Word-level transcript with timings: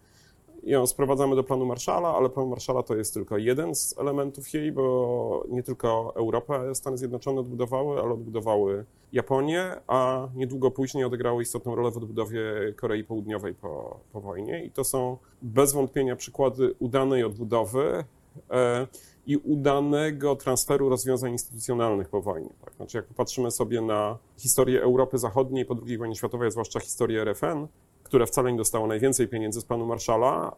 ją 0.64 0.88
sprowadzamy 0.88 1.36
do 1.36 1.44
planu 1.44 1.66
Marszala, 1.66 2.16
ale 2.16 2.30
plan 2.30 2.48
Marszala 2.48 2.84
to 2.84 2.96
jest 2.96 3.14
tylko 3.14 3.38
jeden 3.38 3.76
z 3.76 3.98
elementów 3.98 4.54
jej, 4.54 4.72
bo 4.72 5.46
nie 5.50 5.64
tylko 5.64 6.14
Europę 6.16 6.76
Stany 6.76 6.98
Zjednoczone 6.98 7.40
odbudowały, 7.40 8.02
ale 8.02 8.14
odbudowały 8.14 8.86
Japonię, 9.12 9.72
a 9.88 10.28
niedługo 10.36 10.72
później 10.72 11.04
odegrały 11.04 11.44
istotną 11.44 11.76
rolę 11.76 11.92
w 11.92 11.98
odbudowie 11.98 12.42
Korei 12.76 13.04
Południowej 13.04 13.56
po, 13.56 14.00
po 14.12 14.22
wojnie. 14.22 14.66
I 14.66 14.72
to 14.72 14.84
są 14.84 15.18
bez 15.42 15.74
wątpienia 15.74 16.16
przykłady 16.16 16.74
udanej 16.80 17.24
odbudowy. 17.24 18.04
E, 18.52 18.88
i 19.30 19.38
udanego 19.38 20.36
transferu 20.36 20.90
rozwiązań 20.90 21.32
instytucjonalnych 21.32 22.10
po 22.10 22.22
wojnie. 22.22 22.50
Tak? 22.66 22.74
Znaczy, 22.74 22.98
jak 22.98 23.06
popatrzymy 23.06 23.52
sobie 23.52 23.82
na 23.82 24.18
historię 24.38 24.82
Europy 24.82 25.18
Zachodniej 25.18 25.66
po 25.66 25.76
II 25.88 25.98
wojnie 25.98 26.16
światowej, 26.16 26.52
zwłaszcza 26.52 26.80
historię 26.80 27.22
RFN, 27.22 27.68
które 28.10 28.28
wcale 28.28 28.52
nie 28.52 28.58
dostało 28.58 28.88
najwięcej 28.88 29.28
pieniędzy 29.28 29.62
z 29.62 29.66
planu 29.66 29.86
Marszala, 29.86 30.56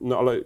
no 0.00 0.18
ale 0.18 0.40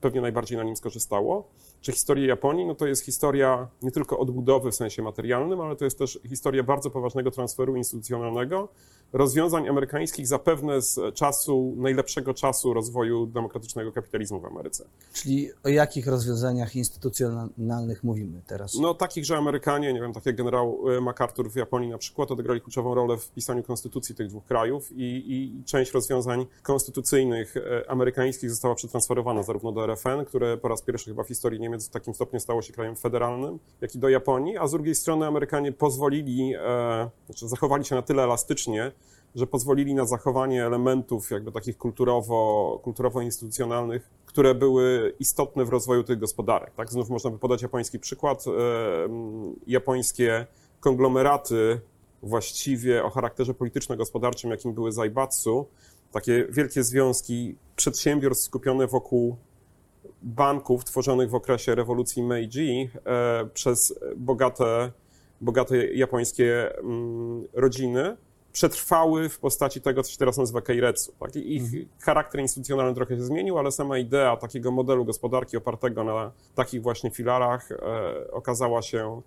pewnie 0.00 0.20
najbardziej 0.20 0.58
na 0.58 0.64
nim 0.64 0.76
skorzystało. 0.76 1.48
Czy 1.82 1.92
historia 1.92 2.26
Japonii, 2.26 2.66
no 2.66 2.74
to 2.74 2.86
jest 2.86 3.04
historia 3.04 3.68
nie 3.82 3.90
tylko 3.90 4.18
odbudowy 4.18 4.70
w 4.70 4.74
sensie 4.74 5.02
materialnym, 5.02 5.60
ale 5.60 5.76
to 5.76 5.84
jest 5.84 5.98
też 5.98 6.18
historia 6.28 6.62
bardzo 6.62 6.90
poważnego 6.90 7.30
transferu 7.30 7.76
instytucjonalnego, 7.76 8.68
rozwiązań 9.12 9.68
amerykańskich 9.68 10.26
zapewne 10.26 10.82
z 10.82 11.14
czasu, 11.14 11.74
najlepszego 11.76 12.34
czasu 12.34 12.74
rozwoju 12.74 13.26
demokratycznego 13.26 13.92
kapitalizmu 13.92 14.40
w 14.40 14.44
Ameryce. 14.44 14.84
Czyli 15.12 15.50
o 15.64 15.68
jakich 15.68 16.06
rozwiązaniach 16.06 16.76
instytucjonalnych 16.76 18.04
mówimy 18.04 18.42
teraz? 18.46 18.74
No 18.74 18.94
takich, 18.94 19.24
że 19.24 19.36
Amerykanie, 19.36 19.92
nie 19.92 20.00
wiem, 20.00 20.12
tak 20.12 20.26
jak 20.26 20.36
generał 20.36 20.78
e, 20.96 21.00
MacArthur 21.00 21.50
w 21.50 21.56
Japonii 21.56 21.90
na 21.90 21.98
przykład, 21.98 22.30
odegrali 22.30 22.60
kluczową 22.60 22.94
rolę 22.94 23.16
w 23.16 23.30
pisaniu 23.30 23.62
konstytucji 23.62 24.14
tych 24.14 24.28
dwóch 24.28 24.44
krajów 24.44 24.92
i, 24.92 25.24
i 25.26 25.64
część 25.64 25.92
rozwiązań 25.92 26.46
konstytucyjnych 26.62 27.56
e, 27.56 27.90
amerykańskich 27.90 28.50
została 28.50 28.74
przetransferowana 28.74 29.42
zarówno 29.42 29.72
do 29.72 29.84
RFN, 29.84 30.24
które 30.26 30.56
po 30.56 30.68
raz 30.68 30.82
pierwszy 30.82 31.10
chyba 31.10 31.24
w 31.24 31.28
historii 31.28 31.60
Niemiec 31.72 31.88
w 31.88 31.90
takim 31.90 32.14
stopniu 32.14 32.40
stało 32.40 32.62
się 32.62 32.72
krajem 32.72 32.96
federalnym, 32.96 33.58
jak 33.80 33.94
i 33.94 33.98
do 33.98 34.08
Japonii, 34.08 34.58
a 34.58 34.66
z 34.66 34.70
drugiej 34.70 34.94
strony 34.94 35.26
Amerykanie 35.26 35.72
pozwolili, 35.72 36.54
e, 36.54 37.10
znaczy 37.26 37.48
zachowali 37.48 37.84
się 37.84 37.94
na 37.94 38.02
tyle 38.02 38.22
elastycznie, 38.22 38.92
że 39.34 39.46
pozwolili 39.46 39.94
na 39.94 40.06
zachowanie 40.06 40.66
elementów 40.66 41.30
jakby 41.30 41.52
takich 41.52 41.78
kulturowo, 41.78 42.80
kulturowo-instytucjonalnych, 42.84 44.10
które 44.26 44.54
były 44.54 45.14
istotne 45.20 45.64
w 45.64 45.68
rozwoju 45.68 46.04
tych 46.04 46.18
gospodarek. 46.18 46.74
Tak? 46.74 46.90
Znów 46.90 47.10
można 47.10 47.30
by 47.30 47.38
podać 47.38 47.62
japoński 47.62 47.98
przykład. 47.98 48.44
E, 48.46 48.50
japońskie 49.66 50.46
konglomeraty 50.80 51.80
właściwie 52.22 53.04
o 53.04 53.10
charakterze 53.10 53.54
polityczno-gospodarczym, 53.54 54.50
jakim 54.50 54.74
były 54.74 54.92
Zaibatsu, 54.92 55.66
takie 56.10 56.46
wielkie 56.50 56.84
związki 56.84 57.56
przedsiębiorstw 57.76 58.44
skupione 58.44 58.86
wokół 58.86 59.36
banków 60.22 60.84
tworzonych 60.84 61.30
w 61.30 61.34
okresie 61.34 61.74
rewolucji 61.74 62.22
Meiji 62.22 62.90
e, 63.06 63.46
przez 63.54 63.98
bogate, 64.16 64.92
bogate 65.40 65.86
japońskie 65.86 66.78
mm, 66.78 67.44
rodziny, 67.52 68.16
przetrwały 68.52 69.28
w 69.28 69.38
postaci 69.38 69.80
tego, 69.80 70.02
co 70.02 70.10
się 70.12 70.18
teraz 70.18 70.36
nazywa 70.36 70.60
keiretsu. 70.60 71.12
Tak? 71.20 71.36
Ich 71.36 71.62
mhm. 71.62 71.88
charakter 72.00 72.40
instytucjonalny 72.40 72.94
trochę 72.94 73.16
się 73.16 73.22
zmienił, 73.22 73.58
ale 73.58 73.72
sama 73.72 73.98
idea 73.98 74.36
takiego 74.36 74.70
modelu 74.70 75.04
gospodarki 75.04 75.56
opartego 75.56 76.04
na 76.04 76.32
takich 76.54 76.82
właśnie 76.82 77.10
filarach 77.10 77.72
e, 77.72 78.30
okazała 78.30 78.82
się 78.82 79.22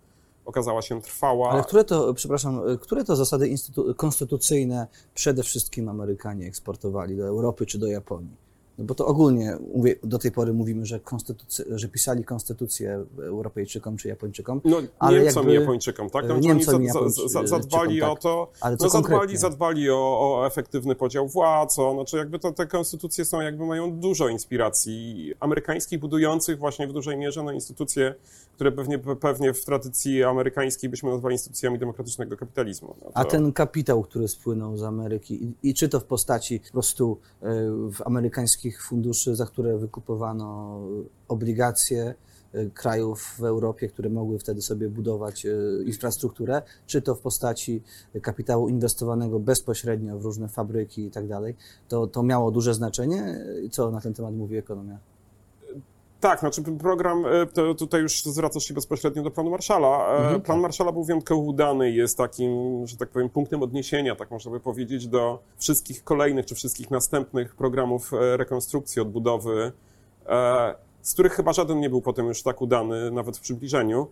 okazała 0.45 0.81
się 0.81 1.01
trwała. 1.01 1.49
Ale 1.49 1.63
które 1.63 1.83
to, 1.83 2.13
przepraszam, 2.13 2.61
które 2.81 3.03
to 3.03 3.15
zasady 3.15 3.55
konstytucyjne 3.97 4.87
przede 5.13 5.43
wszystkim 5.43 5.89
Amerykanie 5.89 6.47
eksportowali 6.47 7.17
do 7.17 7.27
Europy 7.27 7.65
czy 7.65 7.79
do 7.79 7.87
Japonii? 7.87 8.44
No 8.77 8.85
bo 8.85 8.95
to 8.95 9.05
ogólnie 9.05 9.57
mówię, 9.75 9.95
do 10.03 10.19
tej 10.19 10.31
pory 10.31 10.53
mówimy, 10.53 10.85
że, 10.85 10.99
że 11.69 11.87
pisali 11.87 12.23
konstytucję 12.23 13.05
Europejczykom 13.17 13.97
czy 13.97 14.07
Japończykom. 14.07 14.61
No 14.65 14.77
ale 14.99 15.19
Niemcom 15.19 15.43
jakby, 15.43 15.51
i 15.51 15.61
Japończykom, 15.61 16.09
tak? 16.09 16.27
No, 16.27 16.37
Niemcom 16.37 16.75
oni 16.75 16.89
za, 16.89 17.27
za, 17.27 17.47
zadbali 17.47 17.99
tak. 17.99 18.09
o 18.09 18.15
to, 18.15 18.51
ale 18.61 18.77
no, 18.79 18.89
zadbali, 18.89 19.37
zadbali 19.37 19.89
o, 19.89 19.95
o, 19.95 20.47
efektywny 20.47 20.95
podział 20.95 21.27
władz, 21.27 21.79
o, 21.79 21.93
znaczy 21.93 22.17
jakby 22.17 22.39
to, 22.39 22.51
te 22.51 22.67
konstytucje 22.67 23.25
są, 23.25 23.41
jakby 23.41 23.65
mają 23.65 23.91
dużo 23.91 24.27
inspiracji 24.27 25.33
amerykańskich, 25.39 25.99
budujących 25.99 26.59
właśnie 26.59 26.87
w 26.87 26.93
dużej 26.93 27.17
mierze 27.17 27.43
na 27.43 27.53
instytucje, 27.53 28.15
które 28.55 28.71
pewnie, 28.71 28.99
pewnie 28.99 29.53
w 29.53 29.65
tradycji 29.65 30.23
amerykańskiej 30.23 30.89
byśmy 30.89 31.09
nazwali 31.09 31.33
instytucjami 31.33 31.79
demokratycznego 31.79 32.37
kapitalizmu. 32.37 32.95
No 33.01 33.11
to... 33.11 33.17
A 33.17 33.25
ten 33.25 33.53
kapitał, 33.53 34.03
który 34.03 34.27
spłynął 34.27 34.77
z 34.77 34.83
Ameryki 34.83 35.43
i, 35.43 35.69
i 35.69 35.73
czy 35.73 35.89
to 35.89 35.99
w 35.99 36.03
postaci 36.03 36.59
po 36.59 36.71
prostu 36.71 37.17
y, 37.43 37.45
w 37.91 38.01
amerykańskiej 38.05 38.64
wszystkich 38.65 38.83
funduszy, 38.83 39.35
za 39.35 39.45
które 39.45 39.77
wykupowano 39.77 40.79
obligacje 41.27 42.15
e, 42.53 42.69
krajów 42.69 43.35
w 43.39 43.43
Europie, 43.43 43.87
które 43.87 44.09
mogły 44.09 44.39
wtedy 44.39 44.61
sobie 44.61 44.89
budować 44.89 45.45
e, 45.45 45.49
infrastrukturę, 45.85 46.61
czy 46.87 47.01
to 47.01 47.15
w 47.15 47.19
postaci 47.21 47.83
kapitału 48.21 48.69
inwestowanego 48.69 49.39
bezpośrednio 49.39 50.19
w 50.19 50.23
różne 50.23 50.47
fabryki 50.47 51.05
i 51.05 51.11
tak 51.11 51.27
dalej, 51.27 51.55
to, 51.87 52.07
to 52.07 52.23
miało 52.23 52.51
duże 52.51 52.73
znaczenie. 52.73 53.45
Co 53.71 53.91
na 53.91 54.01
ten 54.01 54.13
temat 54.13 54.33
mówi 54.33 54.57
ekonomia? 54.57 55.14
Tak, 56.19 56.39
znaczy 56.39 56.61
program, 56.61 57.25
e, 57.25 57.75
tutaj 57.75 58.01
już 58.01 58.23
zwracasz 58.23 58.63
się 58.63 58.73
bezpośrednio 58.73 59.23
do 59.23 59.31
planu 59.31 59.49
Marszala. 59.49 60.17
Mhm, 60.17 60.41
Plan 60.41 60.57
tak. 60.57 60.61
Marszala 60.61 60.91
był 60.91 61.03
wyjątkowo 61.03 61.41
udany 61.41 61.91
jest 61.91 62.17
takim, 62.17 62.51
że 62.87 62.97
tak 62.97 63.09
powiem, 63.09 63.29
punktem 63.29 63.63
odniesienia, 63.63 64.15
tak 64.15 64.31
można 64.31 64.51
by 64.51 64.59
powiedzieć, 64.59 65.07
do 65.07 65.39
wszystkich 65.57 66.03
kolejnych 66.03 66.45
czy 66.45 66.55
wszystkich 66.55 66.91
następnych 66.91 67.55
programów 67.55 68.13
e, 68.13 68.37
rekonstrukcji, 68.37 69.01
odbudowy, 69.01 69.71
e, 70.25 70.75
z 71.01 71.13
których 71.13 71.33
chyba 71.33 71.53
żaden 71.53 71.79
nie 71.79 71.89
był 71.89 72.01
potem 72.01 72.25
już 72.25 72.43
tak 72.43 72.61
udany, 72.61 73.11
nawet 73.11 73.37
w 73.37 73.41
przybliżeniu. 73.41 74.07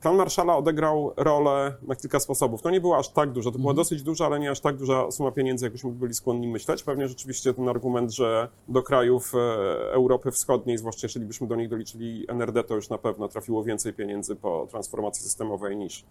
Plan 0.00 0.16
Marszala 0.16 0.56
odegrał 0.56 1.12
rolę 1.16 1.74
na 1.82 1.96
kilka 1.96 2.20
sposobów. 2.20 2.62
To 2.62 2.70
nie 2.70 2.80
było 2.80 2.98
aż 2.98 3.08
tak 3.08 3.30
dużo, 3.30 3.50
to 3.50 3.58
była 3.58 3.70
mhm. 3.70 3.76
dosyć 3.76 4.02
duża, 4.02 4.26
ale 4.26 4.40
nie 4.40 4.50
aż 4.50 4.60
tak 4.60 4.76
duża 4.76 5.10
suma 5.10 5.30
pieniędzy, 5.30 5.66
jakbyśmy 5.66 5.90
byli 5.90 6.14
skłonni 6.14 6.48
myśleć. 6.48 6.82
Pewnie 6.82 7.08
rzeczywiście 7.08 7.54
ten 7.54 7.68
argument, 7.68 8.10
że 8.10 8.48
do 8.68 8.82
krajów 8.82 9.32
e, 9.34 9.38
Europy 9.92 10.30
Wschodniej, 10.30 10.78
zwłaszcza 10.78 11.04
jeżeli 11.04 11.26
byśmy 11.26 11.46
do 11.46 11.56
nich 11.56 11.68
doliczyli 11.68 12.26
NRD, 12.28 12.64
to 12.64 12.74
już 12.74 12.88
na 12.88 12.98
pewno 12.98 13.28
trafiło 13.28 13.64
więcej 13.64 13.92
pieniędzy 13.92 14.36
po 14.36 14.66
transformacji 14.70 15.22
systemowej 15.22 15.76
niż 15.76 16.04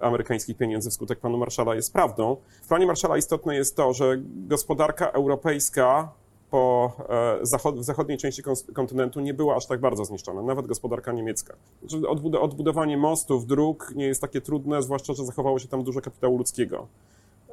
amerykańskich 0.00 0.56
pieniędzy 0.56 0.90
wskutek 0.90 1.20
planu 1.20 1.38
Marszala 1.38 1.74
jest 1.74 1.92
prawdą. 1.92 2.36
W 2.62 2.68
planie 2.68 2.86
Marszala 2.86 3.16
istotne 3.16 3.56
jest 3.56 3.76
to, 3.76 3.92
że 3.92 4.16
gospodarka 4.48 5.10
europejska 5.10 6.12
po 6.50 6.92
e, 7.08 7.46
zachod 7.46 7.78
w 7.78 7.84
zachodniej 7.84 8.18
części 8.18 8.42
kontynentu 8.74 9.20
nie 9.20 9.34
była 9.34 9.56
aż 9.56 9.66
tak 9.66 9.80
bardzo 9.80 10.04
zniszczona, 10.04 10.42
nawet 10.42 10.66
gospodarka 10.66 11.12
niemiecka. 11.12 11.54
Znaczy, 11.82 12.08
odbudowanie 12.40 12.96
mostów, 12.96 13.46
dróg 13.46 13.92
nie 13.94 14.06
jest 14.06 14.20
takie 14.20 14.40
trudne, 14.40 14.82
zwłaszcza, 14.82 15.14
że 15.14 15.24
zachowało 15.24 15.58
się 15.58 15.68
tam 15.68 15.84
dużo 15.84 16.00
kapitału 16.00 16.38
ludzkiego. 16.38 16.86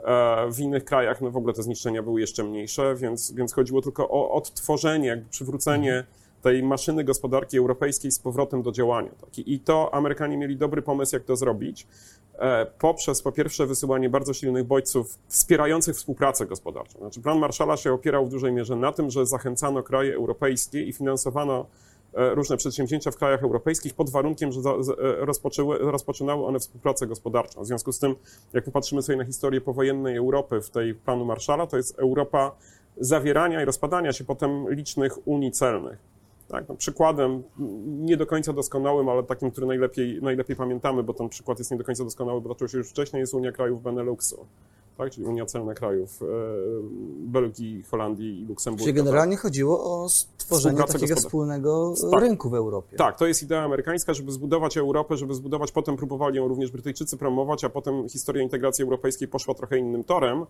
E, 0.04 0.52
w 0.52 0.60
innych 0.60 0.86
krajach 0.86 1.22
no 1.22 1.32
w 1.32 1.38
ogóle 1.38 1.54
te 1.54 1.64
zniszczenia 1.64 2.04
były 2.04 2.22
jeszcze 2.22 2.44
mniejsze, 2.44 2.96
więc, 2.96 3.32
więc 3.32 3.54
chodziło 3.54 3.82
tylko 3.82 4.10
o 4.10 4.32
odtworzenie, 4.32 5.08
jakby 5.08 5.30
przywrócenie 5.30 6.04
tej 6.42 6.64
maszyny 6.64 7.04
gospodarki 7.04 7.58
europejskiej 7.58 8.12
z 8.12 8.20
powrotem 8.20 8.62
do 8.62 8.72
działania. 8.72 9.10
Tak? 9.22 9.38
I 9.38 9.60
to 9.60 9.94
Amerykanie 9.94 10.38
mieli 10.38 10.58
dobry 10.58 10.82
pomysł, 10.82 11.16
jak 11.16 11.24
to 11.24 11.36
zrobić. 11.36 11.88
E, 12.40 12.66
poprzez 12.80 13.22
po 13.22 13.32
pierwsze 13.32 13.66
wysyłanie 13.66 14.10
bardzo 14.10 14.34
silnych 14.34 14.64
bodźców 14.64 15.20
wspierających 15.28 15.96
współpracę 15.96 16.46
gospodarczą. 16.46 17.00
Znaczy 17.00 17.22
plan 17.22 17.40
Marszala 17.40 17.78
się 17.78 17.94
opierał 17.94 18.26
w 18.26 18.30
dużej 18.30 18.54
mierze 18.54 18.76
na 18.76 18.92
tym, 18.92 19.10
że 19.10 19.26
zachęcano 19.26 19.84
kraje 19.84 20.16
europejskie 20.16 20.84
i 20.84 20.94
finansowano 20.94 21.66
e, 22.14 22.36
różne 22.36 22.58
przedsięwzięcia 22.58 23.12
w 23.12 23.16
krajach 23.16 23.44
europejskich 23.44 23.94
pod 23.94 24.10
warunkiem, 24.10 24.52
że 24.52 24.60
e, 24.60 25.26
rozpoczynały 25.80 26.46
one 26.46 26.60
współpracę 26.60 27.08
gospodarczą. 27.08 27.62
W 27.62 27.68
związku 27.68 27.92
z 27.92 28.00
tym, 28.00 28.16
jak 28.54 28.64
popatrzymy 28.64 29.02
sobie 29.02 29.18
na 29.18 29.26
historię 29.26 29.62
powojennej 29.62 30.18
Europy 30.18 30.62
w 30.62 30.70
tej 30.70 30.96
planu 30.96 31.26
Marszala, 31.26 31.68
to 31.68 31.78
jest 31.78 32.00
Europa 32.00 32.56
zawierania 32.98 33.62
i 33.62 33.66
rozpadania 33.66 34.14
się 34.14 34.24
potem 34.24 34.70
licznych 34.70 35.28
unii 35.28 35.52
celnych. 35.52 36.15
Tak, 36.48 36.70
no 36.70 36.76
przykładem 36.76 37.44
nie 37.88 38.18
do 38.18 38.26
końca 38.26 38.54
doskonałym, 38.54 39.10
ale 39.10 39.24
takim, 39.24 39.52
który 39.52 39.68
najlepiej, 39.68 40.22
najlepiej 40.22 40.56
pamiętamy, 40.56 41.04
bo 41.04 41.14
ten 41.14 41.30
przykład 41.30 41.60
jest 41.60 41.72
nie 41.72 41.78
do 41.78 41.84
końca 41.84 42.04
doskonały, 42.04 42.42
bo 42.42 42.50
zaczął 42.50 42.68
się 42.68 42.78
już 42.78 42.90
wcześniej, 42.90 43.20
jest 43.20 43.34
Unia 43.34 43.52
Krajów 43.52 43.84
Beneluxu, 43.84 44.46
tak, 44.98 45.12
czyli 45.12 45.28
Unia 45.28 45.46
Celna 45.46 45.74
Krajów 45.74 46.22
e, 46.22 46.26
Belgii, 47.20 47.84
Holandii 47.84 48.42
i 48.42 48.46
Luksemburga. 48.46 48.84
Czyli 48.84 48.94
generalnie 48.94 49.36
tak. 49.36 49.42
chodziło 49.42 50.04
o 50.04 50.10
stworzenie 50.10 50.84
takiego 50.84 51.16
wspólnego 51.16 51.94
tak. 52.12 52.22
rynku 52.22 52.50
w 52.50 52.56
Europie. 52.56 52.98
Tak, 52.98 53.18
to 53.18 53.28
jest 53.28 53.44
idea 53.44 53.64
amerykańska, 53.64 54.14
żeby 54.14 54.32
zbudować 54.32 54.78
Europę, 54.78 55.18
żeby 55.18 55.34
zbudować, 55.34 55.72
potem 55.72 55.98
próbowali 55.98 56.38
ją 56.38 56.48
również 56.48 56.72
Brytyjczycy 56.72 57.18
promować, 57.18 57.64
a 57.64 57.70
potem 57.70 58.10
historia 58.10 58.44
integracji 58.44 58.84
europejskiej 58.84 59.28
poszła 59.28 59.54
trochę 59.54 59.78
innym 59.78 60.04
torem. 60.04 60.46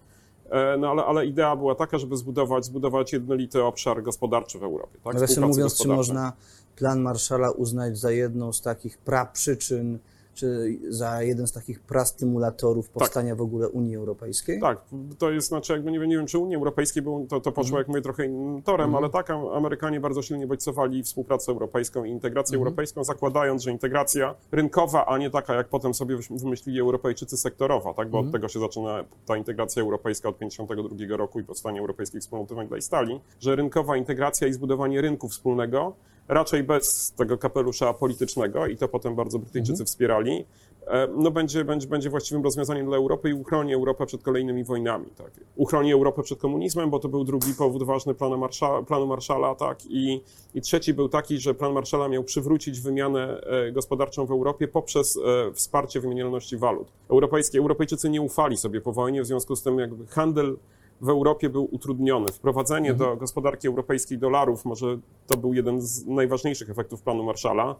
E, 0.49 0.77
no 0.77 0.89
ale, 0.89 1.05
ale 1.05 1.25
idea 1.25 1.55
była 1.55 1.75
taka, 1.75 1.97
żeby 1.97 2.17
zbudować, 2.17 2.65
zbudować 2.65 3.13
jednolity 3.13 3.63
obszar 3.63 4.03
gospodarczy 4.03 4.59
w 4.59 4.63
Europie. 4.63 4.99
Tak? 5.03 5.13
Nawiasem 5.13 5.43
mówiąc, 5.43 5.77
czy 5.77 5.87
można 5.87 6.33
plan 6.75 7.01
Marszala 7.01 7.51
uznać 7.51 7.97
za 7.97 8.11
jedną 8.11 8.53
z 8.53 8.61
takich 8.61 8.97
praprzyczyn 8.97 9.99
czy 10.35 10.79
za 10.89 11.23
jeden 11.23 11.47
z 11.47 11.51
takich 11.51 11.79
prastymulatorów 11.79 12.85
tak. 12.85 12.93
powstania 12.93 13.29
tak. 13.29 13.37
w 13.37 13.41
ogóle 13.41 13.69
Unii 13.69 13.95
Europejskiej? 13.95 14.61
Tak, 14.61 14.81
to 15.17 15.31
jest, 15.31 15.47
znaczy 15.47 15.73
jakby 15.73 15.91
nie 15.91 15.99
wiem, 15.99 16.09
nie 16.09 16.17
wiem 16.17 16.25
czy 16.25 16.39
Unii 16.39 16.55
Europejskiej, 16.55 17.03
bo 17.03 17.21
to, 17.29 17.41
to 17.41 17.51
poszło, 17.51 17.61
mhm. 17.61 17.77
jak 17.77 17.87
mówię, 17.87 18.01
trochę 18.01 18.25
innym 18.25 18.61
torem, 18.61 18.85
mhm. 18.85 19.03
ale 19.03 19.11
tak, 19.11 19.29
Amerykanie 19.29 19.99
bardzo 19.99 20.21
silnie 20.21 20.47
bodźcowali 20.47 21.03
współpracę 21.03 21.51
europejską 21.51 22.03
i 22.03 22.09
integrację 22.09 22.55
mhm. 22.55 22.67
europejską, 22.67 23.03
zakładając, 23.03 23.63
że 23.63 23.71
integracja 23.71 24.35
rynkowa, 24.51 25.05
a 25.05 25.17
nie 25.17 25.29
taka, 25.29 25.53
jak 25.53 25.67
potem 25.67 25.93
sobie 25.93 26.17
wymyślili 26.29 26.79
Europejczycy, 26.79 27.37
sektorowa, 27.37 27.93
tak, 27.93 28.09
bo 28.09 28.19
od 28.19 28.31
tego 28.31 28.47
się 28.47 28.59
zaczyna 28.59 29.03
ta 29.25 29.37
integracja 29.37 29.81
europejska 29.81 30.29
od 30.29 30.37
1952 30.37 31.17
roku 31.17 31.39
i 31.39 31.43
powstanie 31.43 31.79
Europejskiej 31.79 32.21
Wspólnoty 32.21 32.55
Węgla 32.55 32.77
i 32.77 32.81
Stali, 32.81 33.19
że 33.39 33.55
rynkowa 33.55 33.97
integracja 33.97 34.47
i 34.47 34.53
zbudowanie 34.53 35.01
rynku 35.01 35.29
wspólnego 35.29 35.95
raczej 36.27 36.63
bez 36.63 37.11
tego 37.11 37.37
kapelusza 37.37 37.93
politycznego 37.93 38.67
i 38.67 38.77
to 38.77 38.87
potem 38.87 39.15
bardzo 39.15 39.39
Brytyjczycy 39.39 39.71
mhm. 39.71 39.85
wspierali, 39.85 40.45
e, 40.87 41.07
no 41.17 41.31
będzie, 41.31 41.65
będzie, 41.65 41.87
będzie 41.87 42.09
właściwym 42.09 42.43
rozwiązaniem 42.43 42.85
dla 42.85 42.97
Europy 42.97 43.29
i 43.29 43.33
uchroni 43.33 43.73
Europę 43.73 44.05
przed 44.05 44.23
kolejnymi 44.23 44.63
wojnami. 44.63 45.05
Tak. 45.17 45.31
Uchroni 45.55 45.93
Europę 45.93 46.23
przed 46.23 46.39
komunizmem, 46.39 46.89
bo 46.89 46.99
to 46.99 47.09
był 47.09 47.23
drugi 47.23 47.53
powód 47.53 47.83
ważny 47.83 48.13
planu, 48.13 48.37
Marszala, 48.37 48.83
planu 48.83 49.07
Marszala 49.07 49.55
tak. 49.55 49.79
I, 49.85 50.21
I 50.55 50.61
trzeci 50.61 50.93
był 50.93 51.09
taki, 51.09 51.39
że 51.39 51.53
plan 51.53 51.73
Marszala 51.73 52.07
miał 52.07 52.23
przywrócić 52.23 52.81
wymianę 52.81 53.41
e, 53.41 53.71
gospodarczą 53.71 54.25
w 54.25 54.31
Europie 54.31 54.67
poprzez 54.67 55.17
e, 55.17 55.51
wsparcie 55.53 55.99
wymienialności 55.99 56.57
walut. 56.57 56.87
Europejskie, 57.09 57.59
Europejczycy 57.59 58.09
nie 58.09 58.21
ufali 58.21 58.57
sobie 58.57 58.81
po 58.81 58.93
wojnie, 58.93 59.21
w 59.21 59.25
związku 59.25 59.55
z 59.55 59.63
tym 59.63 59.79
jakby 59.79 60.07
handel 60.07 60.57
w 61.01 61.09
Europie 61.09 61.49
był 61.49 61.67
utrudniony. 61.71 62.27
Wprowadzenie 62.27 62.91
mhm. 62.91 63.09
do 63.09 63.17
gospodarki 63.17 63.67
europejskiej 63.67 64.17
dolarów, 64.17 64.65
może 64.65 64.97
to 65.27 65.37
był 65.37 65.53
jeden 65.53 65.81
z 65.81 66.05
najważniejszych 66.05 66.69
efektów 66.69 67.01
planu 67.01 67.23
Marszala, 67.23 67.75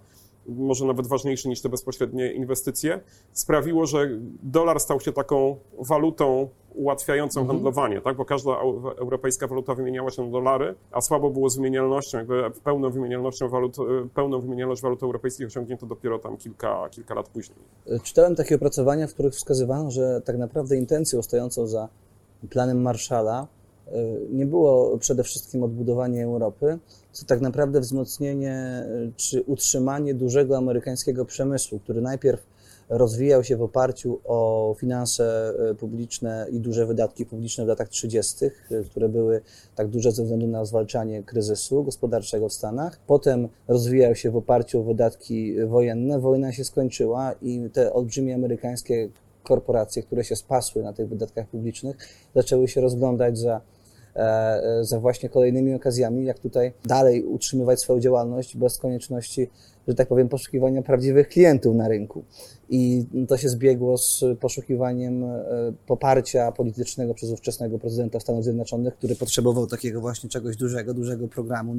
może 0.48 0.86
nawet 0.86 1.08
ważniejszy 1.08 1.50
niż 1.50 1.62
te 1.62 1.70
bezpośrednie 1.70 2.34
inwestycje, 2.34 3.00
sprawiło, 3.34 3.86
że 3.86 4.10
dolar 4.44 4.80
stał 4.80 5.00
się 5.00 5.12
taką 5.12 5.58
walutą 5.80 6.50
ułatwiającą 6.76 7.42
mhm. 7.42 7.58
handlowanie, 7.58 8.02
tak? 8.02 8.18
bo 8.18 8.26
każda 8.26 8.52
europejska 8.98 9.48
waluta 9.48 9.76
wymieniała 9.76 10.12
się 10.12 10.26
na 10.26 10.32
dolary, 10.32 10.76
a 10.92 11.02
słabo 11.02 11.30
było 11.30 11.50
z 11.50 11.56
wymienialnością, 11.56 12.18
jakby 12.18 12.44
pełną 12.64 12.90
wymienialnością 12.90 13.50
walut, 13.50 13.78
pełną 14.14 14.42
wymienialność 14.42 14.82
walut 14.82 15.04
europejskich 15.04 15.48
osiągnięto 15.48 15.86
dopiero 15.86 16.20
tam 16.20 16.38
kilka, 16.38 16.90
kilka 16.90 17.14
lat 17.14 17.30
później. 17.30 17.58
Czytałem 18.04 18.36
takie 18.36 18.56
opracowania, 18.56 19.08
w 19.08 19.14
których 19.14 19.34
wskazywano, 19.34 19.92
że 19.92 20.22
tak 20.26 20.38
naprawdę 20.38 20.78
intencją 20.78 21.22
stojącą 21.22 21.68
za 21.68 21.90
planem 22.50 22.82
Marszala 22.82 23.48
e, 23.88 23.92
nie 24.30 24.46
było 24.46 24.98
przede 24.98 25.24
wszystkim 25.24 25.64
odbudowanie 25.64 26.24
Europy, 26.24 26.80
co 27.12 27.26
tak 27.26 27.42
naprawdę 27.42 27.80
wzmocnienie 27.80 28.54
e, 28.54 28.86
czy 29.16 29.42
utrzymanie 29.42 30.14
dużego 30.14 30.58
amerykańskiego 30.58 31.26
przemysłu, 31.26 31.80
który 31.80 32.02
najpierw 32.02 32.56
rozwijał 32.90 33.44
się 33.44 33.58
w 33.58 33.62
oparciu 33.62 34.20
o 34.26 34.76
finanse 34.80 35.54
e, 35.72 35.76
publiczne 35.76 36.48
i 36.52 36.60
duże 36.60 36.86
wydatki 36.86 37.26
publiczne 37.26 37.66
w 37.66 37.68
latach 37.68 37.90
30., 37.90 38.46
które 38.90 39.10
były 39.10 39.42
tak 39.76 39.88
duże 39.88 40.12
ze 40.12 40.24
względu 40.24 40.48
na 40.48 40.66
zwalczanie 40.66 41.24
kryzysu 41.24 41.84
gospodarczego 41.84 42.50
w 42.50 42.54
Stanach. 42.54 43.00
Potem 43.08 43.48
rozwijał 43.68 44.16
się 44.16 44.32
w 44.32 44.36
oparciu 44.36 44.80
o 44.80 44.84
wydatki 44.84 45.66
wojenne. 45.66 46.20
Wojna 46.20 46.52
się 46.52 46.64
skończyła 46.64 47.34
i 47.42 47.70
te 47.74 47.94
olbrzymie 47.94 48.36
amerykańskie 48.36 49.10
korporacje, 49.46 50.04
które 50.04 50.24
się 50.24 50.36
spasły 50.36 50.84
na 50.84 50.94
tych 50.94 51.10
wydatkach 51.10 51.48
publicznych, 51.48 51.98
zaczęły 52.36 52.68
się 52.68 52.82
rozglądać 52.82 53.38
za, 53.38 53.62
e, 54.16 54.20
e, 54.20 54.84
za 54.84 55.00
właśnie 55.00 55.30
kolejnymi 55.30 55.74
okazjami, 55.74 56.26
jak 56.26 56.40
tutaj 56.40 56.74
dalej 56.86 57.24
utrzymywać 57.24 57.82
swoją 57.82 58.00
działalność 58.00 58.58
bez 58.58 58.78
konieczności 58.78 59.50
że 59.88 59.96
tak 59.96 60.08
powiem, 60.08 60.30
poszukiwania 60.30 60.82
prawdziwych 60.82 61.30
klientów 61.30 61.76
na 61.76 61.88
rynku. 61.88 62.24
I 62.70 63.06
to 63.28 63.38
się 63.38 63.50
zbiegło 63.50 63.98
z 63.98 64.24
poszukiwaniem 64.40 65.24
e, 65.24 65.40
poparcia 65.88 66.52
politycznego 66.52 67.14
przez 67.14 67.32
ówczesnego 67.32 67.80
prezydenta 67.80 68.20
Stanów 68.20 68.44
Zjednoczonych, 68.44 68.96
który 68.96 69.16
potrzebował 69.16 69.68
takiego 69.68 70.02
właśnie 70.02 70.30
czegoś 70.30 70.58
dużego, 70.58 70.94
dużego 70.94 71.28
programu, 71.28 71.76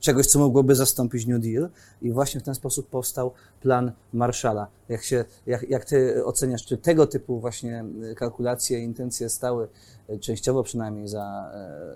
czegoś, 0.00 0.26
co 0.26 0.38
mogłoby 0.38 0.74
zastąpić 0.74 1.26
New 1.26 1.42
Deal. 1.42 1.68
I 2.02 2.12
właśnie 2.12 2.40
w 2.40 2.42
ten 2.42 2.54
sposób 2.54 2.88
powstał 2.88 3.32
plan 3.60 3.92
Marshalla. 4.12 4.66
Jak, 4.88 5.02
się, 5.02 5.24
jak, 5.46 5.70
jak 5.70 5.84
ty 5.84 6.24
oceniasz, 6.24 6.64
czy 6.64 6.76
tego 6.76 7.06
typu 7.06 7.40
właśnie 7.40 7.84
kalkulacje, 8.16 8.80
intencje 8.80 9.28
stały 9.28 9.68
e, 10.08 10.18
częściowo 10.18 10.62
przynajmniej 10.62 11.08
za, 11.08 11.52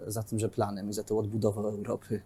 e, 0.07 0.11
za 0.11 0.23
tymże 0.23 0.49
planem 0.49 0.91
i 0.91 0.93
za 0.93 1.05
tą 1.05 1.19
odbudową 1.19 1.67
Europy? 1.67 2.21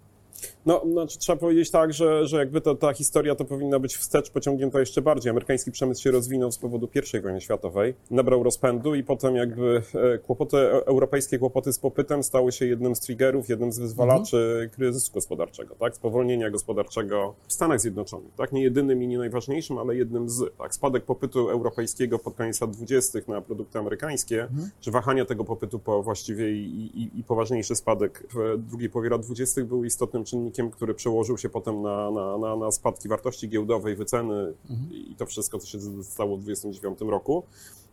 No, 0.67 0.83
znaczy, 0.93 1.19
trzeba 1.19 1.37
powiedzieć 1.37 1.71
tak, 1.71 1.93
że, 1.93 2.27
że 2.27 2.37
jakby 2.37 2.61
to, 2.61 2.75
ta 2.75 2.93
historia 2.93 3.35
to 3.35 3.45
powinna 3.45 3.79
być 3.79 3.97
wstecz 3.97 4.31
pociągnięta 4.31 4.81
jeszcze 4.81 5.03
bardziej. 5.03 5.31
Amerykański 5.31 5.73
przemysł 5.73 6.03
się 6.03 6.11
rozwinął 6.11 6.53
z 6.53 6.59
powodu 6.59 6.89
I 7.15 7.21
wojny 7.21 7.41
światowej, 7.41 7.95
nabrał 8.11 8.43
rozpędu 8.43 8.95
i 8.95 9.05
potem 9.05 9.37
jakby 9.37 9.83
e, 9.95 10.19
kłopoty, 10.19 10.57
e, 10.57 10.87
europejskie 10.87 11.39
kłopoty 11.39 11.73
z 11.73 11.79
popytem 11.79 12.23
stały 12.23 12.53
się 12.53 12.67
jednym 12.67 12.95
z 12.95 13.01
triggerów, 13.01 13.49
jednym 13.49 13.73
z 13.73 13.79
wyzwalaczy 13.79 14.37
mhm. 14.37 14.71
kryzysu 14.71 15.13
gospodarczego, 15.13 15.75
tak? 15.75 15.97
Spowolnienia 15.97 16.51
gospodarczego 16.51 17.35
w 17.49 17.53
Stanach 17.53 17.81
Zjednoczonych, 17.81 18.35
tak? 18.37 18.53
Nie 18.53 18.63
jedynym 18.63 19.03
i 19.03 19.09
nie 19.09 19.19
najważniejszym, 19.19 19.79
ale 19.79 19.97
jednym 19.97 20.29
z, 20.29 20.57
tak? 20.59 20.75
Spadek 20.75 21.05
popytu 21.05 21.49
europejskiego 21.49 22.19
pod 22.19 22.35
koniec 22.35 22.61
lat 22.61 22.71
20. 22.71 23.19
na 23.29 23.41
produkty 23.41 23.79
amerykańskie, 23.79 24.43
mhm. 24.43 24.71
czy 24.81 24.91
wahania 24.91 25.25
tego 25.25 25.45
popytu 25.45 25.79
po 25.79 26.03
właściwie 26.03 26.53
i, 26.53 27.01
i, 27.03 27.21
i 27.21 27.25
poważniejszy 27.25 27.77
spadek 27.77 28.27
w 28.35 28.69
drugiej 28.69 28.91
połowie 28.91 29.11
lat 29.11 29.23
20. 29.23 29.65
był 29.65 29.85
istotnym 29.85 30.24
czynnikiem, 30.25 30.71
który 30.71 30.95
przełożył 30.95 31.39
się 31.39 31.49
potem 31.49 31.83
na, 31.83 32.11
na, 32.11 32.39
na, 32.39 32.57
na 32.57 32.71
spadki 32.71 33.09
wartości 33.09 33.49
giełdowej, 33.49 33.97
wyceny 33.97 34.55
mhm. 34.71 34.93
i 34.93 35.15
to 35.19 35.27
wszystko, 35.27 35.59
co 35.59 35.67
się 35.67 35.79
stało 36.03 36.37
w 36.37 36.41
1929 36.41 37.01
roku. 37.11 37.45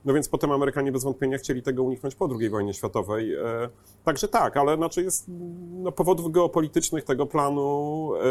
No 0.05 0.13
więc 0.13 0.29
potem 0.29 0.51
Amerykanie 0.51 0.91
bez 0.91 1.03
wątpienia 1.03 1.37
chcieli 1.37 1.63
tego 1.63 1.83
uniknąć 1.83 2.15
po 2.15 2.29
II 2.39 2.49
wojnie 2.49 2.73
światowej. 2.73 3.35
E, 3.35 3.69
także 4.03 4.27
tak, 4.27 4.57
ale 4.57 4.77
znaczy 4.77 5.03
jest 5.03 5.25
no, 5.71 5.91
powodów 5.91 6.31
geopolitycznych 6.31 7.03
tego 7.03 7.25
planu 7.25 8.09
e, 8.15 8.21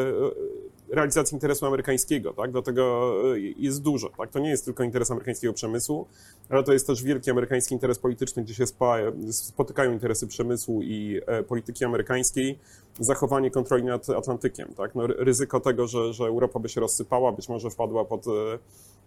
realizacji 0.93 1.35
interesu 1.35 1.67
amerykańskiego, 1.67 2.33
tak? 2.33 2.53
Dlatego 2.53 3.13
jest 3.57 3.83
dużo, 3.83 4.11
tak? 4.19 4.31
To 4.31 4.39
nie 4.39 4.51
jest 4.51 4.65
tylko 4.65 4.85
interes 4.85 5.11
amerykańskiego 5.11 5.53
przemysłu, 5.53 6.07
ale 6.49 6.65
to 6.65 6.73
jest 6.73 6.87
też 6.87 7.03
wielki 7.03 7.31
amerykański 7.31 7.75
interes 7.75 7.99
polityczny, 7.99 8.43
gdzie 8.43 8.55
się 8.55 8.65
spotykają 9.31 9.93
interesy 9.93 10.27
przemysłu 10.27 10.83
i 10.83 11.21
polityki 11.49 11.85
amerykańskiej, 11.85 12.59
zachowanie 13.01 13.51
kontroli 13.51 13.85
nad 13.85 14.11
Atlantykiem, 14.11 14.75
tak? 14.77 14.95
No, 14.95 15.07
ryzyko 15.07 15.61
tego, 15.61 15.87
że, 15.87 16.13
że 16.13 16.25
Europa 16.25 16.59
by 16.59 16.69
się 16.69 16.81
rozsypała, 16.81 17.33
być 17.33 17.49
może 17.49 17.71
wpadła 17.71 18.05
pod 18.05 18.25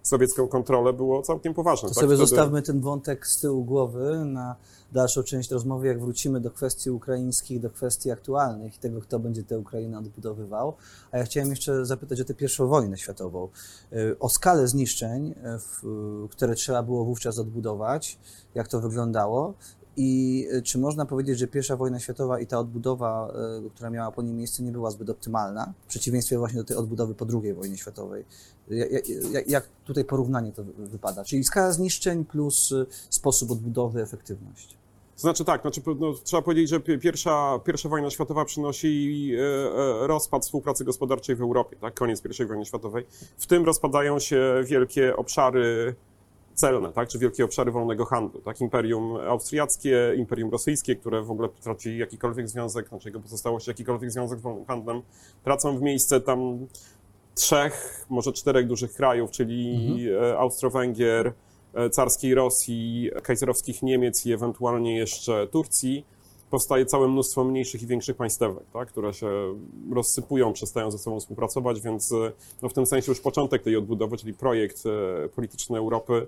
sowiecką 0.03 0.47
kontrolę 0.47 0.93
było 0.93 1.21
całkiem 1.21 1.53
poważne. 1.53 1.89
To 1.89 1.95
tak? 1.95 2.01
sobie 2.01 2.15
Wtedy... 2.15 2.27
zostawmy 2.27 2.61
ten 2.61 2.81
wątek 2.81 3.27
z 3.27 3.41
tyłu 3.41 3.63
głowy 3.63 4.25
na 4.25 4.55
dalszą 4.91 5.23
część 5.23 5.51
rozmowy, 5.51 5.87
jak 5.87 5.99
wrócimy 5.99 6.39
do 6.39 6.51
kwestii 6.51 6.89
ukraińskich, 6.89 7.59
do 7.59 7.69
kwestii 7.69 8.11
aktualnych 8.11 8.75
i 8.75 8.79
tego, 8.79 9.01
kto 9.01 9.19
będzie 9.19 9.43
tę 9.43 9.59
Ukrainę 9.59 9.97
odbudowywał. 9.97 10.73
A 11.11 11.17
ja 11.17 11.23
chciałem 11.23 11.49
jeszcze 11.49 11.72
zapytać 11.81 12.21
o 12.21 12.25
tę 12.25 12.33
pierwszą 12.33 12.67
wojnę 12.67 12.97
światową, 12.97 13.49
y, 13.93 14.19
o 14.19 14.29
skalę 14.29 14.67
zniszczeń, 14.67 15.31
y, 15.31 16.29
które 16.29 16.55
trzeba 16.55 16.83
było 16.83 17.05
wówczas 17.05 17.39
odbudować, 17.39 18.19
jak 18.55 18.67
to 18.67 18.81
wyglądało 18.81 19.53
i 19.97 20.45
y, 20.53 20.61
czy 20.61 20.77
można 20.77 21.05
powiedzieć, 21.05 21.39
że 21.39 21.47
pierwsza 21.47 21.77
wojna 21.77 21.99
światowa 21.99 22.39
i 22.39 22.47
ta 22.47 22.59
odbudowa, 22.59 23.33
która 23.75 23.89
miała 23.89 24.11
po 24.11 24.21
niej 24.21 24.33
miejsce, 24.33 24.63
nie 24.63 24.71
była 24.71 24.91
zbyt 24.91 25.09
optymalna, 25.09 25.73
w 25.85 25.87
przeciwieństwie 25.87 26.37
właśnie 26.37 26.59
do 26.59 26.65
tej 26.65 26.77
odbudowy 26.77 27.15
po 27.15 27.25
II 27.43 27.53
wojnie 27.53 27.77
światowej? 27.77 28.25
Jak, 29.47 29.67
tutaj 29.85 30.05
porównanie 30.05 30.51
to 30.51 30.63
wypada? 30.77 31.23
Czyli 31.23 31.43
skala 31.43 31.71
zniszczeń 31.71 32.25
plus 32.25 32.73
sposób 33.09 33.51
odbudowy, 33.51 34.01
efektywność. 34.01 34.82
Znaczy 35.15 35.45
tak, 35.45 35.61
znaczy, 35.61 35.81
no, 35.99 36.13
trzeba 36.23 36.41
powiedzieć, 36.41 36.69
że 36.69 36.79
pierwsza, 36.79 37.59
pierwsza 37.65 37.89
wojna 37.89 38.09
światowa 38.09 38.45
przynosi 38.45 39.31
e, 39.35 39.39
e, 39.39 40.07
rozpad 40.07 40.43
współpracy 40.43 40.85
gospodarczej 40.85 41.35
w 41.35 41.41
Europie, 41.41 41.77
tak? 41.81 41.93
koniec 41.93 42.23
I 42.39 42.45
wojny 42.45 42.65
światowej. 42.65 43.05
W 43.37 43.47
tym 43.47 43.65
rozpadają 43.65 44.19
się 44.19 44.61
wielkie 44.65 45.15
obszary 45.15 45.95
celne, 46.53 46.91
tak, 46.91 47.09
czy 47.09 47.19
wielkie 47.19 47.45
obszary 47.45 47.71
wolnego 47.71 48.05
handlu, 48.05 48.41
tak, 48.41 48.61
imperium 48.61 49.15
austriackie, 49.15 50.13
imperium 50.17 50.51
rosyjskie, 50.51 50.95
które 50.95 51.21
w 51.21 51.31
ogóle 51.31 51.49
traci 51.49 51.97
jakikolwiek 51.97 52.49
związek, 52.49 52.87
znaczy 52.87 53.09
jego 53.09 53.19
pozostałość, 53.19 53.67
jakikolwiek 53.67 54.11
związek 54.11 54.39
z 54.39 54.41
wolnym 54.41 54.65
handlem, 54.65 55.01
tracą 55.43 55.77
w 55.77 55.81
miejsce 55.81 56.21
tam 56.21 56.67
trzech, 57.35 58.05
może 58.09 58.33
czterech 58.33 58.67
dużych 58.67 58.93
krajów, 58.93 59.31
czyli 59.31 59.75
mhm. 60.09 60.37
Austro-Węgier, 60.37 61.27
e, 61.27 61.33
carskiej 61.91 62.35
Rosji, 62.35 63.09
kajzerowskich 63.23 63.83
Niemiec 63.83 64.25
i 64.25 64.33
ewentualnie 64.33 64.97
jeszcze 64.97 65.47
Turcji, 65.47 66.05
powstaje 66.53 66.85
całe 66.85 67.07
mnóstwo 67.07 67.43
mniejszych 67.43 67.83
i 67.83 67.87
większych 67.87 68.15
państwek, 68.15 68.51
tak, 68.73 68.87
które 68.87 69.13
się 69.13 69.29
rozsypują, 69.93 70.53
przestają 70.53 70.91
ze 70.91 70.97
sobą 70.97 71.19
współpracować, 71.19 71.81
więc 71.81 72.11
e, 72.11 72.31
no, 72.61 72.69
w 72.69 72.73
tym 72.73 72.85
sensie 72.85 73.11
już 73.11 73.21
początek 73.21 73.63
tej 73.63 73.75
odbudowy, 73.75 74.17
czyli 74.17 74.33
projekt 74.33 74.83
e, 74.85 75.29
polityczny 75.29 75.77
Europy, 75.77 76.27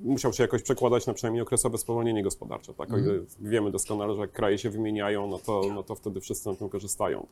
musiał 0.00 0.32
się 0.32 0.42
jakoś 0.42 0.62
przekładać 0.62 1.06
na 1.06 1.14
przynajmniej 1.14 1.42
okresowe 1.42 1.78
spowolnienie 1.78 2.22
gospodarcze. 2.22 2.74
Tak? 2.74 2.90
Mhm. 2.90 3.26
wiemy 3.40 3.70
doskonale, 3.70 4.14
że 4.14 4.20
jak 4.20 4.32
kraje 4.32 4.58
się 4.58 4.70
wymieniają, 4.70 5.26
no 5.26 5.38
to, 5.38 5.62
no 5.74 5.82
to 5.82 5.94
wtedy 5.94 6.20
wszyscy 6.20 6.48
na 6.48 6.54
tym 6.54 6.68
korzystają. 6.68 7.26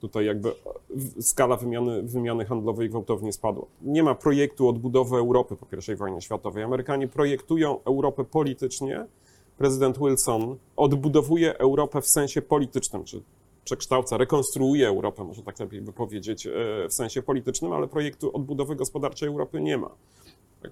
Tutaj 0.00 0.26
jakby 0.26 0.52
skala 1.20 1.56
wymiany, 1.56 2.02
wymiany 2.02 2.44
handlowej 2.44 2.90
gwałtownie 2.90 3.32
spadła. 3.32 3.66
Nie 3.82 4.02
ma 4.02 4.14
projektu 4.14 4.68
odbudowy 4.68 5.16
Europy 5.16 5.56
po 5.56 5.92
I 5.92 5.96
wojnie 5.96 6.20
światowej. 6.20 6.64
Amerykanie 6.64 7.08
projektują 7.08 7.82
Europę 7.84 8.24
politycznie, 8.24 9.06
prezydent 9.58 9.98
Wilson 9.98 10.56
odbudowuje 10.76 11.58
Europę 11.58 12.02
w 12.02 12.08
sensie 12.08 12.42
politycznym, 12.42 13.04
czy 13.04 13.22
przekształca, 13.64 14.16
rekonstruuje 14.16 14.88
Europę, 14.88 15.24
może 15.24 15.42
tak 15.42 15.60
lepiej 15.60 15.80
by 15.80 15.92
powiedzieć, 15.92 16.46
e, 16.46 16.50
w 16.88 16.94
sensie 16.94 17.22
politycznym, 17.22 17.72
ale 17.72 17.88
projektu 17.88 18.36
odbudowy 18.36 18.76
gospodarczej 18.76 19.28
Europy 19.28 19.60
nie 19.60 19.78
ma. 19.78 19.90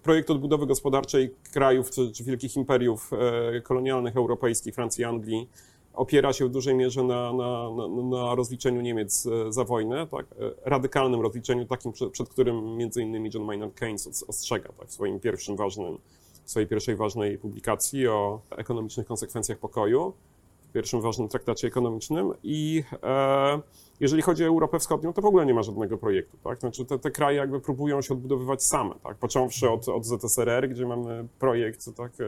Projekt 0.03 0.31
odbudowy 0.31 0.67
gospodarczej 0.67 1.35
krajów 1.53 1.91
czy, 1.91 2.25
wielkich 2.25 2.57
imperiów 2.57 3.11
e, 3.13 3.61
kolonialnych 3.61 4.17
europejskich, 4.17 4.75
Francji 4.75 5.05
Anglii, 5.05 5.49
opiera 5.95 6.33
się 6.33 6.47
w 6.47 6.51
dużej 6.51 6.75
mierze 6.75 7.03
na, 7.03 7.33
na, 7.33 7.71
na, 7.71 7.89
na 8.19 8.35
rozliczeniu 8.35 8.81
Niemiec 8.81 9.27
e, 9.27 9.53
za 9.53 9.65
wojnę, 9.65 10.07
tak? 10.07 10.27
radykalnym 10.65 11.21
rozliczeniu, 11.21 11.67
takim, 11.67 11.93
przed, 11.93 12.11
przed 12.11 12.29
którym 12.29 12.77
między 12.77 13.03
innymi 13.03 13.31
John 13.35 13.45
Maynard 13.45 13.75
Keynes 13.75 14.25
ostrzega 14.29 14.69
tak? 14.79 14.89
w 14.89 14.93
swoim 14.93 15.21
pierwszym 15.21 15.57
ważnym 15.57 15.99
swojej 16.45 16.69
pierwszej 16.69 16.97
ważnej 16.97 17.39
publikacji 17.39 18.09
o 18.09 18.41
ekonomicznych 18.51 19.07
konsekwencjach 19.07 19.59
pokoju, 19.59 20.13
w 20.34 20.34
pierwszym 20.75 21.01
ważnym 21.01 21.29
traktacie 21.29 21.69
ekonomicznym 21.69 22.33
i 22.43 22.85
e, 23.03 23.61
jeżeli 24.01 24.23
chodzi 24.23 24.45
o 24.45 24.47
Europę 24.47 24.79
Wschodnią, 24.79 25.13
to 25.13 25.23
w 25.23 25.27
ogóle 25.27 25.47
nie 25.47 25.55
ma 25.55 25.63
żadnego 25.63 25.99
projektu, 25.99 26.37
tak? 26.45 26.61
Znaczy 26.61 26.85
te, 26.85 26.99
te 26.99 27.11
kraje 27.11 27.37
jakby 27.37 27.61
próbują 27.61 28.03
się 28.03 28.15
odbudowywać 28.15 28.65
same, 28.65 28.95
tak? 29.03 29.17
Począwszy 29.17 29.71
od, 29.71 29.89
od 29.89 30.05
ZSRR, 30.05 30.69
gdzie 30.69 30.87
mamy 30.87 31.29
projekt, 31.39 31.97
tak? 31.97 32.13
E, 32.21 32.25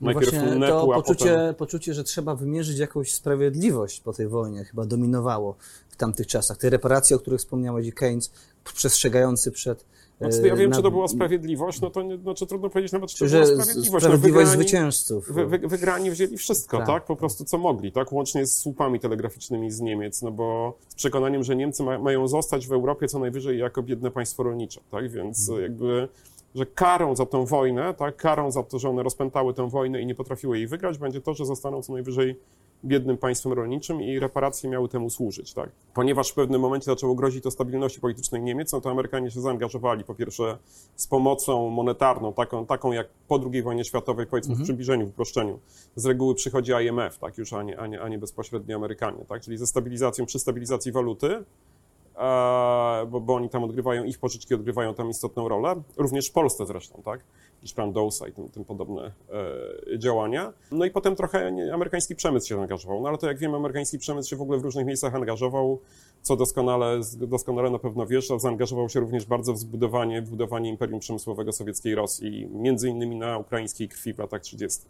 no 0.00 0.12
najpierw 0.12 0.32
no 0.58 0.66
to 0.66 0.86
poczucie, 0.86 1.24
potem... 1.24 1.54
poczucie, 1.54 1.94
że 1.94 2.04
trzeba 2.04 2.34
wymierzyć 2.34 2.78
jakąś 2.78 3.12
sprawiedliwość 3.12 4.00
po 4.00 4.12
tej 4.12 4.28
wojnie 4.28 4.64
chyba 4.64 4.86
dominowało 4.86 5.56
w 5.88 5.96
tamtych 5.96 6.26
czasach. 6.26 6.56
Te 6.56 6.70
reparacje, 6.70 7.16
o 7.16 7.18
których 7.18 7.40
wspomniałeś 7.40 7.86
i 7.86 7.92
Keynes, 7.92 8.32
przestrzegający 8.64 9.52
przed 9.52 9.84
znaczy, 10.20 10.48
ja 10.48 10.56
wiem, 10.56 10.70
na... 10.70 10.76
czy 10.76 10.82
to 10.82 10.90
była 10.90 11.08
sprawiedliwość, 11.08 11.80
no 11.80 11.90
to 11.90 12.02
nie, 12.02 12.16
znaczy, 12.16 12.46
trudno 12.46 12.70
powiedzieć 12.70 12.92
nawet, 12.92 13.10
czy 13.10 13.24
to 13.24 13.30
była 13.30 13.46
sprawiedliwość. 13.46 13.92
No, 13.92 14.00
sprawiedliwość 14.00 14.46
no, 14.46 14.50
wygrani, 14.50 14.50
zwycięzców. 14.50 15.32
Wy, 15.32 15.46
wy, 15.46 15.58
wygrani 15.58 16.10
wzięli 16.10 16.36
wszystko, 16.36 16.78
tak. 16.78 16.86
tak. 16.86 17.04
Po 17.04 17.16
prostu 17.16 17.44
co 17.44 17.58
mogli, 17.58 17.92
tak? 17.92 18.12
Łącznie 18.12 18.46
z 18.46 18.56
słupami 18.56 19.00
telegraficznymi 19.00 19.70
z 19.70 19.80
Niemiec, 19.80 20.22
no 20.22 20.30
bo 20.30 20.78
z 20.88 20.94
przekonaniem, 20.94 21.44
że 21.44 21.56
Niemcy 21.56 21.82
ma, 21.82 21.98
mają 21.98 22.28
zostać 22.28 22.66
w 22.66 22.72
Europie 22.72 23.08
co 23.08 23.18
najwyżej 23.18 23.58
jako 23.58 23.82
biedne 23.82 24.10
państwo 24.10 24.42
rolnicze, 24.42 24.80
tak? 24.90 25.10
Więc 25.10 25.46
hmm. 25.46 25.62
jakby 25.62 26.08
że 26.54 26.66
karą 26.66 27.16
za 27.16 27.26
tę 27.26 27.46
wojnę, 27.46 27.94
tak, 27.94 28.16
karą 28.16 28.50
za 28.50 28.62
to, 28.62 28.78
że 28.78 28.90
one 28.90 29.02
rozpętały 29.02 29.54
tę 29.54 29.70
wojnę 29.70 30.00
i 30.00 30.06
nie 30.06 30.14
potrafiły 30.14 30.58
jej 30.58 30.66
wygrać, 30.66 30.98
będzie 30.98 31.20
to, 31.20 31.34
że 31.34 31.46
zostaną 31.46 31.82
co 31.82 31.92
najwyżej 31.92 32.36
biednym 32.84 33.18
państwem 33.18 33.52
rolniczym 33.52 34.02
i 34.02 34.18
reparacje 34.18 34.70
miały 34.70 34.88
temu 34.88 35.10
służyć. 35.10 35.54
Tak? 35.54 35.70
Ponieważ 35.94 36.30
w 36.30 36.34
pewnym 36.34 36.60
momencie 36.60 36.84
zaczęło 36.84 37.14
grozić 37.14 37.44
to 37.44 37.50
stabilności 37.50 38.00
politycznej 38.00 38.42
Niemiec, 38.42 38.72
no 38.72 38.80
to 38.80 38.90
Amerykanie 38.90 39.30
się 39.30 39.40
zaangażowali 39.40 40.04
po 40.04 40.14
pierwsze 40.14 40.58
z 40.96 41.06
pomocą 41.06 41.70
monetarną, 41.70 42.32
taką, 42.32 42.66
taką 42.66 42.92
jak 42.92 43.08
po 43.28 43.40
II 43.52 43.62
wojnie 43.62 43.84
światowej, 43.84 44.26
powiedzmy 44.26 44.52
mhm. 44.52 44.64
w 44.64 44.66
przybliżeniu, 44.66 45.06
w 45.06 45.08
uproszczeniu. 45.08 45.58
Z 45.96 46.06
reguły 46.06 46.34
przychodzi 46.34 46.72
IMF, 46.72 47.18
tak, 47.18 47.38
już, 47.38 47.52
a 47.52 47.62
nie, 47.62 47.80
a 47.80 47.86
nie, 47.86 48.02
a 48.02 48.08
nie 48.08 48.18
bezpośrednio 48.18 48.76
Amerykanie, 48.76 49.24
tak? 49.28 49.42
czyli 49.42 49.58
ze 49.58 49.66
stabilizacją, 49.66 50.26
przy 50.26 50.38
stabilizacji 50.38 50.92
waluty, 50.92 51.44
bo, 53.08 53.20
bo 53.20 53.34
oni 53.34 53.48
tam 53.48 53.64
odgrywają, 53.64 54.04
ich 54.04 54.18
pożyczki 54.18 54.54
odgrywają 54.54 54.94
tam 54.94 55.10
istotną 55.10 55.48
rolę, 55.48 55.82
również 55.96 56.28
w 56.28 56.32
Polsce 56.32 56.66
zresztą, 56.66 57.02
tak? 57.04 57.20
Jakiś 57.66 57.74
plan 57.74 57.92
Dowsa 57.92 58.28
i 58.28 58.32
tym, 58.32 58.48
tym 58.48 58.64
podobne 58.64 59.12
e, 59.92 59.98
działania. 59.98 60.52
No 60.70 60.84
i 60.84 60.90
potem 60.90 61.16
trochę 61.16 61.52
amerykański 61.72 62.16
przemysł 62.16 62.48
się 62.48 62.60
angażował, 62.60 63.02
no 63.02 63.08
ale 63.08 63.18
to 63.18 63.26
jak 63.26 63.38
wiemy, 63.38 63.56
amerykański 63.56 63.98
przemysł 63.98 64.30
się 64.30 64.36
w 64.36 64.42
ogóle 64.42 64.58
w 64.58 64.62
różnych 64.62 64.86
miejscach 64.86 65.14
angażował, 65.14 65.80
co 66.22 66.36
doskonale, 66.36 67.00
doskonale 67.16 67.70
na 67.70 67.78
pewno 67.78 68.06
wiesz, 68.06 68.28
zaangażował 68.38 68.88
się 68.88 69.00
również 69.00 69.26
bardzo 69.26 69.52
w 69.52 69.58
zbudowanie, 69.58 70.22
w 70.22 70.30
budowanie 70.30 70.70
imperium 70.70 71.00
przemysłowego 71.00 71.52
sowieckiej 71.52 71.94
Rosji, 71.94 72.48
między 72.52 72.88
innymi 72.88 73.16
na 73.16 73.38
ukraińskiej 73.38 73.88
krwi 73.88 74.14
w 74.14 74.18
latach 74.18 74.42
30. 74.42 74.80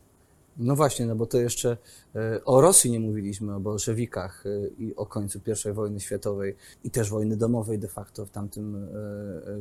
No 0.58 0.76
właśnie, 0.76 1.06
no 1.06 1.16
bo 1.16 1.26
to 1.26 1.38
jeszcze 1.38 1.76
e, 2.14 2.44
o 2.44 2.60
Rosji 2.60 2.90
nie 2.90 3.00
mówiliśmy, 3.00 3.54
o 3.54 3.60
bolszewikach 3.60 4.44
e, 4.46 4.68
i 4.68 4.96
o 4.96 5.06
końcu 5.06 5.38
I 5.70 5.72
wojny 5.72 6.00
światowej 6.00 6.56
i 6.84 6.90
też 6.90 7.10
wojny 7.10 7.36
domowej 7.36 7.78
de 7.78 7.88
facto 7.88 8.26
w 8.26 8.30
tamtym 8.30 8.76
e, 8.76 8.88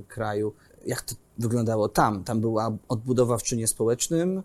kraju. 0.07 0.53
Jak 0.85 1.01
to 1.01 1.15
wyglądało 1.37 1.89
tam? 1.89 2.23
Tam 2.23 2.41
była 2.41 2.77
odbudowa 2.87 3.37
w 3.37 3.43
czynie 3.43 3.67
społecznym, 3.67 4.43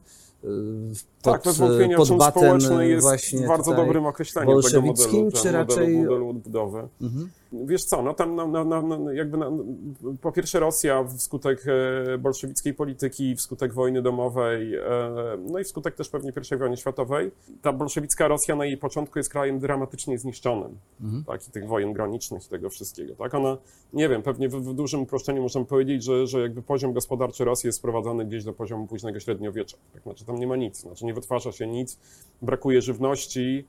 pod, 1.22 1.32
tak, 1.32 1.42
bez 1.44 1.58
wątpienia 1.58 1.96
pod 1.96 2.18
batem 2.18 2.58
jest 2.80 3.02
właśnie 3.02 3.46
bardzo 3.46 3.74
dobrym 3.74 4.06
określeniem 4.06 4.62
tego 4.62 4.82
modelu, 4.82 5.32
czy 5.32 5.52
raczej... 5.52 5.96
modelu 5.96 6.28
odbudowy. 6.28 6.88
Mhm. 7.00 7.30
Wiesz 7.52 7.84
co, 7.84 8.02
no 8.02 8.14
tam 8.14 8.36
no, 8.36 8.46
no, 8.46 8.82
no, 8.82 9.12
jakby 9.12 9.38
po 10.20 10.32
pierwsze 10.32 10.60
Rosja 10.60 11.04
wskutek 11.04 11.64
e, 11.66 12.18
bolszewickiej 12.18 12.74
polityki, 12.74 13.36
wskutek 13.36 13.74
wojny 13.74 14.02
domowej, 14.02 14.74
e, 14.74 14.82
no 15.50 15.58
i 15.58 15.64
wskutek 15.64 15.94
też 15.94 16.08
pewnie 16.08 16.32
I 16.52 16.56
wojny 16.56 16.76
światowej, 16.76 17.30
ta 17.62 17.72
bolszewicka 17.72 18.28
Rosja 18.28 18.56
na 18.56 18.64
jej 18.64 18.76
początku 18.76 19.18
jest 19.18 19.30
krajem 19.30 19.58
dramatycznie 19.58 20.18
zniszczonym, 20.18 20.78
mhm. 21.00 21.24
tak, 21.24 21.48
i 21.48 21.50
tych 21.50 21.66
wojen 21.66 21.92
granicznych 21.92 22.46
i 22.46 22.48
tego 22.48 22.70
wszystkiego, 22.70 23.14
tak, 23.14 23.34
ona, 23.34 23.56
nie 23.92 24.08
wiem, 24.08 24.22
pewnie 24.22 24.48
w, 24.48 24.54
w 24.54 24.74
dużym 24.74 25.00
uproszczeniu 25.00 25.42
możemy 25.42 25.64
powiedzieć, 25.64 26.04
że, 26.04 26.26
że 26.26 26.40
jakby 26.40 26.62
poziom 26.62 26.92
gospodarczy 26.92 27.44
Rosji 27.44 27.68
jest 27.68 27.78
sprowadzany 27.78 28.24
gdzieś 28.24 28.44
do 28.44 28.52
poziomu 28.52 28.86
późnego 28.86 29.20
średniowiecza, 29.20 29.76
tak, 29.92 30.02
znaczy 30.02 30.24
tam 30.24 30.38
nie 30.38 30.46
ma 30.46 30.56
nic, 30.56 30.80
znaczy 30.80 31.04
nie 31.04 31.14
wytwarza 31.14 31.52
się 31.52 31.66
nic, 31.66 31.98
brakuje 32.42 32.82
żywności, 32.82 33.64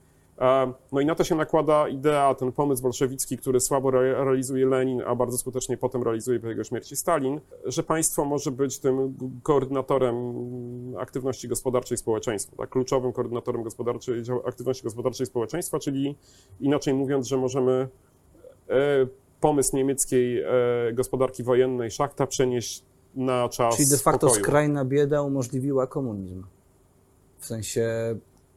no 0.92 1.00
i 1.00 1.06
na 1.06 1.14
to 1.14 1.24
się 1.24 1.34
nakłada 1.34 1.88
idea, 1.88 2.34
ten 2.34 2.52
pomysł 2.52 2.82
bolszewicki, 2.82 3.38
który 3.38 3.60
słabo 3.60 3.90
realizuje 3.90 4.66
Lenin, 4.66 5.02
a 5.06 5.14
bardzo 5.14 5.38
skutecznie 5.38 5.76
potem 5.76 6.02
realizuje 6.02 6.40
po 6.40 6.48
jego 6.48 6.64
śmierci 6.64 6.96
Stalin, 6.96 7.40
że 7.64 7.82
państwo 7.82 8.24
może 8.24 8.50
być 8.50 8.78
tym 8.78 9.16
koordynatorem 9.42 10.16
aktywności 10.98 11.48
gospodarczej 11.48 11.98
społeczeństwa, 11.98 12.56
tak? 12.56 12.70
kluczowym 12.70 13.12
koordynatorem 13.12 13.62
gospodarczej, 13.62 14.22
aktywności 14.46 14.84
gospodarczej 14.84 15.26
społeczeństwa, 15.26 15.78
czyli 15.78 16.16
inaczej 16.60 16.94
mówiąc, 16.94 17.26
że 17.26 17.36
możemy 17.36 17.88
e, 18.68 19.06
pomysł 19.40 19.76
niemieckiej 19.76 20.42
e, 20.42 20.46
gospodarki 20.92 21.42
wojennej 21.42 21.90
szachta 21.90 22.26
przenieść 22.26 22.84
na 23.14 23.48
czas 23.48 23.76
Czyli 23.76 23.88
de 23.88 23.98
facto 23.98 24.26
spokoju. 24.26 24.44
skrajna 24.44 24.84
bieda 24.84 25.22
umożliwiła 25.22 25.86
komunizm. 25.86 26.44
W 27.38 27.46
sensie 27.46 27.88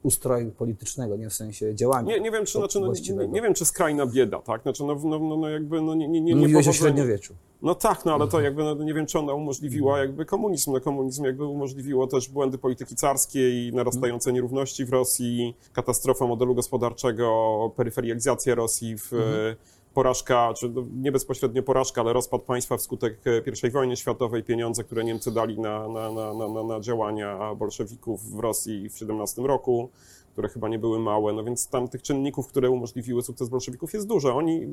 ustroju 0.05 0.51
politycznego, 0.51 1.17
nie 1.17 1.29
w 1.29 1.33
sensie 1.33 1.75
działania. 1.75 2.07
Nie, 2.15 2.19
nie 2.19 2.31
wiem, 2.31 2.45
czy, 2.45 2.57
znaczy, 2.57 2.79
no, 2.79 2.91
nie, 3.17 3.27
nie 3.27 3.41
wiem, 3.41 3.53
czy 3.53 3.65
skrajna 3.65 4.05
bieda, 4.05 4.39
tak? 4.39 4.61
Znaczy, 4.61 4.83
no, 4.83 4.95
no, 5.03 5.19
no, 5.19 5.37
no 5.37 5.49
jakby, 5.49 5.81
no, 5.81 5.95
nie, 5.95 6.07
nie, 6.07 6.21
nie, 6.21 6.33
nie 6.33 6.35
Mówiłeś 6.41 6.67
o 6.67 6.69
powodzenie- 6.71 6.73
średniowieczu. 6.95 7.33
No 7.61 7.75
tak, 7.75 8.05
no 8.05 8.11
ale 8.13 8.23
Mhm. 8.23 8.31
to 8.31 8.41
jakby, 8.41 8.63
no, 8.63 8.73
nie 8.83 8.93
wiem, 8.93 9.05
czy 9.05 9.19
ona 9.19 9.33
umożliwiła 9.33 9.99
jakby 9.99 10.25
komunizm. 10.25 10.71
No 10.73 10.81
komunizm 10.81 11.23
jakby 11.25 11.45
umożliwiło 11.45 12.07
też 12.07 12.29
błędy 12.29 12.57
polityki 12.57 12.95
carskiej, 12.95 13.73
narastające 13.73 14.29
Mhm. 14.29 14.35
nierówności 14.35 14.85
w 14.85 14.89
Rosji, 14.89 15.55
katastrofa 15.73 16.27
modelu 16.27 16.55
gospodarczego, 16.55 17.71
peryferializacja 17.75 18.55
Rosji, 18.55 18.97
w, 18.97 19.13
Mhm. 19.13 19.55
Porażka, 19.95 20.53
czy 20.53 20.69
no, 20.69 20.83
nie 20.95 21.11
bezpośrednio 21.11 21.63
porażka, 21.63 22.01
ale 22.01 22.13
rozpad 22.13 22.41
państwa 22.41 22.77
wskutek 22.77 23.17
e, 23.27 23.67
I 23.67 23.71
wojny 23.71 23.97
światowej, 23.97 24.43
pieniądze, 24.43 24.83
które 24.83 25.03
Niemcy 25.03 25.31
dali 25.31 25.59
na, 25.59 25.87
na, 25.87 26.11
na, 26.11 26.33
na, 26.33 26.63
na, 26.63 26.79
działania 26.79 27.55
bolszewików 27.55 28.31
w 28.31 28.39
Rosji 28.39 28.89
w 28.89 28.97
17 28.97 29.41
roku, 29.41 29.89
które 30.31 30.49
chyba 30.49 30.69
nie 30.69 30.79
były 30.79 30.99
małe, 30.99 31.33
no 31.33 31.43
więc 31.43 31.69
tam 31.69 31.87
tych 31.87 32.01
czynników, 32.01 32.47
które 32.47 32.69
umożliwiły 32.69 33.21
sukces 33.21 33.49
bolszewików 33.49 33.93
jest 33.93 34.07
dużo. 34.07 34.35
Oni 34.35 34.67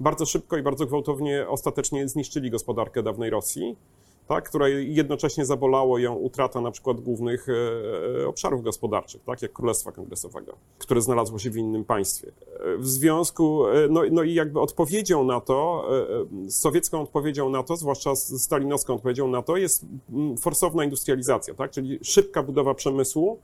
bardzo 0.00 0.26
szybko 0.26 0.56
i 0.56 0.62
bardzo 0.62 0.86
gwałtownie 0.86 1.48
ostatecznie 1.48 2.08
zniszczyli 2.08 2.50
gospodarkę 2.50 3.02
dawnej 3.02 3.30
Rosji, 3.30 3.76
tak, 4.28 4.48
która 4.48 4.68
jednocześnie 4.68 5.44
zabolało 5.44 5.98
ją 5.98 6.14
utrata 6.14 6.60
na 6.60 6.70
przykład 6.70 7.00
głównych 7.00 7.48
e, 7.48 7.52
e, 8.22 8.28
obszarów 8.28 8.62
gospodarczych, 8.62 9.22
tak, 9.24 9.42
jak 9.42 9.52
Królestwa 9.52 9.92
Kongresowego, 9.92 10.56
które 10.78 11.00
znalazło 11.00 11.38
się 11.38 11.50
w 11.50 11.56
innym 11.56 11.84
państwie. 11.84 12.32
E, 12.60 12.78
W 12.78 12.88
związku, 12.88 13.64
no, 13.90 14.02
no 14.10 14.22
i 14.22 14.34
jakby 14.34 14.60
odpowiedzią 14.60 15.24
na 15.24 15.40
to, 15.40 15.88
sowiecką 16.48 17.00
odpowiedzią 17.00 17.50
na 17.50 17.62
to, 17.62 17.76
zwłaszcza 17.76 18.16
stalinowską 18.16 18.94
odpowiedzią 18.94 19.28
na 19.28 19.42
to 19.42 19.56
jest 19.56 19.86
mm, 20.12 20.36
forsowna 20.36 20.84
industrializacja, 20.84 21.54
tak, 21.54 21.70
czyli 21.70 21.98
szybka 22.02 22.42
budowa 22.42 22.74
przemysłu, 22.74 23.38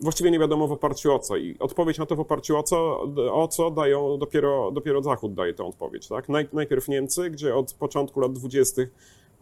właściwie 0.00 0.30
nie 0.30 0.38
wiadomo 0.38 0.68
w 0.68 0.72
oparciu 0.72 1.14
o 1.14 1.18
co. 1.18 1.36
I 1.36 1.56
odpowiedź 1.58 1.98
na 1.98 2.06
to 2.06 2.16
w 2.16 2.20
oparciu 2.20 2.58
o 2.58 2.62
co, 2.62 3.02
o 3.32 3.48
co 3.48 3.70
dają 3.70 4.18
dopiero, 4.18 4.70
dopiero 4.70 5.02
Zachód 5.02 5.34
daje 5.34 5.54
tę 5.54 5.64
odpowiedź. 5.64 6.08
Tak? 6.08 6.28
Naj, 6.28 6.48
najpierw 6.52 6.88
Niemcy, 6.88 7.30
gdzie 7.30 7.56
od 7.56 7.74
początku 7.74 8.20
lat 8.20 8.32
20., 8.32 8.82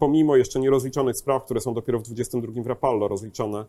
pomimo 0.01 0.35
jeszcze 0.35 0.59
nierozliczonych 0.59 1.17
spraw, 1.17 1.45
które 1.45 1.61
są 1.61 1.73
dopiero 1.73 1.99
w 1.99 2.03
22 2.03 2.63
w 2.63 2.67
Rapallo 2.67 3.07
rozliczone, 3.07 3.65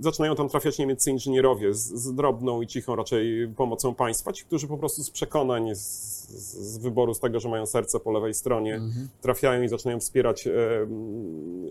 zaczynają 0.00 0.34
tam 0.36 0.48
trafiać 0.48 0.78
niemieccy 0.78 1.10
inżynierowie 1.10 1.74
z, 1.74 1.78
z 1.78 2.14
drobną 2.14 2.62
i 2.62 2.66
cichą 2.66 2.96
raczej 2.96 3.48
pomocą 3.56 3.94
państwa, 3.94 4.32
ci, 4.32 4.44
którzy 4.44 4.68
po 4.68 4.78
prostu 4.78 5.02
z 5.02 5.10
przekonań, 5.10 5.74
z, 5.74 5.80
z, 6.28 6.78
wyboru 6.78 7.14
z 7.14 7.20
tego, 7.20 7.40
że 7.40 7.48
mają 7.48 7.66
serce 7.66 8.00
po 8.00 8.12
lewej 8.12 8.34
stronie, 8.34 8.80
trafiają 9.20 9.62
i 9.62 9.68
zaczynają 9.68 10.00
wspierać 10.00 10.46
em, 10.46 10.52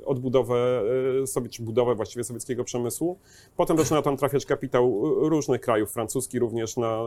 odbudowę 0.06 0.82
e, 1.24 1.28
sobie, 1.28 1.50
czy 1.50 1.64
budowę 1.64 1.96
właściwie 1.96 2.24
sowieckiego 2.24 2.64
przemysłu. 2.64 3.18
Potem 3.58 3.78
zaczyna 3.78 4.02
tam 4.02 4.18
trafiać 4.18 4.46
kapitał 4.46 5.02
różnych 5.30 5.62
krajów, 5.62 5.92
francuski 5.92 6.40
również 6.40 6.78
na, 6.78 6.88
e, 6.88 7.06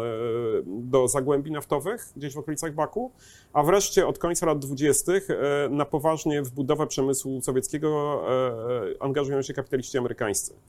do 0.67 1.09
zagłębi 1.09 1.51
naftowych, 1.51 2.13
gdzieś 2.17 2.35
w 2.35 2.39
okolicach 2.39 2.75
Baku, 2.75 3.13
a 3.53 3.63
wreszcie 3.63 4.07
od 4.07 4.19
końca 4.19 4.47
lat 4.47 4.59
20. 4.59 5.13
e, 5.13 5.69
na 5.71 5.85
poważnie 5.85 6.43
w 6.43 6.51
budowę 6.51 6.87
przemysłu 6.87 7.41
sowieckiego 7.43 8.23
e, 8.29 8.93
e, 8.93 9.03
angażują 9.03 9.43
się 9.43 9.55
kapitaliści 9.55 9.99
amerykańscy. 9.99 10.12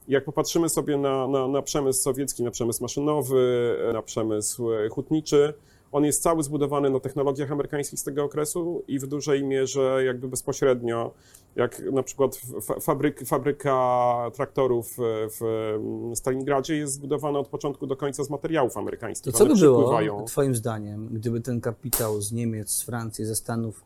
I 0.08 0.12
Jak 0.12 0.24
popatrzymy 0.24 0.68
sobie 0.68 0.96
na, 0.96 1.28
na, 1.28 1.48
na 1.48 1.62
przemysł 1.62 2.02
sowiecki, 2.02 2.42
na 2.42 2.50
przemysł 2.50 2.82
maszynowy, 2.82 3.76
na 3.92 4.02
przemysł 4.02 4.72
e, 4.72 4.88
hutniczy, 4.88 5.54
on 5.92 6.04
jest 6.04 6.22
cały 6.22 6.42
zbudowany 6.42 6.90
na 6.90 7.00
technologiach 7.00 7.52
amerykańskich 7.52 8.00
z 8.00 8.04
tego 8.04 8.24
okresu 8.24 8.82
i 8.88 8.98
w 8.98 9.06
dużej 9.06 9.44
mierze 9.44 10.02
jakby 10.06 10.28
bezpośrednio, 10.28 11.14
jak 11.56 11.82
na 11.92 12.02
przykład 12.02 12.36
fa- 12.62 12.80
fabryk, 12.80 13.20
fabryka 13.26 14.30
traktorów 14.34 14.98
e, 14.98 15.02
w 15.28 15.42
mm, 15.76 16.16
Stalingradzie 16.16 16.76
jest 16.76 16.92
zbudowana 16.92 17.38
od 17.38 17.48
początku 17.48 17.86
do 17.86 17.96
końca 17.96 18.24
z 18.24 18.30
materiałów 18.30 18.72
To 18.74 18.80
amerykańskich. 18.80 19.32
co 19.32 19.44
One 19.44 19.54
by 19.54 19.60
było. 19.60 20.22
Twoim 20.24 20.54
zdaniem, 20.54 21.08
gdyby 21.12 21.40
ten 21.40 21.60
kapitał 21.60 22.20
z 22.20 22.32
Niemiec, 22.32 22.70
z 22.70 22.82
Francji, 22.82 23.24
ze 23.24 23.34
Stanów 23.36 23.84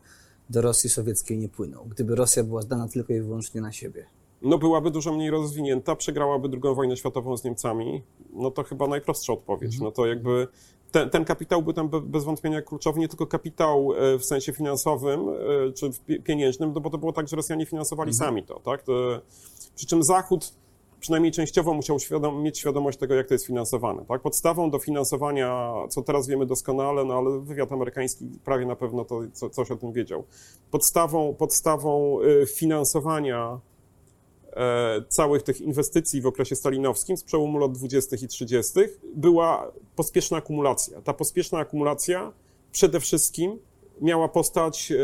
do 0.49 0.61
Rosji 0.61 0.89
sowieckiej 0.89 1.37
nie 1.37 1.49
płynął? 1.49 1.85
Gdyby 1.85 2.15
Rosja 2.15 2.43
była 2.43 2.61
zdana 2.61 2.87
tylko 2.87 3.13
i 3.13 3.21
wyłącznie 3.21 3.61
na 3.61 3.71
siebie? 3.71 4.05
No 4.41 4.57
byłaby 4.57 4.91
dużo 4.91 5.13
mniej 5.13 5.29
rozwinięta, 5.29 5.95
przegrałaby 5.95 6.49
drugą 6.49 6.75
wojnę 6.75 6.97
światową 6.97 7.37
z 7.37 7.43
Niemcami, 7.43 8.01
no 8.33 8.51
to 8.51 8.63
chyba 8.63 8.87
najprostsza 8.87 9.33
odpowiedź. 9.33 9.79
No 9.79 9.91
to 9.91 10.05
jakby 10.05 10.47
ten, 10.91 11.09
ten 11.09 11.25
kapitał 11.25 11.61
był 11.61 11.73
tam 11.73 11.89
be- 11.89 12.01
bez 12.01 12.23
wątpienia 12.23 12.61
kluczowy, 12.61 12.99
nie 12.99 13.07
tylko 13.07 13.27
kapitał 13.27 13.93
e, 13.93 14.17
w 14.17 14.25
sensie 14.25 14.53
finansowym 14.53 15.19
e, 15.29 15.71
czy 15.73 15.89
pieniężnym, 16.23 16.73
no 16.73 16.81
bo 16.81 16.89
to 16.89 16.97
było 16.97 17.13
tak, 17.13 17.27
że 17.27 17.35
Rosjanie 17.35 17.65
finansowali 17.65 18.13
sami 18.13 18.43
to, 18.43 18.59
tak? 18.59 18.83
To, 18.83 18.93
przy 19.75 19.85
czym 19.85 20.03
Zachód 20.03 20.53
przynajmniej 20.99 21.31
częściowo 21.31 21.73
musiał 21.73 21.99
świadom, 21.99 22.43
mieć 22.43 22.59
świadomość 22.59 22.97
tego, 22.97 23.15
jak 23.15 23.27
to 23.27 23.33
jest 23.33 23.45
finansowane. 23.45 24.05
Tak? 24.05 24.21
Podstawą 24.21 24.71
do 24.71 24.79
finansowania, 24.79 25.73
co 25.89 26.01
teraz 26.01 26.27
wiemy 26.27 26.45
doskonale, 26.45 27.05
no 27.05 27.13
ale 27.13 27.39
wywiad 27.39 27.71
amerykański 27.71 28.25
prawie 28.45 28.65
na 28.65 28.75
pewno 28.75 29.05
to, 29.05 29.21
co, 29.33 29.49
coś 29.49 29.71
o 29.71 29.75
tym 29.75 29.93
wiedział. 29.93 30.23
Podstawą, 30.71 31.35
podstawą 31.35 32.21
y, 32.21 32.45
finansowania 32.45 33.59
e, 33.67 33.68
całych 35.09 35.43
tych 35.43 35.61
inwestycji 35.61 36.21
w 36.21 36.27
okresie 36.27 36.55
stalinowskim 36.55 37.17
z 37.17 37.23
przełomu 37.23 37.57
lat 37.57 37.71
20. 37.71 38.15
i 38.15 38.27
30. 38.27 38.73
była 39.15 39.71
pospieszna 39.95 40.37
akumulacja. 40.37 41.01
Ta 41.01 41.13
pospieszna 41.13 41.59
akumulacja 41.59 42.33
przede 42.71 42.99
wszystkim 42.99 43.59
miała 44.01 44.27
postać 44.27 44.91
e, 44.91 44.95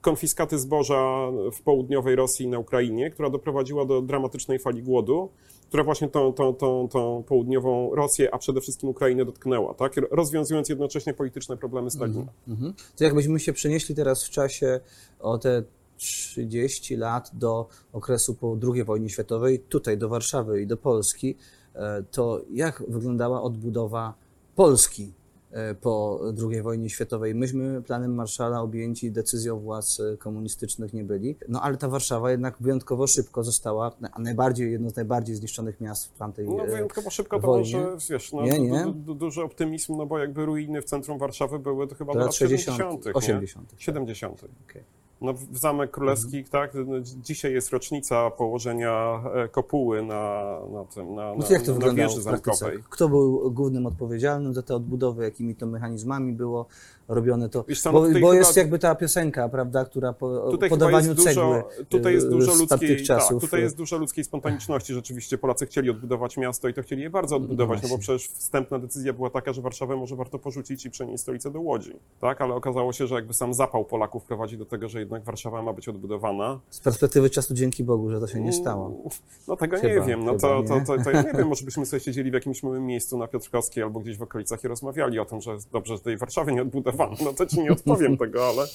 konfiskaty 0.00 0.58
zboża 0.58 1.30
w 1.52 1.62
południowej 1.62 2.16
Rosji 2.16 2.46
i 2.46 2.48
na 2.48 2.58
Ukrainie, 2.58 3.10
która 3.10 3.30
doprowadziła 3.30 3.84
do 3.84 4.02
dramatycznej 4.02 4.58
fali 4.58 4.82
głodu, 4.82 5.28
która 5.68 5.84
właśnie 5.84 6.08
tą, 6.08 6.32
tą, 6.32 6.54
tą, 6.54 6.88
tą 6.88 7.22
południową 7.22 7.94
Rosję, 7.94 8.34
a 8.34 8.38
przede 8.38 8.60
wszystkim 8.60 8.88
Ukrainę 8.88 9.24
dotknęła, 9.24 9.74
tak? 9.74 9.92
rozwiązując 10.10 10.68
jednocześnie 10.68 11.14
polityczne 11.14 11.56
problemy 11.56 11.90
Stalina. 11.90 12.32
Mhm. 12.48 12.74
To 12.96 13.04
jakbyśmy 13.04 13.40
się 13.40 13.52
przenieśli 13.52 13.94
teraz 13.94 14.24
w 14.24 14.30
czasie 14.30 14.80
o 15.20 15.38
te 15.38 15.62
30 16.02 16.96
lat 16.96 17.30
do 17.34 17.68
okresu 17.92 18.34
po 18.34 18.56
II 18.74 18.84
wojnie 18.84 19.08
światowej, 19.08 19.58
tutaj 19.58 19.98
do 19.98 20.08
Warszawy 20.08 20.62
i 20.62 20.66
do 20.66 20.76
Polski, 20.76 21.36
e, 21.74 22.02
to 22.02 22.40
jak 22.50 22.82
wyglądała 22.88 23.42
odbudowa 23.42 24.14
Polski 24.54 25.12
e, 25.50 25.74
po 25.74 26.20
II 26.50 26.62
wojnie 26.62 26.90
światowej? 26.90 27.34
Myśmy 27.34 27.82
planem 27.82 28.14
Marszala 28.14 28.60
objęci 28.60 29.10
decyzją 29.10 29.58
władz 29.58 29.98
komunistycznych 30.18 30.92
nie 30.92 31.04
byli, 31.04 31.36
no 31.48 31.62
ale 31.62 31.76
ta 31.76 31.88
Warszawa 31.88 32.30
jednak 32.30 32.56
wyjątkowo 32.60 33.06
szybko 33.06 33.44
została, 33.44 33.92
a 34.12 34.20
najbardziej, 34.20 34.72
jedno 34.72 34.90
z 34.90 34.96
najbardziej 34.96 35.36
zniszczonych 35.36 35.80
miast 35.80 36.06
w 36.06 36.18
tamtej 36.18 36.48
No 36.48 36.64
e, 36.64 36.66
wyjątkowo 36.66 37.10
szybko 37.10 37.40
to 37.40 37.46
wojnie. 37.46 37.78
może, 37.78 37.96
wiesz, 38.10 38.32
no, 38.32 38.42
Nie, 38.42 38.58
nie. 38.58 38.84
Du, 38.84 38.92
du, 38.92 39.14
duży 39.14 39.42
optymizm, 39.42 39.96
no 39.96 40.06
bo 40.06 40.18
jakby 40.18 40.46
ruiny 40.46 40.82
w 40.82 40.84
centrum 40.84 41.18
Warszawy 41.18 41.58
były 41.58 41.88
to 41.88 41.94
chyba 41.94 42.12
do 42.12 42.18
lat 42.18 42.32
lat 42.32 42.36
60., 42.36 42.78
70., 42.78 43.06
nie? 43.06 43.12
80. 43.12 43.74
70. 43.78 44.44
Okej. 44.68 44.82
No, 45.22 45.32
w 45.32 45.58
Zamek 45.58 45.90
Królewski, 45.90 46.38
Mhm. 46.38 46.44
tak, 46.50 46.74
no, 46.86 46.94
dzisiaj 47.00 47.52
jest 47.52 47.70
rocznica 47.70 48.30
położenia 48.30 49.22
e, 49.34 49.48
kopuły 49.48 50.02
na, 50.02 50.58
na 50.72 50.84
tym, 50.84 51.14
na, 51.14 51.34
No 51.34 51.36
na, 51.36 51.46
jak 51.50 51.62
to 51.62 51.72
na 51.72 51.74
wyglądało 51.74 52.08
wieży 52.08 52.22
zamkowej. 52.22 52.78
Kto 52.90 53.08
był 53.08 53.50
głównym 53.50 53.86
odpowiedzialnym 53.86 54.54
za 54.54 54.62
te 54.62 54.74
odbudowy, 54.74 55.24
jakimi 55.24 55.54
to 55.54 55.66
mechanizmami 55.66 56.32
było 56.32 56.66
robione 57.14 57.48
to? 57.48 57.64
Co, 57.82 57.92
no 57.92 58.00
bo 58.00 58.06
bo 58.08 58.14
chyba- 58.14 58.34
jest 58.34 58.56
jakby 58.56 58.78
ta 58.78 58.94
piosenka, 58.94 59.48
prawda, 59.48 59.84
która 59.84 60.12
po 60.12 60.50
Tutaj 60.50 60.70
podawaniu 60.70 61.08
jest 61.08 61.16
dużo, 61.16 61.30
cegły 61.30 61.62
tutaj 61.88 62.14
jest 62.14 62.26
e, 62.26 62.30
dużo 62.30 62.54
ludzkiej, 62.54 62.96
tak, 62.96 63.06
czasów. 63.06 63.42
tutaj 63.42 63.60
jest 63.60 63.76
dużo 63.76 63.98
ludzkiej 63.98 64.24
spontaniczności. 64.24 64.94
Rzeczywiście 64.94 65.38
Polacy 65.38 65.66
chcieli 65.66 65.90
odbudować 65.90 66.36
miasto 66.36 66.68
i 66.68 66.74
to 66.74 66.82
chcieli 66.82 67.02
je 67.02 67.10
bardzo 67.10 67.36
odbudować, 67.36 67.78
no, 67.78 67.82
bo 67.82 67.88
właśnie. 67.88 68.02
przecież 68.16 68.28
wstępna 68.28 68.78
decyzja 68.78 69.12
była 69.12 69.30
taka, 69.30 69.52
że 69.52 69.62
Warszawę 69.62 69.96
może 69.96 70.16
warto 70.16 70.38
porzucić 70.38 70.86
i 70.86 70.90
przenieść 70.90 71.22
stolicę 71.22 71.50
do 71.50 71.60
Łodzi, 71.60 71.92
tak, 72.20 72.40
ale 72.40 72.54
okazało 72.54 72.92
się, 72.92 73.06
że 73.06 73.14
jakby 73.14 73.34
sam 73.34 73.54
zapał 73.54 73.84
Polaków 73.84 74.24
prowadzi 74.24 74.58
do 74.58 74.66
tego, 74.66 74.88
że 74.88 75.00
jednak 75.00 75.24
Warszawa 75.24 75.62
ma 75.62 75.72
być 75.72 75.88
odbudowana. 75.88 76.60
Z 76.70 76.80
perspektywy 76.80 77.30
czasu 77.30 77.54
dzięki 77.54 77.84
Bogu, 77.84 78.10
że 78.10 78.20
to 78.20 78.26
się 78.26 78.40
nie 78.40 78.52
stało. 78.52 79.02
No 79.48 79.56
tego 79.56 79.76
Chyba, 79.76 79.94
nie 79.94 80.00
wiem, 80.00 80.24
no 80.24 80.34
to, 80.38 80.48
chyba 80.48 80.68
to, 80.68 80.74
nie. 80.74 80.86
to, 80.86 81.04
to 81.04 81.10
ja 81.10 81.22
nie 81.22 81.32
wiem, 81.32 81.48
może 81.48 81.64
byśmy 81.64 81.86
sobie 81.86 82.00
siedzieli 82.00 82.30
w 82.30 82.34
jakimś 82.34 82.62
małym 82.62 82.86
miejscu 82.86 83.18
na 83.18 83.26
Piotrkowskiej 83.26 83.82
albo 83.82 84.00
gdzieś 84.00 84.16
w 84.16 84.22
okolicach 84.22 84.64
i 84.64 84.68
rozmawiali 84.68 85.18
o 85.18 85.24
tym, 85.24 85.40
że 85.40 85.56
dobrze, 85.72 85.96
że 85.96 86.02
tej 86.02 86.16
Warszawy 86.16 86.52
nie 86.52 86.62
odbudowano. 86.62 87.01
No 87.24 87.32
to 87.32 87.46
ci 87.46 87.60
nie 87.60 87.72
odpowiem 87.72 88.16
tego, 88.16 88.48
ale 88.48 88.66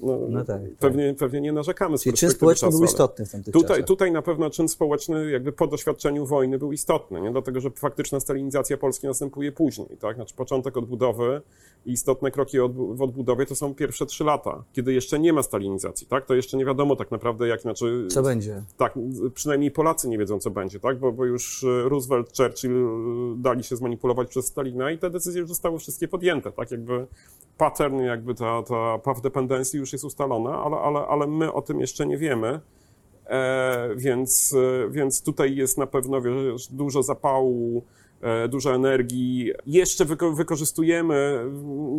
no, 0.00 0.18
No 0.28 0.44
tak, 0.44 0.60
pewnie, 0.78 1.14
pewnie 1.14 1.40
nie 1.40 1.52
narzekamy 1.52 1.98
z 1.98 2.02
Czyli 2.02 2.16
czyn 2.16 2.30
społeczny 2.30 2.66
czasu, 2.68 2.78
był 2.78 2.84
istotny 2.84 3.26
w 3.26 3.30
tamtych 3.32 3.52
Tutaj, 3.52 3.68
czasach. 3.68 3.86
tutaj 3.86 4.12
na 4.12 4.22
pewno 4.22 4.50
czyn 4.50 4.68
społeczny 4.68 5.30
jakby 5.30 5.52
po 5.52 5.66
doświadczeniu 5.66 6.26
wojny 6.26 6.58
był 6.58 6.72
istotny, 6.72 7.20
nie? 7.20 7.30
dlatego 7.30 7.60
że 7.60 7.70
faktyczna 7.70 8.20
stalinizacja 8.20 8.76
Polski 8.76 9.06
następuje 9.06 9.52
później. 9.52 9.88
Tak? 10.00 10.16
Znaczy 10.16 10.34
początek 10.34 10.76
odbudowy 10.76 11.40
i 11.86 11.92
istotne 11.92 12.30
kroki 12.30 12.58
w 12.92 13.02
odbudowie 13.02 13.46
to 13.46 13.54
są 13.54 13.74
pierwsze 13.74 14.06
trzy 14.06 14.24
lata, 14.24 14.64
kiedy 14.72 14.92
jeszcze 14.92 15.18
nie 15.18 15.32
ma 15.32 15.42
stalinizacji. 15.42 16.06
tak? 16.06 16.26
To 16.26 16.34
jeszcze 16.34 16.56
nie 16.56 16.64
wiadomo 16.64 16.96
tak 16.96 17.10
naprawdę, 17.10 17.48
jak, 17.48 17.60
znaczy... 17.60 18.06
Co 18.10 18.22
będzie? 18.22 18.62
Tak, 18.76 18.94
przynajmniej 19.34 19.70
Polacy 19.70 20.08
nie 20.08 20.18
wiedzą, 20.18 20.38
co 20.38 20.50
będzie, 20.50 20.80
tak? 20.80 20.98
Bo, 20.98 21.12
bo 21.12 21.24
już 21.24 21.66
Roosevelt, 21.84 22.36
Churchill 22.36 22.86
dali 23.36 23.64
się 23.64 23.76
zmanipulować 23.76 24.28
przez 24.28 24.46
Stalina 24.46 24.90
i 24.90 24.98
te 24.98 25.10
decyzje 25.10 25.40
już 25.40 25.48
zostały 25.48 25.78
wszystkie 25.78 26.08
podjęte, 26.08 26.52
tak? 26.52 26.70
Jakby 26.70 27.06
pattern, 27.60 28.00
jakby 28.00 28.34
ta, 28.34 28.62
ta 28.62 28.98
path 28.98 29.20
dependency 29.20 29.78
już 29.78 29.92
jest 29.92 30.04
ustalona, 30.04 30.62
ale, 30.62 30.76
ale, 30.76 30.98
ale 30.98 31.26
my 31.26 31.52
o 31.52 31.62
tym 31.62 31.80
jeszcze 31.80 32.06
nie 32.06 32.18
wiemy. 32.18 32.60
E, 33.26 33.88
więc, 33.96 34.54
e, 34.54 34.90
więc 34.90 35.22
tutaj 35.22 35.56
jest 35.56 35.78
na 35.78 35.86
pewno 35.86 36.20
wiesz, 36.20 36.66
dużo 36.72 37.02
zapału, 37.02 37.84
dużo 38.48 38.74
energii. 38.74 39.52
Jeszcze 39.66 40.04
wyko 40.04 40.32
wykorzystujemy 40.32 41.44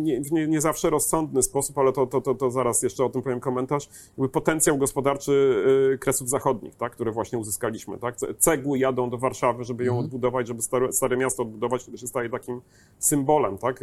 nie, 0.02 0.20
w 0.20 0.32
nie, 0.32 0.46
nie, 0.46 0.60
zawsze 0.60 0.90
rozsądny 0.90 1.42
sposób, 1.42 1.78
ale 1.78 1.92
to, 1.92 2.06
to, 2.06 2.20
to, 2.20 2.34
to 2.34 2.50
zaraz 2.50 2.82
jeszcze 2.82 3.04
o 3.04 3.08
tym 3.08 3.22
powiem 3.22 3.40
komentarz, 3.40 3.88
potencjał 4.32 4.78
gospodarczy 4.78 5.64
Kresów 6.00 6.28
Zachodnich, 6.28 6.74
tak, 6.74 6.92
które 6.92 7.12
właśnie 7.12 7.38
uzyskaliśmy. 7.38 7.98
Tak? 7.98 8.16
Cegły 8.38 8.78
jadą 8.78 9.10
do 9.10 9.18
Warszawy, 9.18 9.64
żeby 9.64 9.84
ją 9.84 9.92
mhm. 9.92 10.04
odbudować, 10.04 10.48
żeby 10.48 10.62
stare, 10.62 10.92
stare 10.92 11.16
miasto 11.16 11.42
odbudować, 11.42 11.82
które 11.82 11.98
się 11.98 12.06
staje 12.06 12.30
takim 12.30 12.60
symbolem 12.98 13.58
tak? 13.58 13.80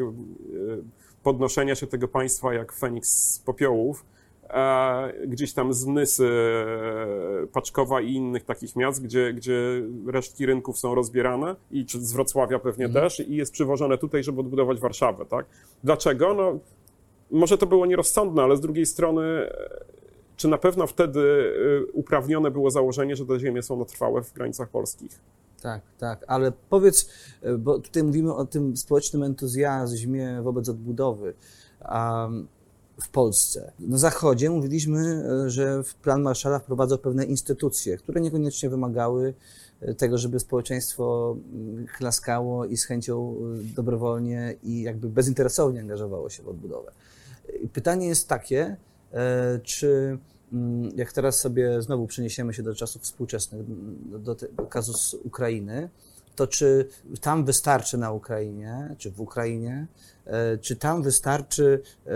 podnoszenia 1.24 1.76
się 1.76 1.88
tego 1.88 2.08
państwa 2.08 2.54
jak 2.54 2.74
Feniks 2.74 3.34
z 3.34 3.40
popiołów 3.40 4.06
gdzieś 5.28 5.54
tam 5.54 5.74
z 5.74 5.86
Nysy, 5.86 6.30
Paczkowa 7.54 8.02
i 8.02 8.14
innych 8.14 8.44
takich 8.44 8.76
miast, 8.76 9.04
gdzie, 9.04 9.34
gdzie 9.34 9.84
resztki 10.08 10.46
rynków 10.46 10.80
są 10.80 10.96
rozbierane 10.96 11.56
i 11.72 11.86
czy 11.86 12.02
z 12.02 12.14
Wrocławia 12.14 12.60
pewnie 12.60 12.86
mhm. 12.86 13.06
też 13.06 13.20
i 13.20 13.36
jest 13.36 13.54
przywożone 13.54 13.98
tutaj, 13.98 14.24
żeby 14.24 14.40
odbudować 14.40 14.80
Warszawę, 14.80 15.26
tak? 15.26 15.46
Dlaczego? 15.84 16.34
No, 16.34 16.60
może 17.32 17.58
to 17.58 17.66
było 17.66 17.86
nierozsądne, 17.86 18.44
ale 18.44 18.58
z 18.58 18.62
drugiej 18.62 18.86
strony 18.86 19.50
czy 20.40 20.48
na 20.48 20.58
pewno 20.58 20.88
wtedy 20.88 21.54
uprawnione 21.94 22.52
było 22.52 22.72
założenie, 22.72 23.16
że 23.16 23.26
te 23.26 23.40
ziemie 23.40 23.64
są 23.64 23.86
trwałe 23.86 24.24
w 24.24 24.34
granicach 24.34 24.70
polskich? 24.70 25.20
Tak, 25.62 25.82
tak, 25.98 26.26
ale 26.28 26.52
powiedz, 26.70 27.10
bo 27.60 27.80
tutaj 27.80 28.04
mówimy 28.04 28.36
o 28.36 28.46
tym 28.46 28.78
społecznym 28.78 29.24
entuzjazmie 29.24 30.42
wobec 30.42 30.70
odbudowy. 30.70 31.34
Um, 31.92 32.48
w 33.04 33.10
Polsce. 33.10 33.72
Na 33.80 33.98
Zachodzie 33.98 34.50
mówiliśmy, 34.50 35.24
e, 35.46 35.50
że 35.50 35.84
plan 36.02 36.22
Marszala 36.22 36.60
wprowadzał 36.60 36.98
pewne 36.98 37.26
instytucje, 37.26 37.98
które 37.98 38.22
niekoniecznie 38.22 38.70
wymagały 38.70 39.34
e, 39.82 39.94
tego, 39.94 40.18
żeby 40.18 40.40
społeczeństwo 40.40 41.36
mm, 41.54 41.86
klaskało 41.98 42.66
i 42.66 42.78
z 42.78 42.86
chęcią 42.86 43.36
e, 43.36 43.74
dobrowolnie 43.76 44.56
i 44.64 44.82
jakby 44.82 45.10
bezinteresownie 45.10 45.80
angażowało 45.80 46.30
się 46.30 46.44
w 46.44 46.48
odbudowę. 46.48 46.92
Pytanie 47.74 48.08
jest 48.08 48.28
takie, 48.28 48.76
czy 49.64 50.18
mm, 50.54 50.92
jak 50.96 51.14
teraz 51.14 51.40
sobie 51.40 51.82
znowu 51.82 52.08
przeniesiemy 52.08 52.54
się 52.54 52.64
do 52.64 52.76
czasów 52.76 53.02
współczesnych, 53.02 53.62
do, 54.20 54.36
do 54.36 54.66
kazus 54.70 55.14
Ukrainy, 55.14 55.90
to 56.40 56.48
czy 56.48 56.88
tam 57.22 57.46
wystarczy 57.46 57.98
na 57.98 58.12
Ukrainie, 58.12 58.96
czy 58.98 59.12
w 59.12 59.22
Ukrainie, 59.22 59.88
e, 60.26 60.58
czy 60.58 60.76
tam 60.76 61.04
wystarczy 61.04 61.82
e, 62.08 62.12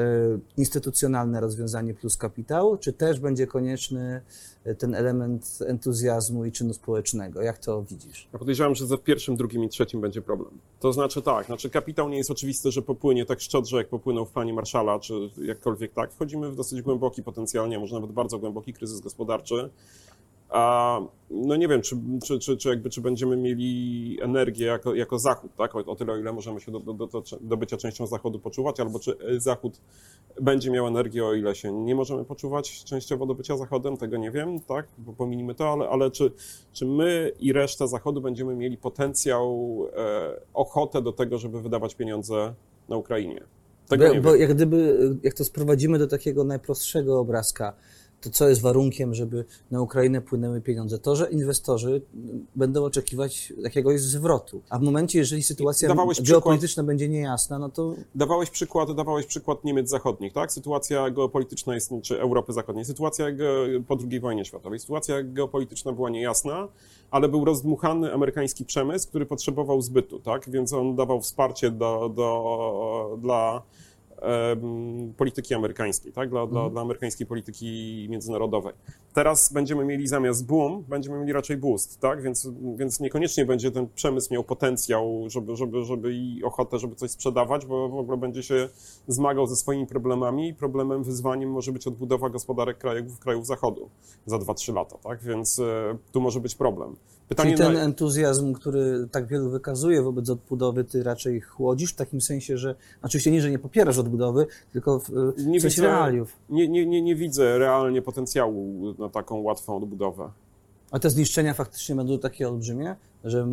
instytucjonalne 0.58 1.42
rozwiązanie 1.42 1.94
plus 1.94 2.18
kapitał, 2.18 2.78
czy 2.78 2.94
też 2.94 3.20
będzie 3.20 3.48
konieczny 3.48 4.22
e, 4.64 4.76
ten 4.76 4.96
element 4.96 5.60
entuzjazmu 5.68 6.46
i 6.46 6.52
czynu 6.52 6.74
społecznego? 6.74 7.42
Jak 7.42 7.58
to 7.58 7.84
widzisz? 7.84 8.28
Ja 8.34 8.40
podejrzewam, 8.40 8.76
że 8.76 8.88
za 8.88 8.98
pierwszym, 8.98 9.36
drugim 9.36 9.64
i 9.64 9.70
trzecim 9.70 10.02
będzie 10.02 10.22
problem. 10.22 10.52
To 10.80 10.94
znaczy 10.94 11.22
tak, 11.22 11.46
znaczy 11.46 11.70
kapitał 11.70 12.10
nie 12.10 12.18
jest 12.18 12.32
oczywiste, 12.32 12.72
że 12.72 12.82
popłynie 12.82 13.26
tak 13.26 13.42
szczodrze, 13.42 13.78
jak 13.78 13.88
popłynął 13.88 14.26
w 14.26 14.32
planie 14.32 14.54
Marszala, 14.54 15.00
czy 15.00 15.14
jakkolwiek 15.38 15.94
tak. 15.94 16.12
Wchodzimy 16.12 16.52
w 16.52 16.56
dosyć 16.56 16.82
głęboki 16.82 17.24
potencjalnie, 17.24 17.80
może 17.80 17.96
nawet 17.96 18.12
bardzo 18.12 18.40
głęboki 18.40 18.74
kryzys 18.74 19.00
gospodarczy. 19.00 19.70
A 20.50 21.00
no 21.30 21.56
nie 21.56 21.68
wiem, 21.68 21.82
czy, 21.82 21.96
czy, 22.24 22.40
czy, 22.40 22.58
czy, 22.58 22.70
jakby, 22.70 22.90
czy 22.90 23.02
będziemy 23.02 23.38
mieli 23.38 24.18
energię 24.22 24.66
jako, 24.66 24.96
jako 24.96 25.20
Zachód, 25.20 25.52
tak? 25.58 25.76
O, 25.76 25.80
o 25.80 25.96
tyle, 25.96 26.14
o 26.14 26.18
ile 26.18 26.34
możemy 26.34 26.62
się 26.62 26.72
do, 26.72 26.80
do, 26.80 26.94
do, 26.94 27.24
do 27.42 27.58
bycia 27.58 27.78
częścią 27.78 28.08
Zachodu 28.08 28.40
poczuwać, 28.40 28.80
albo 28.80 29.00
czy 29.00 29.18
Zachód 29.38 29.82
będzie 30.42 30.72
miał 30.72 30.88
energię, 30.88 31.26
o 31.26 31.34
ile 31.34 31.56
się 31.56 31.72
nie 31.72 31.96
możemy 31.96 32.26
poczuwać 32.26 32.84
częściowo 32.84 33.26
do 33.26 33.36
bycia 33.36 33.58
Zachodem, 33.58 33.98
tego 33.98 34.18
nie 34.18 34.32
wiem, 34.32 34.60
tak? 34.60 34.88
Bo 34.98 35.14
pominimy 35.14 35.56
to, 35.56 35.72
ale, 35.72 35.90
ale 35.90 36.12
czy, 36.12 36.32
czy 36.74 36.86
my 36.86 37.32
i 37.40 37.54
reszta 37.54 37.88
Zachodu 37.88 38.22
będziemy 38.22 38.56
mieli 38.56 38.78
potencjał, 38.78 39.80
e, 39.98 40.42
ochotę 40.54 41.02
do 41.02 41.12
tego, 41.12 41.38
żeby 41.38 41.62
wydawać 41.62 41.96
pieniądze 41.96 42.54
na 42.90 42.98
Ukrainie? 42.98 43.44
Tego 43.88 44.16
bo, 44.16 44.22
bo 44.22 44.36
jak 44.36 44.54
gdyby, 44.54 44.98
jak 45.24 45.34
to 45.34 45.46
sprowadzimy 45.46 46.00
do 46.00 46.08
takiego 46.08 46.44
najprostszego 46.44 47.20
obrazka, 47.20 47.74
to 48.24 48.30
co 48.30 48.50
jest 48.50 48.62
warunkiem, 48.62 49.14
żeby 49.14 49.46
na 49.72 49.82
Ukrainę 49.82 50.22
płynęły 50.22 50.62
pieniądze? 50.62 51.00
To, 51.00 51.16
że 51.16 51.30
inwestorzy 51.30 52.02
będą 52.56 52.84
oczekiwać 52.84 53.54
jakiegoś 53.58 54.02
zwrotu. 54.02 54.62
A 54.70 54.80
w 54.80 54.82
momencie, 54.82 55.20
jeżeli 55.20 55.44
sytuacja 55.44 55.90
dawałeś 55.90 56.22
geopolityczna 56.22 56.68
przykład, 56.68 56.86
będzie 56.86 57.10
niejasna, 57.10 57.60
no 57.60 57.70
to... 57.70 57.94
Dawałeś 58.16 58.50
przykład, 58.50 58.96
dawałeś 58.96 59.26
przykład 59.26 59.64
Niemiec 59.64 59.90
zachodnich, 59.90 60.34
tak? 60.34 60.52
Sytuacja 60.52 61.10
geopolityczna 61.10 61.76
jest, 61.76 61.92
czy 62.02 62.22
Europy 62.22 62.54
Zachodniej, 62.54 62.86
sytuacja 62.86 63.26
po 63.88 63.98
II 64.12 64.20
wojnie 64.20 64.46
światowej, 64.46 64.80
sytuacja 64.80 65.24
geopolityczna 65.24 65.92
była 65.92 66.10
niejasna, 66.10 66.68
ale 67.12 67.30
był 67.30 67.46
rozdmuchany 67.46 68.14
amerykański 68.14 68.66
przemysł, 68.66 69.08
który 69.08 69.26
potrzebował 69.26 69.82
zbytu, 69.82 70.20
tak? 70.20 70.50
Więc 70.50 70.74
on 70.74 70.96
dawał 70.96 71.22
wsparcie 71.22 71.72
do, 71.72 72.12
do, 72.16 73.18
dla 73.22 73.62
polityki 75.18 75.54
amerykańskiej, 75.54 76.12
tak? 76.12 76.30
Dla, 76.30 76.48
dla, 76.48 76.60
mhm. 76.60 76.72
dla 76.72 76.82
amerykańskiej 76.82 77.28
polityki 77.28 78.08
międzynarodowej. 78.10 78.74
Teraz 79.14 79.54
będziemy 79.54 79.86
mieli 79.86 80.08
zamiast 80.08 80.46
boom, 80.46 80.84
będziemy 80.88 81.20
mieli 81.20 81.34
raczej 81.34 81.58
boost, 81.58 82.00
tak? 82.00 82.22
Więc, 82.22 82.50
więc 82.76 83.00
niekoniecznie 83.00 83.46
będzie 83.46 83.72
ten 83.72 83.88
przemysł 83.96 84.34
miał 84.34 84.44
potencjał, 84.44 85.24
żeby, 85.28 85.56
żeby, 85.56 85.84
żeby 85.86 86.14
i 86.14 86.44
ochotę, 86.44 86.80
żeby 86.80 86.96
coś 86.96 87.12
sprzedawać, 87.12 87.66
bo 87.66 87.90
w 87.90 87.98
ogóle 87.98 88.18
będzie 88.18 88.44
się 88.44 88.70
zmagał 89.08 89.48
ze 89.48 89.56
swoimi 89.56 89.88
problemami. 89.88 90.54
Problemem, 90.54 91.04
wyzwaniem 91.04 91.52
może 91.52 91.72
być 91.72 91.88
odbudowa 91.88 92.30
gospodarek 92.30 92.78
krajów, 92.78 93.20
krajów 93.20 93.46
zachodu 93.46 93.90
za 94.26 94.38
2-3 94.38 94.74
lata, 94.74 94.98
tak? 94.98 95.24
Więc 95.24 95.60
e, 95.60 95.98
tu 96.12 96.22
może 96.22 96.40
być 96.40 96.56
problem. 96.56 96.96
Pytanie 97.28 97.58
Czyli 97.58 97.68
ten 97.68 97.78
entuzjazm, 97.78 98.54
który 98.54 99.08
tak 99.12 99.28
wielu 99.28 99.50
wykazuje 99.50 100.02
wobec 100.02 100.30
odbudowy, 100.30 100.84
ty 100.84 101.04
raczej 101.04 101.42
chłodzisz 101.42 101.94
w 101.94 101.96
takim 101.96 102.22
sensie, 102.22 102.58
że 102.58 102.76
oczywiście 103.02 103.32
nie, 103.32 103.42
że 103.42 103.52
nie 103.52 103.60
popierasz 103.60 103.98
odbudowy, 103.98 104.48
tylko 104.72 105.00
w, 105.00 105.10
nie 105.38 105.62
coś 105.62 105.76
widzę, 105.76 105.88
realiów. 105.88 106.38
Nie, 106.50 106.68
nie, 106.68 106.86
nie, 106.86 107.02
nie 107.02 107.16
widzę 107.16 107.58
realnie 107.58 108.02
potencjału 108.02 108.94
na 109.00 109.10
taką 109.10 109.42
łatwą 109.42 109.78
odbudowę. 109.78 110.32
A 110.92 111.00
te 111.00 111.10
zniszczenia 111.10 111.54
faktycznie 111.54 111.96
będą 111.96 112.20
takie 112.20 112.48
olbrzymie, 112.48 112.96
że 113.24 113.48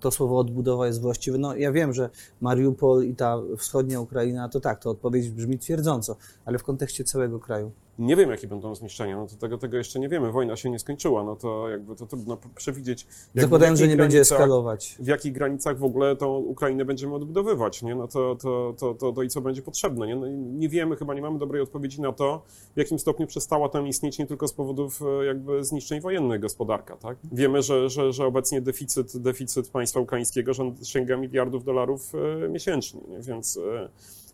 to 0.00 0.10
słowo 0.10 0.38
odbudowa 0.38 0.86
jest 0.86 1.00
właściwe. 1.00 1.38
No 1.38 1.56
ja 1.56 1.72
wiem, 1.72 1.92
że 1.92 2.10
Mariupol 2.40 3.04
i 3.04 3.14
ta 3.14 3.38
wschodnia 3.56 4.00
Ukraina, 4.00 4.48
to 4.48 4.60
tak, 4.60 4.82
to 4.82 4.90
odpowiedź 4.90 5.30
brzmi 5.30 5.58
twierdząco, 5.58 6.16
ale 6.44 6.58
w 6.58 6.62
kontekście 6.62 7.04
całego 7.04 7.38
kraju. 7.38 7.72
Nie 8.00 8.16
wiem, 8.16 8.30
jakie 8.30 8.46
będą 8.46 8.74
zniszczenia, 8.74 9.16
no 9.16 9.26
to 9.26 9.36
tego, 9.36 9.58
tego 9.58 9.76
jeszcze 9.76 10.00
nie 10.00 10.08
wiemy. 10.08 10.32
Wojna 10.32 10.56
się 10.56 10.70
nie 10.70 10.78
skończyła, 10.78 11.24
no 11.24 11.36
to 11.36 11.68
jakby 11.68 11.96
to 11.96 12.06
trudno 12.06 12.38
przewidzieć. 12.56 13.06
Zakładając, 13.34 13.78
że 13.78 13.88
nie 13.88 13.96
będzie 13.96 14.20
eskalować. 14.20 14.96
W 15.00 15.06
jakich 15.06 15.32
granicach 15.32 15.78
w 15.78 15.84
ogóle 15.84 16.16
tą 16.16 16.36
Ukrainę 16.36 16.84
będziemy 16.84 17.14
odbudowywać, 17.14 17.82
nie? 17.82 17.94
No 17.94 18.08
to, 18.08 18.36
to, 18.36 18.74
to, 18.78 18.94
to, 18.94 19.12
to 19.12 19.22
i 19.22 19.28
co 19.28 19.40
będzie 19.40 19.62
potrzebne, 19.62 20.06
nie? 20.06 20.16
No 20.16 20.26
nie 20.30 20.68
wiemy, 20.68 20.96
chyba 20.96 21.14
nie 21.14 21.22
mamy 21.22 21.38
dobrej 21.38 21.62
odpowiedzi 21.62 22.00
na 22.00 22.12
to, 22.12 22.42
w 22.74 22.78
jakim 22.78 22.98
stopniu 22.98 23.26
przestała 23.26 23.68
tam 23.68 23.86
istnieć 23.86 24.18
nie 24.18 24.26
tylko 24.26 24.48
z 24.48 24.52
powodów 24.52 25.02
e, 25.02 25.24
jakby 25.24 25.64
zniszczeń 25.64 26.00
wojennych 26.00 26.40
gospodarka, 26.40 26.96
tak? 26.96 27.18
Wiemy, 27.32 27.62
że, 27.62 27.90
że, 27.90 28.12
że 28.12 28.26
obecnie 28.26 28.60
deficyt, 28.60 29.16
deficyt 29.16 29.68
państwa 29.90 30.00
ukraińskiego 30.00 30.52
sięga 30.82 31.16
miliardów 31.16 31.64
dolarów 31.64 32.12
e, 32.44 32.48
miesięcznie, 32.48 33.00
nie? 33.08 33.20
Więc 33.20 33.56
e, 33.56 33.88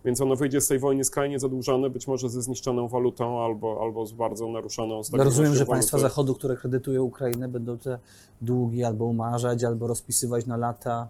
więc 0.04 0.20
ono 0.20 0.36
wyjdzie 0.36 0.60
z 0.60 0.68
tej 0.68 0.78
wojny 0.78 1.04
skrajnie 1.04 1.38
zadłużone, 1.38 1.90
być 1.90 2.06
może 2.06 2.28
ze 2.28 2.42
zniszczoną 2.42 2.88
walutą 2.88 3.40
albo, 3.44 3.78
albo 3.82 4.06
z 4.06 4.12
bardzo 4.12 4.48
naruszoną 4.48 5.02
No 5.12 5.24
rozumiem, 5.24 5.54
że 5.54 5.66
państwa 5.66 5.98
Zachodu, 5.98 6.34
które 6.34 6.56
kredytują 6.56 7.02
Ukrainę, 7.02 7.48
będą 7.48 7.78
te 7.78 7.98
długi 8.40 8.84
albo 8.84 9.04
umarzać, 9.04 9.64
albo 9.64 9.86
rozpisywać 9.86 10.46
na 10.46 10.56
lata. 10.56 11.08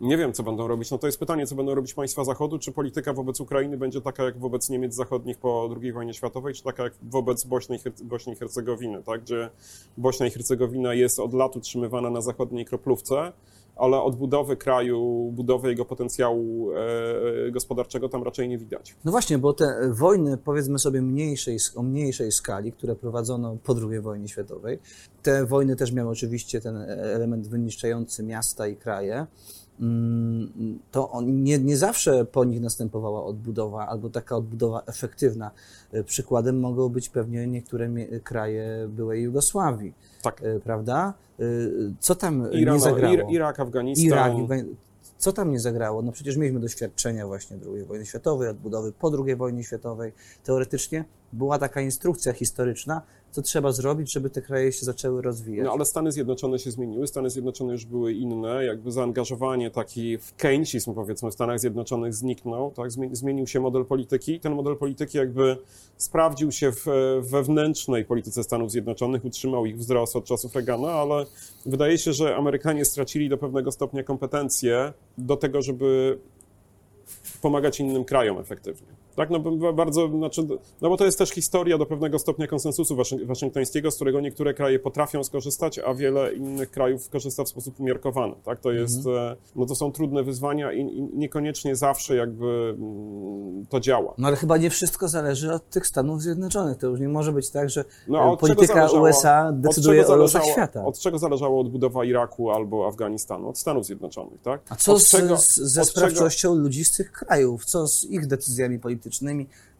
Nie 0.00 0.16
wiem, 0.16 0.32
co 0.32 0.42
będą 0.42 0.68
robić. 0.68 0.90
No 0.90 0.98
to 0.98 1.06
jest 1.06 1.18
pytanie, 1.18 1.46
co 1.46 1.54
będą 1.54 1.74
robić 1.74 1.94
państwa 1.94 2.24
Zachodu. 2.24 2.58
Czy 2.58 2.72
polityka 2.72 3.12
wobec 3.12 3.40
Ukrainy 3.40 3.76
będzie 3.76 4.00
taka 4.00 4.24
jak 4.24 4.38
wobec 4.38 4.70
Niemiec 4.70 4.94
Zachodnich 4.94 5.38
po 5.38 5.70
II 5.82 5.92
wojnie 5.92 6.14
światowej, 6.14 6.54
czy 6.54 6.62
taka 6.62 6.82
jak 6.82 6.92
wobec 7.02 7.44
Bośni 7.44 7.76
i, 7.76 8.04
Bośni 8.04 8.32
i 8.32 8.36
Hercegowiny, 8.36 9.02
tak? 9.02 9.20
gdzie 9.22 9.50
Bośnia 9.96 10.26
i 10.26 10.30
Hercegowina 10.30 10.94
jest 10.94 11.18
od 11.18 11.34
lat 11.34 11.56
utrzymywana 11.56 12.10
na 12.10 12.20
zachodniej 12.20 12.64
kroplówce, 12.64 13.32
ale 13.78 14.02
odbudowy 14.02 14.56
kraju, 14.56 15.30
budowy 15.32 15.68
jego 15.68 15.84
potencjału 15.84 16.72
e, 16.72 17.50
gospodarczego 17.50 18.08
tam 18.08 18.22
raczej 18.22 18.48
nie 18.48 18.58
widać. 18.58 18.96
No 19.04 19.10
właśnie, 19.10 19.38
bo 19.38 19.52
te 19.52 19.90
wojny, 19.92 20.36
powiedzmy 20.36 20.78
sobie, 20.78 21.02
mniejszej, 21.02 21.58
o 21.76 21.82
mniejszej 21.82 22.32
skali, 22.32 22.72
które 22.72 22.96
prowadzono 22.96 23.56
po 23.64 23.74
II 23.90 24.00
wojnie 24.00 24.28
światowej, 24.28 24.78
te 25.22 25.46
wojny 25.46 25.76
też 25.76 25.92
miały 25.92 26.10
oczywiście 26.10 26.60
ten 26.60 26.76
element 26.76 27.48
wyniszczający 27.48 28.22
miasta 28.22 28.68
i 28.68 28.76
kraje. 28.76 29.26
Mm, 29.80 30.78
to 30.90 31.10
on, 31.10 31.42
nie, 31.42 31.58
nie 31.58 31.76
zawsze 31.76 32.24
po 32.24 32.44
nich 32.44 32.60
następowała 32.60 33.24
odbudowa 33.24 33.86
albo 33.88 34.10
taka 34.10 34.36
odbudowa 34.36 34.82
efektywna. 34.86 35.50
E, 35.92 36.04
Przykładem 36.04 36.60
mogą 36.60 36.88
być 36.88 37.08
pewnie 37.08 37.46
niektóre 37.46 37.88
kraje 38.24 38.88
byłej 38.88 39.22
Jugosławii, 39.22 39.94
Tak. 40.22 40.42
e, 40.42 40.60
prawda? 40.60 41.14
E, 41.40 41.44
Co 42.00 42.14
tam 42.14 42.52
Iran, 42.52 42.74
nie 42.74 42.80
zagrało? 42.80 43.14
Ir, 43.14 43.24
Irak, 43.30 43.60
Afganistan. 43.60 44.06
Irak, 44.06 44.32
co 45.18 45.32
tam 45.32 45.50
nie 45.50 45.60
zagrało? 45.60 46.02
No 46.02 46.12
przecież 46.12 46.36
mieliśmy 46.36 46.60
doświadczenia 46.60 47.26
właśnie 47.26 47.56
II 47.74 47.84
wojny 47.84 48.06
światowej, 48.06 48.48
odbudowy 48.48 48.92
po 48.92 49.24
II 49.26 49.36
wojnie 49.36 49.64
światowej. 49.64 50.12
Teoretycznie 50.44 51.04
była 51.32 51.58
taka 51.58 51.80
instrukcja 51.80 52.32
historyczna, 52.32 53.02
co 53.30 53.42
trzeba 53.42 53.72
zrobić, 53.72 54.12
żeby 54.12 54.30
te 54.30 54.42
kraje 54.42 54.72
się 54.72 54.86
zaczęły 54.86 55.22
rozwijać. 55.22 55.66
No 55.66 55.72
ale 55.72 55.84
Stany 55.84 56.12
Zjednoczone 56.12 56.58
się 56.58 56.70
zmieniły, 56.70 57.06
Stany 57.06 57.30
Zjednoczone 57.30 57.72
już 57.72 57.84
były 57.84 58.12
inne, 58.12 58.64
jakby 58.64 58.92
zaangażowanie 58.92 59.70
taki 59.70 60.18
w 60.18 60.34
keynesizm 60.34 60.94
powiedzmy 60.94 61.30
w 61.30 61.34
Stanach 61.34 61.60
Zjednoczonych 61.60 62.14
zniknął, 62.14 62.70
tak, 62.70 62.90
Zmie- 62.90 63.14
zmienił 63.14 63.46
się 63.46 63.60
model 63.60 63.84
polityki. 63.84 64.40
Ten 64.40 64.54
model 64.54 64.76
polityki 64.76 65.18
jakby 65.18 65.56
sprawdził 65.96 66.52
się 66.52 66.72
w 66.72 66.86
wewnętrznej 67.20 68.04
polityce 68.04 68.44
Stanów 68.44 68.70
Zjednoczonych, 68.70 69.24
utrzymał 69.24 69.66
ich 69.66 69.78
wzrost 69.78 70.16
od 70.16 70.24
czasów 70.24 70.54
Reagana, 70.54 70.88
ale 70.92 71.26
wydaje 71.66 71.98
się, 71.98 72.12
że 72.12 72.36
Amerykanie 72.36 72.84
stracili 72.84 73.28
do 73.28 73.38
pewnego 73.38 73.72
stopnia 73.72 74.02
kompetencje 74.02 74.92
do 75.18 75.36
tego, 75.36 75.62
żeby 75.62 76.18
pomagać 77.42 77.80
innym 77.80 78.04
krajom 78.04 78.38
efektywnie. 78.38 78.88
Tak, 79.18 79.30
no 79.30 79.72
bardzo, 79.72 80.08
znaczy, 80.08 80.46
no 80.82 80.88
bo 80.88 80.96
to 80.96 81.04
jest 81.04 81.18
też 81.18 81.30
historia 81.30 81.78
do 81.78 81.86
pewnego 81.86 82.18
stopnia 82.18 82.46
konsensusu 82.46 82.96
waszy- 82.96 83.26
waszyngtońskiego, 83.26 83.90
z 83.90 83.94
którego 83.96 84.20
niektóre 84.20 84.54
kraje 84.54 84.78
potrafią 84.78 85.24
skorzystać, 85.24 85.78
a 85.78 85.94
wiele 85.94 86.32
innych 86.34 86.70
krajów 86.70 87.08
korzysta 87.08 87.44
w 87.44 87.48
sposób 87.48 87.80
umiarkowany. 87.80 88.34
Tak, 88.44 88.60
to 88.60 88.72
jest, 88.72 89.06
e, 89.06 89.36
no 89.56 89.66
to 89.66 89.74
są 89.74 89.92
trudne 89.92 90.22
wyzwania 90.22 90.72
i, 90.72 90.80
i 90.80 91.02
niekoniecznie 91.02 91.76
zawsze 91.76 92.16
jakby 92.16 92.74
mm, 92.78 93.66
to 93.66 93.80
działa. 93.80 94.14
No 94.18 94.26
ale 94.28 94.36
chyba 94.36 94.56
nie 94.56 94.70
wszystko 94.70 95.08
zależy 95.08 95.52
od 95.52 95.70
tych 95.70 95.86
Stanów 95.86 96.22
Zjednoczonych. 96.22 96.78
To 96.78 96.86
już 96.86 97.00
nie 97.00 97.08
może 97.08 97.32
być 97.32 97.50
tak, 97.50 97.70
że 97.70 97.84
No, 98.08 98.32
e, 98.32 98.36
polityka 98.36 98.86
USA 98.90 99.52
decyduje 99.52 100.06
o 100.06 100.16
losach 100.16 100.44
świata. 100.44 100.84
Od 100.84 100.98
czego 100.98 101.18
zależało 101.18 101.60
odbudowa 101.60 102.04
Iraku 102.04 102.50
albo 102.50 102.86
Afganistanu? 102.88 103.48
Od 103.48 103.58
Stanów 103.58 103.86
Zjednoczonych, 103.86 104.42
tak? 104.42 104.60
A 104.68 104.76
co 104.76 104.92
od 104.92 105.02
z, 105.02 105.10
czego- 105.10 105.36
ze 105.36 105.80
od 105.82 105.88
czego- 105.88 106.00
sprawczością 106.00 106.54
ludzi 106.54 106.84
z 106.84 106.96
tych 106.96 107.12
krajów? 107.12 107.64
Co 107.64 107.86
z 107.86 108.04
ich 108.04 108.26
decyzjami 108.26 108.78
politycznymi? 108.78 109.07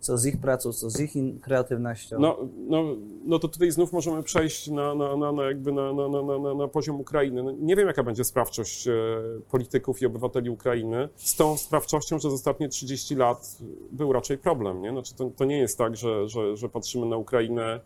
Co 0.01 0.19
z 0.19 0.27
ich 0.27 0.37
pracą? 0.37 0.73
Co 0.73 0.91
z 0.91 1.01
ich 1.01 1.13
kreatywnością? 1.41 2.19
No, 2.19 2.39
no, 2.69 2.85
no 3.25 3.39
to 3.39 3.49
tutaj 3.49 3.71
znów 3.71 3.93
możemy 3.93 4.23
przejść 4.23 4.69
na, 4.69 4.95
na, 4.95 5.17
na, 5.17 5.33
na, 5.33 5.45
jakby 5.45 5.73
na, 5.73 5.93
na, 5.93 6.09
na, 6.09 6.39
na, 6.39 6.55
na, 6.55 6.69
poziom 6.69 7.01
Ukrainy. 7.01 7.43
No, 7.43 7.53
nie 7.61 7.77
wiem, 7.77 7.87
jaka 7.87 8.03
będzie 8.03 8.25
sprawczość 8.25 8.89
e, 8.89 8.93
polityków 9.51 10.03
i 10.03 10.07
obywateli 10.07 10.51
Ukrainy 10.51 11.09
z 11.17 11.37
tą 11.37 11.57
sprawczością, 11.57 12.21
za 12.21 12.29
ostatnie 12.29 12.69
30 12.69 13.15
lat 13.15 13.59
był 13.93 14.13
raczej 14.13 14.39
problem. 14.39 14.83
Nie? 14.83 14.91
Znaczy, 14.91 15.15
to, 15.15 15.31
to 15.37 15.45
nie 15.45 15.59
jest 15.59 15.79
tak, 15.79 15.97
że, 15.97 16.29
że, 16.29 16.57
że 16.57 16.69
patrzymy 16.69 17.07
na 17.07 17.17
Ukrainę 17.17 17.81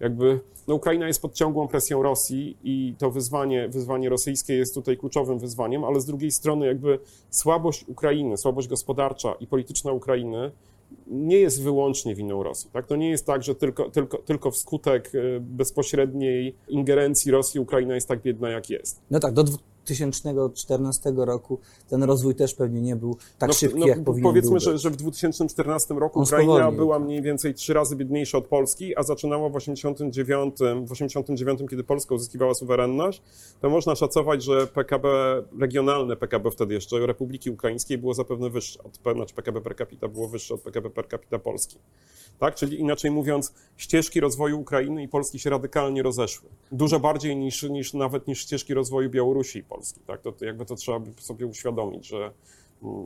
jakby, 0.00 0.40
no 0.68 0.74
Ukraina 0.74 1.06
jest 1.06 1.22
pod 1.22 1.34
ciągłą 1.34 1.68
presją 1.68 2.02
Rosji 2.02 2.56
i 2.64 2.94
to 2.98 3.10
wyzwanie, 3.10 3.68
wyzwanie 3.68 4.08
rosyjskie 4.08 4.54
jest 4.54 4.74
tutaj 4.74 4.96
kluczowym 4.96 5.38
wyzwaniem, 5.38 5.84
ale 5.84 6.00
z 6.00 6.04
drugiej 6.04 6.30
strony 6.30 6.66
jakby 6.66 6.98
słabość 7.30 7.84
Ukrainy, 7.88 8.36
słabość 8.36 8.68
gospodarcza 8.68 9.34
i 9.40 9.46
polityczna 9.46 9.92
Ukrainy 9.92 10.50
nie 11.06 11.38
jest 11.38 11.62
wyłącznie 11.62 12.14
winą 12.14 12.42
Rosji. 12.42 12.70
Tak? 12.72 12.86
To 12.86 12.96
nie 12.96 13.10
jest 13.10 13.26
tak, 13.26 13.42
że 13.42 13.54
tylko, 13.54 13.90
tylko, 13.90 14.18
tylko 14.18 14.50
wskutek 14.50 15.12
e, 15.14 15.40
bezpośredniej 15.40 16.54
ingerencji 16.68 17.32
Rosji 17.32 17.60
Ukraina 17.60 17.94
jest 17.94 18.08
tak 18.08 18.22
biedna, 18.22 18.50
jak 18.50 18.70
jest. 18.70 19.00
No 19.10 19.20
tak, 19.20 19.34
do 19.34 19.44
2014 19.84 21.12
roku 21.16 21.58
ten 21.88 22.02
rozwój 22.02 22.34
też 22.34 22.54
pewnie 22.54 22.80
nie 22.80 22.96
był 22.96 23.16
tak 23.38 23.48
No, 23.48 23.54
szybki, 23.54 23.78
no, 23.78 23.86
jak 23.86 24.04
powinien 24.04 24.30
Powiedzmy, 24.30 24.50
był 24.50 24.60
że, 24.60 24.72
być. 24.72 24.82
że 24.82 24.90
w 24.90 24.96
2014 24.96 25.94
roku 25.94 26.18
On 26.18 26.24
Ukraina 26.24 26.52
spowolnił, 26.52 26.78
była 26.78 26.98
mniej 26.98 27.22
więcej 27.22 27.54
trzy 27.54 27.74
razy 27.74 27.96
biedniejsza 27.96 28.38
od 28.38 28.46
Polski, 28.46 28.96
a 28.96 29.02
zaczynała 29.02 29.48
w 29.48 29.56
89, 29.56 30.56
w 30.84 30.92
89, 30.92 31.60
kiedy 31.70 31.84
Polska 31.84 32.14
uzyskiwała 32.14 32.54
suwerenność, 32.54 33.22
to 33.60 33.70
można 33.70 33.94
szacować, 33.94 34.42
że 34.44 34.66
PKB 34.66 35.08
regionalne, 35.58 36.16
PKB 36.16 36.50
wtedy 36.50 36.74
jeszcze 36.74 37.06
Republiki 37.06 37.50
Ukraińskiej 37.50 37.98
było 37.98 38.14
zapewne 38.14 38.50
wyższe, 38.50 38.82
od, 38.82 39.14
znaczy 39.14 39.34
PKB 39.34 39.60
per 39.60 39.76
capita 39.76 40.08
było 40.08 40.28
wyższe 40.28 40.54
od 40.54 40.60
PKB 40.60 40.90
per 40.90 41.08
capita 41.08 41.38
Polski. 41.38 41.78
Tak? 42.38 42.54
Czyli 42.54 42.80
inaczej 42.80 43.10
mówiąc, 43.10 43.54
ścieżki 43.76 44.20
rozwoju 44.20 44.60
Ukrainy 44.60 45.02
i 45.02 45.08
Polski 45.08 45.38
się 45.38 45.50
radykalnie 45.50 46.02
rozeszły. 46.02 46.48
Dużo 46.72 47.00
bardziej 47.00 47.36
niż, 47.36 47.62
niż 47.62 47.94
nawet 47.94 48.26
niż 48.26 48.38
ścieżki 48.38 48.74
rozwoju 48.74 49.10
Białorusi 49.10 49.58
i 49.58 49.62
Polski. 49.62 49.73
Tak? 50.06 50.20
To, 50.20 50.32
to 50.32 50.44
jakby 50.44 50.64
to 50.64 50.74
trzeba 50.74 51.00
sobie 51.20 51.46
uświadomić, 51.46 52.06
że 52.06 52.30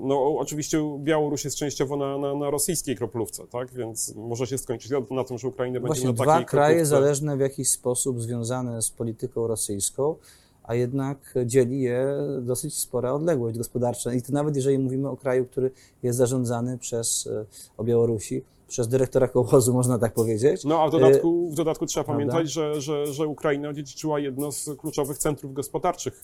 no 0.02 0.38
oczywiście 0.38 0.98
Białoruś 0.98 1.44
jest 1.44 1.57
częściowo 1.57 1.96
na, 1.96 2.18
na, 2.18 2.35
na 2.35 2.50
rosyjskiej 2.50 2.96
kroplówce, 2.96 3.46
tak? 3.46 3.72
Więc 3.72 4.14
może 4.14 4.46
się 4.46 4.59
skończyć 4.59 4.92
na 5.11 5.24
tym, 5.24 5.38
że 5.38 5.48
Ukraina 5.48 5.74
będzie 5.74 5.87
Właśnie 5.87 6.07
na 6.07 6.12
dwa 6.12 6.24
takiej 6.24 6.46
kraje 6.46 6.74
kroplówce. 6.74 6.90
zależne 6.90 7.37
w 7.37 7.40
jakiś 7.40 7.68
sposób 7.68 8.22
związane 8.22 8.83
z 8.83 8.90
polityką 8.90 9.46
rosyjską, 9.46 10.14
a 10.62 10.74
jednak 10.74 11.35
dzieli 11.46 11.81
je 11.81 12.07
dosyć 12.42 12.78
spora 12.78 13.12
odległość 13.12 13.59
gospodarcza. 13.59 14.14
I 14.14 14.22
to 14.22 14.33
nawet 14.33 14.57
jeżeli 14.57 14.78
mówimy 14.78 15.09
o 15.09 15.16
kraju, 15.16 15.46
który 15.46 15.70
jest 16.02 16.18
zarządzany 16.18 16.78
przez, 16.78 17.26
e, 17.26 17.44
o 17.76 17.85
Białorusi, 17.85 18.44
przez 18.68 18.88
dyrektora 18.88 19.28
kołchozu, 19.28 19.72
można 19.72 19.98
tak 19.98 20.14
powiedzieć. 20.14 20.64
No 20.64 20.83
a 20.83 20.88
w 20.88 20.90
dodatku, 20.90 21.50
w 21.50 21.54
dodatku 21.54 21.87
trzeba 21.87 22.04
prawda? 22.04 22.18
pamiętać, 22.18 22.52
że, 22.52 22.81
że, 22.81 23.07
że 23.07 23.26
Ukraina 23.26 23.68
odziedziczyła 23.68 24.20
jedno 24.20 24.52
z 24.52 24.70
kluczowych 24.78 25.18
centrów 25.18 25.54
gospodarczych 25.54 26.22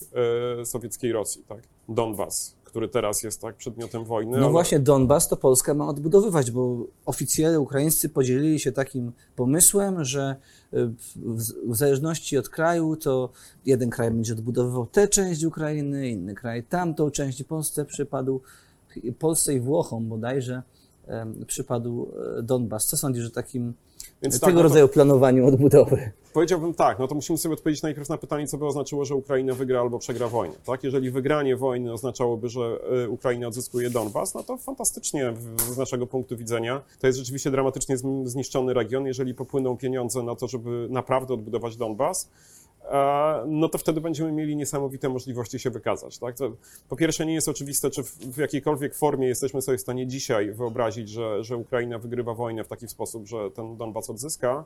e, 0.61 0.65
sowieckiej 0.65 1.11
Rosji, 1.11 1.43
tak? 1.47 1.59
Donbas, 1.89 2.55
który 2.63 2.89
teraz 2.89 3.23
jest 3.23 3.41
tak 3.41 3.55
przedmiotem 3.55 4.05
wojny. 4.05 4.31
No 4.31 4.43
ale- 4.43 4.51
właśnie, 4.51 4.79
Donbas 4.79 5.27
to 5.27 5.37
Polska 5.37 5.73
ma 5.73 5.87
odbudowywać, 5.87 6.51
bo 6.51 6.77
oficjele 7.05 7.59
ukraińscy 7.59 8.09
podzielili 8.09 8.59
się 8.59 8.71
takim 8.71 9.11
pomysłem, 9.35 10.03
że 10.03 10.35
y, 10.73 10.87
w, 11.67 11.75
zależności 11.75 12.37
od 12.37 12.49
kraju 12.49 12.95
to 12.95 13.29
jeden 13.65 13.89
kraj 13.89 14.11
będzie 14.11 14.33
odbudowywał 14.33 14.85
tę 14.85 15.07
część 15.07 15.43
Ukrainy, 15.43 16.09
inny 16.09 16.35
kraj 16.35 16.63
tamtą 16.63 17.11
część. 17.11 17.43
Polsce 17.43 17.85
przypadł, 17.85 18.41
Polsce 19.19 19.53
i 19.53 19.59
Włochom 19.59 20.09
bodajże 20.09 20.61
przypadł 21.47 22.11
e, 22.39 22.43
Donbas. 22.43 22.87
Co 22.87 22.97
sądzisz 22.97 23.27
o 23.27 23.29
takim 23.29 23.73
Więc 24.21 24.39
tak, 24.39 24.49
tego 24.49 24.55
no 24.55 24.59
to- 24.59 24.63
rodzaju 24.63 24.87
planowaniu 24.87 25.47
odbudowy? 25.47 26.11
Powiedziałbym 26.35 26.73
tak, 26.73 26.99
no 26.99 27.07
to 27.07 27.15
musimy 27.15 27.37
sobie 27.37 27.53
odpowiedzieć 27.53 27.83
najpierw 27.83 28.09
na 28.09 28.17
pytanie, 28.17 28.47
co 28.47 28.57
by 28.57 28.65
oznaczyło, 28.65 29.05
że 29.05 29.15
Ukraina 29.15 29.53
wygra 29.53 29.81
albo 29.81 29.99
przegra 29.99 30.27
wojnę. 30.27 30.55
Tak? 30.65 30.83
Jeżeli 30.83 31.11
wygranie 31.11 31.57
wojny 31.57 31.93
oznaczałoby, 31.93 32.49
że 32.49 32.79
y, 33.05 33.09
Ukraina 33.09 33.47
odzyskuje 33.47 33.89
Donbas, 33.89 34.33
no 34.33 34.43
to 34.43 34.57
fantastycznie 34.57 35.33
z 35.73 35.77
naszego 35.77 36.07
punktu 36.07 36.37
widzenia. 36.37 36.81
To 36.99 37.07
jest 37.07 37.19
rzeczywiście 37.19 37.51
dramatycznie 37.51 37.97
zniszczony 38.23 38.73
region. 38.73 39.05
Jeżeli 39.05 39.33
popłyną 39.33 39.77
pieniądze 39.77 40.23
na 40.23 40.35
to, 40.35 40.47
żeby 40.47 40.87
naprawdę 40.89 41.33
odbudować 41.33 41.77
Donbas, 41.77 42.23
e, 42.25 42.64
no 43.47 43.69
to 43.69 43.77
wtedy 43.77 44.01
będziemy 44.01 44.31
mieli 44.31 44.55
niesamowite 44.55 45.09
możliwości 45.09 45.59
się 45.59 45.69
wykazać. 45.69 46.17
Tak? 46.17 46.35
To, 46.35 46.51
po 46.89 46.95
pierwsze, 46.95 47.25
nie 47.25 47.33
jest 47.33 47.49
oczywiste, 47.49 47.89
czy 47.89 48.03
w, 48.03 48.37
jakiejkolwiek 48.37 48.95
formie 48.95 49.27
jesteśmy 49.27 49.61
sobie 49.61 49.77
w 49.77 49.81
stanie 49.81 50.07
dzisiaj 50.07 50.51
wyobrazić, 50.51 51.09
że, 51.09 51.43
że 51.43 51.57
Ukraina 51.57 51.99
wygrywa 51.99 52.33
wojnę 52.33 52.63
w 52.63 52.67
taki 52.67 52.87
sposób, 52.87 53.27
że 53.27 53.51
ten 53.51 53.77
Donbas 53.77 54.09
odzyska. 54.09 54.65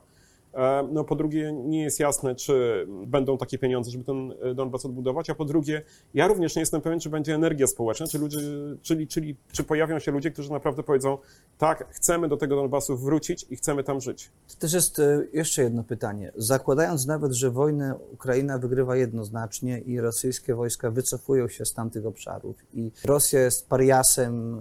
E, 0.54 0.88
No, 0.92 1.04
po 1.04 1.16
drugie, 1.16 1.54
nie 1.54 1.84
jest 1.84 2.00
jasne, 2.00 2.36
czy 2.36 2.86
będą 3.08 3.38
takie 3.38 3.58
pieniądze, 3.58 3.92
żeby 3.92 4.04
ten 4.04 4.34
e, 4.42 4.56
Donbas 4.56 4.86
odbudować, 4.86 5.30
a 5.30 5.36
po 5.36 5.46
drugie, 5.46 5.82
ja 6.14 6.28
również 6.28 6.56
nie 6.56 6.60
jestem 6.60 6.82
pewien, 6.82 7.00
czy 7.00 7.10
będzie 7.10 7.36
energia 7.36 7.68
społeczna, 7.68 8.08
czy 8.08 8.20
ludzie, 8.20 8.40
czyli, 8.82 9.08
czyli 9.08 9.36
czy 9.52 9.64
pojawią 9.64 10.00
się 10.00 10.12
ludzie, 10.12 10.32
którzy 10.32 10.52
naprawdę 10.52 10.84
powiedzą, 10.84 11.18
tak, 11.58 11.88
chcemy 11.90 12.28
do 12.28 12.38
tego 12.38 12.56
Donbasu 12.56 12.98
wrócić 12.98 13.46
i 13.50 13.56
chcemy 13.56 13.84
tam 13.84 14.02
żyć. 14.02 14.32
To 14.48 14.56
też 14.60 14.74
jest 14.74 15.00
e, 15.00 15.24
jeszcze 15.34 15.64
jedno 15.64 15.84
pytanie. 15.84 16.32
Zakładając 16.36 17.06
nawet, 17.08 17.32
że 17.32 17.52
wojnę 17.52 17.96
Ukraina 18.14 18.58
wygrywa 18.58 18.96
jednoznacznie 18.96 19.80
i 19.80 20.00
rosyjskie 20.00 20.56
wojska 20.56 20.92
wycofują 20.92 21.48
się 21.48 21.66
z 21.66 21.74
tamtych 21.74 22.06
obszarów 22.06 22.56
i 22.74 22.92
Rosja 23.06 23.40
jest 23.40 23.70
pariasem 23.70 24.60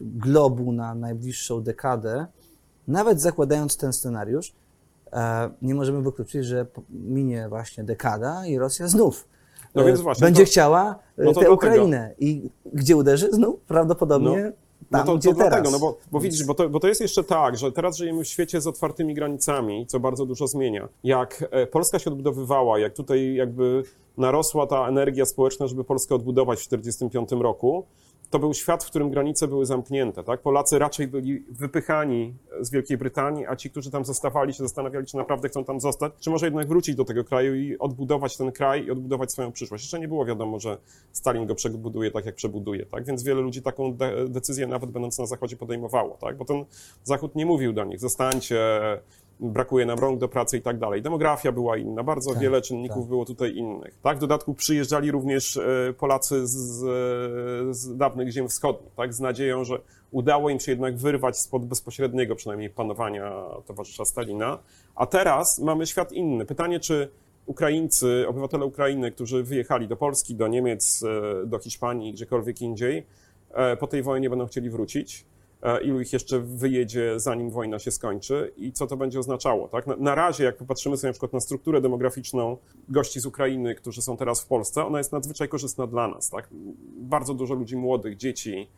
globu 0.00 0.72
na 0.72 0.94
najbliższą 0.94 1.62
dekadę, 1.62 2.26
nawet 2.88 3.20
zakładając 3.20 3.76
ten 3.76 3.92
scenariusz, 3.92 4.52
nie 5.62 5.74
możemy 5.74 6.02
wykluczyć, 6.02 6.44
że 6.44 6.66
minie 6.90 7.48
właśnie 7.48 7.84
dekada 7.84 8.46
i 8.46 8.58
Rosja 8.58 8.88
znów 8.88 9.28
No 9.74 9.82
e, 9.82 9.86
więc 9.86 10.00
właśnie, 10.00 10.24
będzie 10.24 10.42
to- 10.42 10.46
chciała 10.46 10.98
e, 11.18 11.24
no 11.24 11.32
to 11.32 11.40
tę. 11.40 11.50
Ukrainę. 11.50 12.14
I 12.18 12.50
gdzie 12.72 12.96
uderzy? 12.96 13.28
Znów 13.32 13.60
prawdopodobnie 13.60 14.52
No 14.90 14.98
tam, 14.98 15.06
to, 15.06 15.16
gdzie 15.16 15.28
to 15.30 15.34
teraz. 15.36 15.50
dlatego, 15.50 15.70
no 15.70 15.78
bo, 15.78 15.98
bo 16.12 16.20
widzisz, 16.20 16.44
bo 16.46 16.54
to, 16.54 16.68
bo 16.68 16.80
to 16.80 16.88
jest 16.88 17.00
jeszcze 17.00 17.24
tak, 17.24 17.56
że 17.58 17.72
teraz 17.72 17.96
żyjemy 17.96 18.24
w 18.24 18.28
świecie 18.28 18.60
z 18.60 18.66
otwartymi 18.66 19.14
granicami, 19.14 19.86
co 19.86 20.00
bardzo 20.00 20.26
dużo 20.26 20.46
zmienia. 20.46 20.88
Jak 21.04 21.44
e, 21.50 21.66
Polska 21.66 21.98
się 21.98 22.10
odbudowywała, 22.10 22.78
jak 22.78 22.94
tutaj 22.94 23.34
jakby 23.34 23.82
narosła 24.16 24.66
ta 24.66 24.88
energia 24.88 25.24
społeczna, 25.24 25.66
żeby 25.66 25.84
Polskę 25.84 26.14
odbudować 26.14 26.58
w 26.60 26.64
1945 26.64 27.42
roku, 27.42 27.86
to 28.32 28.38
był 28.38 28.54
świat, 28.54 28.84
w 28.84 28.86
którym 28.86 29.10
granice 29.10 29.48
były 29.48 29.66
zamknięte. 29.66 30.24
Tak? 30.24 30.40
Polacy 30.40 30.78
raczej 30.78 31.08
byli 31.08 31.44
wypychani 31.50 32.34
z 32.60 32.70
Wielkiej 32.70 32.98
Brytanii, 32.98 33.46
a 33.46 33.56
ci, 33.56 33.70
którzy 33.70 33.90
tam 33.90 34.04
zostawali, 34.04 34.54
się 34.54 34.62
zastanawiali, 34.62 35.06
czy 35.06 35.16
naprawdę 35.16 35.48
chcą 35.48 35.64
tam 35.64 35.80
zostać, 35.80 36.12
czy 36.20 36.30
może 36.30 36.46
jednak 36.46 36.68
wrócić 36.68 36.94
do 36.94 37.04
tego 37.04 37.24
kraju 37.24 37.54
i 37.54 37.78
odbudować 37.78 38.36
ten 38.36 38.52
kraj 38.52 38.84
i 38.84 38.90
odbudować 38.90 39.32
swoją 39.32 39.52
przyszłość. 39.52 39.84
Jeszcze 39.84 40.00
nie 40.00 40.08
było 40.08 40.24
wiadomo, 40.24 40.60
że 40.60 40.78
Stalin 41.12 41.46
go 41.46 41.54
przebuduje 41.54 42.10
tak, 42.10 42.26
jak 42.26 42.34
przebuduje. 42.34 42.86
Tak? 42.86 43.04
Więc 43.04 43.22
wiele 43.22 43.40
ludzi 43.40 43.62
taką 43.62 43.96
de 43.96 44.28
decyzję, 44.28 44.66
nawet 44.66 44.90
będąc 44.90 45.18
na 45.18 45.26
Zachodzie, 45.26 45.56
podejmowało. 45.56 46.16
Tak? 46.20 46.36
Bo 46.36 46.44
ten 46.44 46.64
Zachód 47.04 47.34
nie 47.34 47.46
mówił 47.46 47.72
do 47.72 47.84
nich, 47.84 48.00
zostańcie, 48.00 48.58
brakuje 49.48 49.86
nam 49.86 49.98
rąk 49.98 50.20
do 50.20 50.28
pracy 50.28 50.58
i 50.58 50.62
tak 50.62 50.78
dalej. 50.78 51.02
Demografia 51.02 51.52
była 51.52 51.76
inna, 51.76 52.02
bardzo 52.02 52.30
tak, 52.30 52.42
wiele 52.42 52.62
czynników 52.62 52.98
tak. 52.98 53.08
było 53.08 53.24
tutaj 53.24 53.56
innych. 53.56 53.98
Tak, 54.02 54.16
w 54.16 54.20
dodatku 54.20 54.54
przyjeżdżali 54.54 55.10
również 55.10 55.56
e, 55.56 55.94
Polacy 55.98 56.46
z, 56.46 56.56
z 57.76 57.96
dawnych 57.96 58.30
ziem 58.30 58.48
wschodnich, 58.48 58.94
tak, 58.96 59.14
z 59.14 59.20
nadzieją, 59.20 59.64
że 59.64 59.78
udało 60.10 60.50
im 60.50 60.60
się 60.60 60.72
jednak 60.72 60.96
wyrwać 60.96 61.38
spod 61.38 61.66
bezpośredniego 61.66 62.36
przynajmniej 62.36 62.70
panowania 62.70 63.32
towarzysza 63.66 64.04
Stalina. 64.04 64.58
A 64.94 65.06
teraz 65.06 65.58
mamy 65.58 65.86
świat 65.86 66.12
inny. 66.12 66.46
Pytanie, 66.46 66.80
czy 66.80 67.08
Ukraińcy, 67.46 68.24
obywatele 68.28 68.64
Ukrainy, 68.64 69.12
którzy 69.12 69.42
wyjechali 69.42 69.88
do 69.88 69.96
Polski, 69.96 70.34
do 70.34 70.48
Niemiec, 70.48 71.04
e, 71.42 71.46
do 71.46 71.58
Hiszpanii, 71.58 72.12
gdziekolwiek 72.12 72.60
indziej, 72.62 73.06
e, 73.54 73.76
po 73.76 73.86
tej 73.86 74.02
wojnie 74.02 74.30
będą 74.30 74.46
chcieli 74.46 74.70
wrócić 74.70 75.24
ilu 75.84 76.00
ich 76.00 76.12
jeszcze 76.12 76.40
wyjedzie, 76.40 77.20
zanim 77.20 77.50
wojna 77.50 77.78
się 77.78 77.90
skończy 77.90 78.52
i 78.56 78.72
co 78.72 78.86
to 78.86 78.96
będzie 78.96 79.18
oznaczało. 79.18 79.68
Tak? 79.68 79.86
Na, 79.86 79.96
na, 79.96 80.14
razie, 80.14 80.44
jak 80.44 80.56
popatrzymy 80.56 80.96
sobie 80.96 81.08
na 81.08 81.12
przykład 81.12 81.32
na 81.32 81.40
strukturę 81.40 81.80
demograficzną 81.80 82.56
gości 82.88 83.20
z 83.20 83.26
Ukrainy, 83.26 83.74
którzy 83.74 84.02
są 84.02 84.16
teraz 84.16 84.40
w 84.40 84.46
Polsce, 84.46 84.84
ona 84.84 84.98
jest 84.98 85.12
nadzwyczaj 85.12 85.48
korzystna 85.48 85.86
dla 85.86 86.08
nas. 86.08 86.30
Tak? 86.30 86.48
Bardzo 86.96 87.34
dużo 87.34 87.54
ludzi 87.54 87.76
młodych, 87.76 88.16
dzieci, 88.16 88.68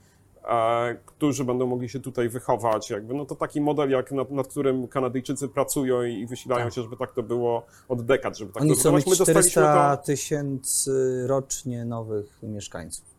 e, 0.49 0.97
którzy 1.07 1.44
będą 1.44 1.66
mogli 1.66 1.88
się 1.88 2.01
tutaj 2.01 2.29
wychować. 2.29 2.90
Jakby, 2.90 3.14
no 3.14 3.25
to 3.25 3.35
taki 3.35 3.61
model, 3.61 3.90
jak 3.90 4.12
nad, 4.12 4.31
nad 4.31 4.49
którym 4.49 4.88
Kanadyjczycy 4.88 5.49
pracują 5.49 6.03
i, 6.03 6.20
i 6.20 6.27
wysilają 6.27 6.64
tak. 6.64 6.75
się, 6.75 6.83
żeby 6.83 6.97
tak 6.97 7.12
to 7.12 7.23
było 7.23 7.66
od 7.88 8.03
dekad, 8.03 8.38
żeby 8.38 8.53
tak 8.53 8.62
Oni 8.62 8.70
to 8.70 8.81
chcą 8.81 8.92
mieć 8.92 9.05
400 9.14 9.97
tysięcy 9.97 11.25
rocznie 11.27 11.85
nowych 11.85 12.38
mieszkańców 12.42 13.13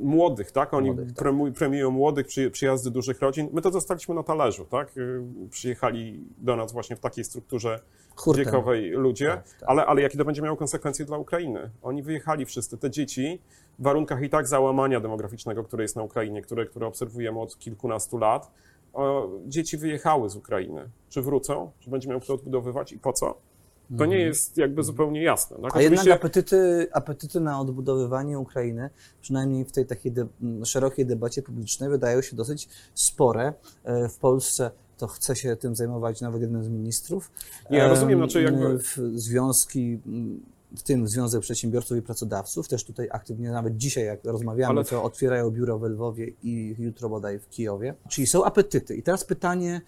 młodych, 0.00 0.52
tak? 0.52 0.74
Oni 0.74 0.90
młodych, 0.90 1.12
tak. 1.12 1.54
premiują 1.54 1.90
młodych, 1.90 2.26
przyjazdy 2.52 2.90
dużych 2.90 3.20
rodzin. 3.20 3.48
My 3.52 3.62
to 3.62 3.70
zostaliśmy 3.70 4.14
na 4.14 4.22
talerzu, 4.22 4.64
tak? 4.64 4.96
Y, 4.96 5.22
przyjechali 5.50 6.24
do 6.38 6.56
nas 6.56 6.72
właśnie 6.72 6.96
w 6.96 7.00
takiej 7.00 7.24
strukturze 7.24 7.80
Hurtem. 8.16 8.44
wiekowej 8.44 8.90
ludzie, 8.90 9.26
tak, 9.26 9.44
tak. 9.44 9.68
Ale, 9.68 9.86
ale 9.86 10.02
jakie 10.02 10.18
to 10.18 10.24
będzie 10.24 10.42
miało 10.42 10.56
konsekwencje 10.56 11.04
dla 11.04 11.18
Ukrainy? 11.18 11.70
Oni 11.82 12.02
wyjechali 12.02 12.46
wszyscy, 12.46 12.78
te 12.78 12.90
dzieci, 12.90 13.40
w 13.78 13.82
warunkach 13.82 14.22
i 14.22 14.30
tak 14.30 14.48
załamania 14.48 15.00
demograficznego, 15.00 15.64
które 15.64 15.84
jest 15.84 15.96
na 15.96 16.02
Ukrainie, 16.02 16.42
które, 16.42 16.66
które 16.66 16.86
obserwujemy 16.86 17.40
od 17.40 17.58
kilkunastu 17.58 18.18
lat, 18.18 18.50
dzieci 19.46 19.76
wyjechały 19.76 20.30
z 20.30 20.36
Ukrainy. 20.36 20.90
Czy 21.08 21.22
wrócą? 21.22 21.70
Czy 21.80 21.90
będzie 21.90 22.08
miał 22.08 22.20
kto 22.20 22.34
odbudowywać 22.34 22.92
i 22.92 22.98
po 22.98 23.12
co? 23.12 23.49
To 23.98 24.06
nie 24.06 24.16
mhm. 24.16 24.28
jest 24.28 24.56
jakby 24.56 24.82
zupełnie 24.82 25.22
jasne. 25.22 25.56
Tak? 25.62 25.76
A 25.76 25.82
jednak 25.82 26.08
apetyty, 26.08 26.88
apetyty 26.92 27.40
na 27.40 27.60
odbudowywanie 27.60 28.38
Ukrainy, 28.38 28.90
przynajmniej 29.20 29.64
w 29.64 29.72
tej 29.72 29.86
takiej 29.86 30.12
de 30.12 30.26
szerokiej 30.64 31.06
debacie 31.06 31.42
publicznej, 31.42 31.90
wydają 31.90 32.22
się 32.22 32.36
dosyć 32.36 32.68
spore. 32.94 33.52
E, 33.84 34.08
w 34.08 34.18
Polsce 34.18 34.70
to 34.98 35.06
chce 35.06 35.36
się 35.36 35.56
tym 35.56 35.76
zajmować 35.76 36.20
nawet 36.20 36.40
jeden 36.40 36.64
z 36.64 36.68
ministrów. 36.68 37.30
Nie, 37.70 37.78
ja 37.78 37.88
rozumiem, 37.88 38.18
znaczy 38.18 38.42
jakby... 38.42 38.78
Związki 39.14 39.98
w 40.76 40.82
tym 40.82 41.08
Związek 41.08 41.40
Przedsiębiorców 41.40 41.98
i 41.98 42.02
Pracodawców, 42.02 42.68
też 42.68 42.84
tutaj 42.84 43.08
aktywnie, 43.10 43.50
nawet 43.50 43.76
dzisiaj 43.76 44.04
jak 44.04 44.24
rozmawiamy, 44.24 44.70
Ale... 44.70 44.84
to 44.84 45.02
otwierają 45.02 45.50
biuro 45.50 45.78
w 45.78 45.82
Lwowie 45.82 46.32
i 46.42 46.74
jutro 46.78 47.08
bodaj 47.08 47.38
w 47.38 47.48
Kijowie. 47.48 47.94
Czyli 48.08 48.26
są 48.26 48.44
apetyty. 48.44 48.96
I 48.96 49.02
teraz 49.02 49.24
pytanie, 49.24 49.80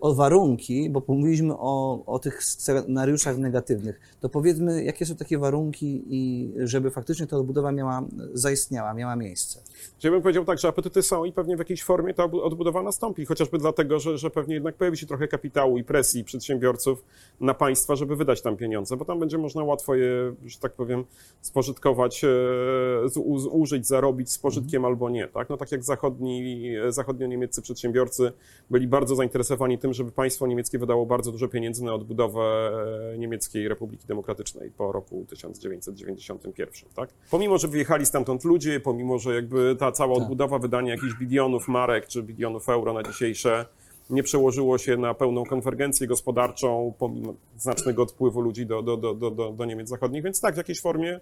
o 0.00 0.14
warunki, 0.14 0.90
bo 0.90 1.02
mówiliśmy 1.08 1.54
o, 1.58 2.02
o 2.06 2.18
tych 2.18 2.44
scenariuszach 2.44 3.38
negatywnych, 3.38 4.00
to 4.20 4.28
powiedzmy, 4.28 4.84
jakie 4.84 5.06
są 5.06 5.16
takie 5.16 5.38
warunki, 5.38 6.04
i 6.08 6.52
żeby 6.58 6.90
faktycznie 6.90 7.26
ta 7.26 7.36
odbudowa 7.36 7.72
miała, 7.72 8.04
zaistniała, 8.32 8.94
miała 8.94 9.16
miejsce. 9.16 9.60
Ja 10.02 10.10
bym 10.10 10.22
powiedział 10.22 10.44
tak, 10.44 10.58
że 10.58 10.68
apetyty 10.68 11.02
są 11.02 11.24
i 11.24 11.32
pewnie 11.32 11.56
w 11.56 11.58
jakiejś 11.58 11.82
formie 11.82 12.14
ta 12.14 12.24
odbudowa 12.24 12.82
nastąpi, 12.82 13.26
chociażby 13.26 13.58
dlatego, 13.58 13.98
że, 14.00 14.18
że 14.18 14.30
pewnie 14.30 14.54
jednak 14.54 14.74
pojawi 14.74 14.96
się 14.96 15.06
trochę 15.06 15.28
kapitału 15.28 15.78
i 15.78 15.84
presji 15.84 16.24
przedsiębiorców 16.24 17.04
na 17.40 17.54
państwa, 17.54 17.96
żeby 17.96 18.16
wydać 18.16 18.42
tam 18.42 18.56
pieniądze, 18.56 18.96
bo 18.96 19.04
tam 19.04 19.20
będzie 19.20 19.38
można 19.38 19.64
łatwo 19.64 19.94
je, 19.94 20.34
że 20.46 20.58
tak 20.58 20.72
powiem, 20.72 21.04
spożytkować, 21.40 22.24
e, 22.24 23.20
użyć, 23.50 23.86
zarobić 23.86 24.32
z 24.32 24.38
pożytkiem 24.38 24.78
mhm. 24.78 24.92
albo 24.92 25.10
nie. 25.10 25.28
Tak? 25.28 25.48
No 25.48 25.56
tak 25.56 25.72
jak 25.72 25.84
zachodni, 25.84 26.72
zachodnio-niemieccy 26.88 27.62
przedsiębiorcy 27.62 28.32
byli 28.70 28.86
bardzo 28.88 29.14
zainteresowani 29.14 29.49
zainteresowani 29.50 29.78
tym, 29.78 29.92
żeby 29.92 30.12
państwo 30.12 30.46
niemieckie 30.46 30.78
wydało 30.78 31.06
bardzo 31.06 31.32
dużo 31.32 31.48
pieniędzy 31.48 31.84
na 31.84 31.94
odbudowę 31.94 32.70
e, 33.14 33.18
niemieckiej 33.18 33.68
Republiki 33.68 34.06
Demokratycznej 34.06 34.70
po 34.70 34.92
roku 34.92 35.26
1991, 35.28 36.90
tak? 36.94 37.10
Pomimo, 37.30 37.58
że 37.58 37.68
wyjechali 37.68 38.06
stamtąd 38.06 38.44
ludzie, 38.44 38.80
pomimo, 38.80 39.18
że 39.18 39.34
jakby 39.34 39.76
ta 39.78 39.92
cała 39.92 40.14
tak. 40.14 40.22
odbudowa, 40.22 40.58
wydanie 40.58 40.90
jakichś 40.90 41.14
bilionów 41.14 41.68
marek 41.68 42.06
czy 42.06 42.22
bilionów 42.22 42.68
euro 42.68 42.92
na 42.92 43.02
dzisiejsze 43.02 43.66
nie 44.10 44.22
przełożyło 44.22 44.78
się 44.78 44.96
na 44.96 45.14
pełną 45.14 45.44
konwergencję 45.44 46.06
gospodarczą, 46.06 46.92
pomimo 46.98 47.34
znacznego 47.58 48.02
odpływu 48.02 48.40
ludzi 48.40 48.66
do, 48.66 48.82
do, 48.82 48.96
do, 48.96 49.14
do, 49.14 49.30
do 49.30 49.64
Niemiec 49.64 49.88
zachodnich. 49.88 50.24
Więc 50.24 50.40
tak, 50.40 50.54
w 50.54 50.58
jakiejś 50.58 50.80
formie 50.80 51.20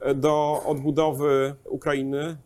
e, 0.00 0.14
do 0.14 0.62
odbudowy 0.66 1.54
Ukrainy 1.64 2.36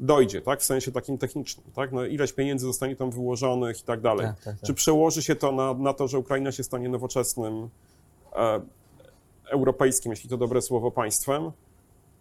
dojdzie, 0.00 0.40
tak, 0.42 0.60
w 0.60 0.64
sensie 0.64 0.92
takim 0.92 1.18
technicznym, 1.18 1.66
tak, 1.74 1.92
no 1.92 2.04
ileś 2.04 2.32
pieniędzy 2.32 2.66
zostanie 2.66 2.96
tam 2.96 3.10
wyłożonych 3.10 3.80
i 3.80 3.82
tak 3.82 4.00
dalej. 4.00 4.26
Tak, 4.26 4.36
tak, 4.36 4.54
tak. 4.54 4.66
Czy 4.66 4.74
przełoży 4.74 5.22
się 5.22 5.36
to 5.36 5.52
na, 5.52 5.74
na 5.74 5.92
to, 5.92 6.08
że 6.08 6.18
Ukraina 6.18 6.52
się 6.52 6.64
stanie 6.64 6.88
nowoczesnym, 6.88 7.68
e, 8.32 8.60
europejskim, 9.50 10.12
jeśli 10.12 10.30
to 10.30 10.36
dobre 10.36 10.62
słowo, 10.62 10.90
państwem? 10.90 11.50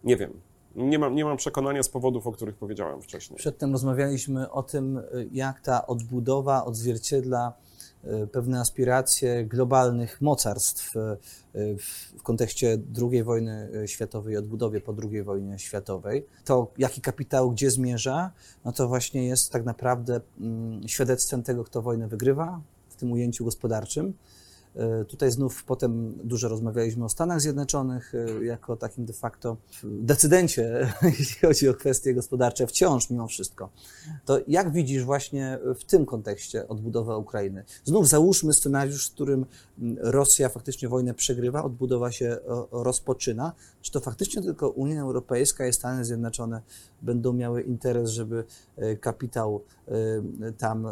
Nie 0.04 0.18
wiem. 0.18 0.34
Nie 0.76 1.00
mam, 1.00 1.16
nie 1.16 1.26
mam 1.26 1.38
przekonania 1.38 1.84
z 1.84 1.90
powodów, 1.90 2.28
o 2.28 2.32
których 2.32 2.56
powiedziałem 2.56 3.02
wcześniej. 3.02 3.38
Przedtem 3.38 3.72
rozmawialiśmy 3.72 4.52
o 4.52 4.64
tym, 4.64 5.02
jak 5.32 5.62
ta 5.62 5.88
odbudowa 5.88 6.66
odzwierciedla 6.66 7.54
E, 7.54 7.65
pewne 8.32 8.60
aspiracje 8.60 9.46
globalnych 9.46 10.22
mocarstw 10.22 10.96
e, 10.96 11.18
w 12.18 12.24
kontekście 12.24 12.78
II 13.12 13.24
wojny 13.24 13.70
światowej 13.86 14.34
i 14.34 14.38
odbudowie 14.38 14.82
po 14.82 14.96
II 15.12 15.24
wojnie 15.24 15.60
światowej. 15.60 16.26
To, 16.46 16.72
jaki 16.78 17.02
kapitał 17.02 17.52
gdzie 17.52 17.72
zmierza, 17.72 18.32
no 18.66 18.72
to 18.72 18.88
właśnie 18.88 19.28
jest 19.28 19.52
tak 19.52 19.66
naprawdę 19.66 20.22
mm, 20.40 20.88
świadectwem 20.88 21.44
tego, 21.44 21.64
kto 21.64 21.82
wojnę 21.82 22.08
wygrywa 22.08 22.62
w 22.90 22.96
tym 22.96 23.12
ujęciu 23.12 23.46
gospodarczym 23.46 24.14
E, 24.14 24.35
tutaj 25.08 25.32
znów 25.32 25.64
potem 25.64 26.14
dużo 26.24 26.48
rozmawialiśmy 26.48 27.06
o 27.06 27.10
Stanach 27.10 27.42
Zjednoczonych 27.42 28.14
e, 28.16 28.46
jako 28.46 28.76
takim 28.76 29.06
de 29.06 29.14
facto 29.14 29.58
decydencie, 29.84 30.94
jeśli 31.20 31.48
chodzi 31.48 31.70
o 31.70 31.74
kwestie 31.74 32.14
gospodarcze, 32.14 32.68
wciąż 32.68 33.10
mimo 33.10 33.28
wszystko. 33.28 33.70
To 34.26 34.40
jak 34.48 34.72
widzisz 34.72 35.04
właśnie 35.04 35.60
w 35.80 35.84
tym 35.84 36.06
kontekście 36.06 36.68
odbudowę 36.68 37.18
Ukrainy? 37.18 37.64
Znów 37.84 38.08
załóżmy 38.08 38.54
scenariusz, 38.54 39.10
w 39.10 39.14
którym 39.14 39.46
Rosja 39.98 40.50
faktycznie 40.50 40.90
wojnę 40.90 41.14
przegrywa, 41.14 41.64
odbudowa 41.64 42.12
się 42.12 42.38
rozpoczyna. 42.72 43.54
Czy 43.82 43.92
to 43.92 44.00
faktycznie 44.00 44.42
tylko 44.42 44.70
Unia 44.70 45.02
Europejska 45.02 45.68
i 45.68 45.74
Stany 45.74 46.06
Zjednoczone 46.06 46.62
będą 47.02 47.34
miały 47.34 47.62
interes, 47.62 48.10
żeby 48.10 48.44
e, 48.78 48.96
kapitał 48.96 49.62
tam 50.58 50.88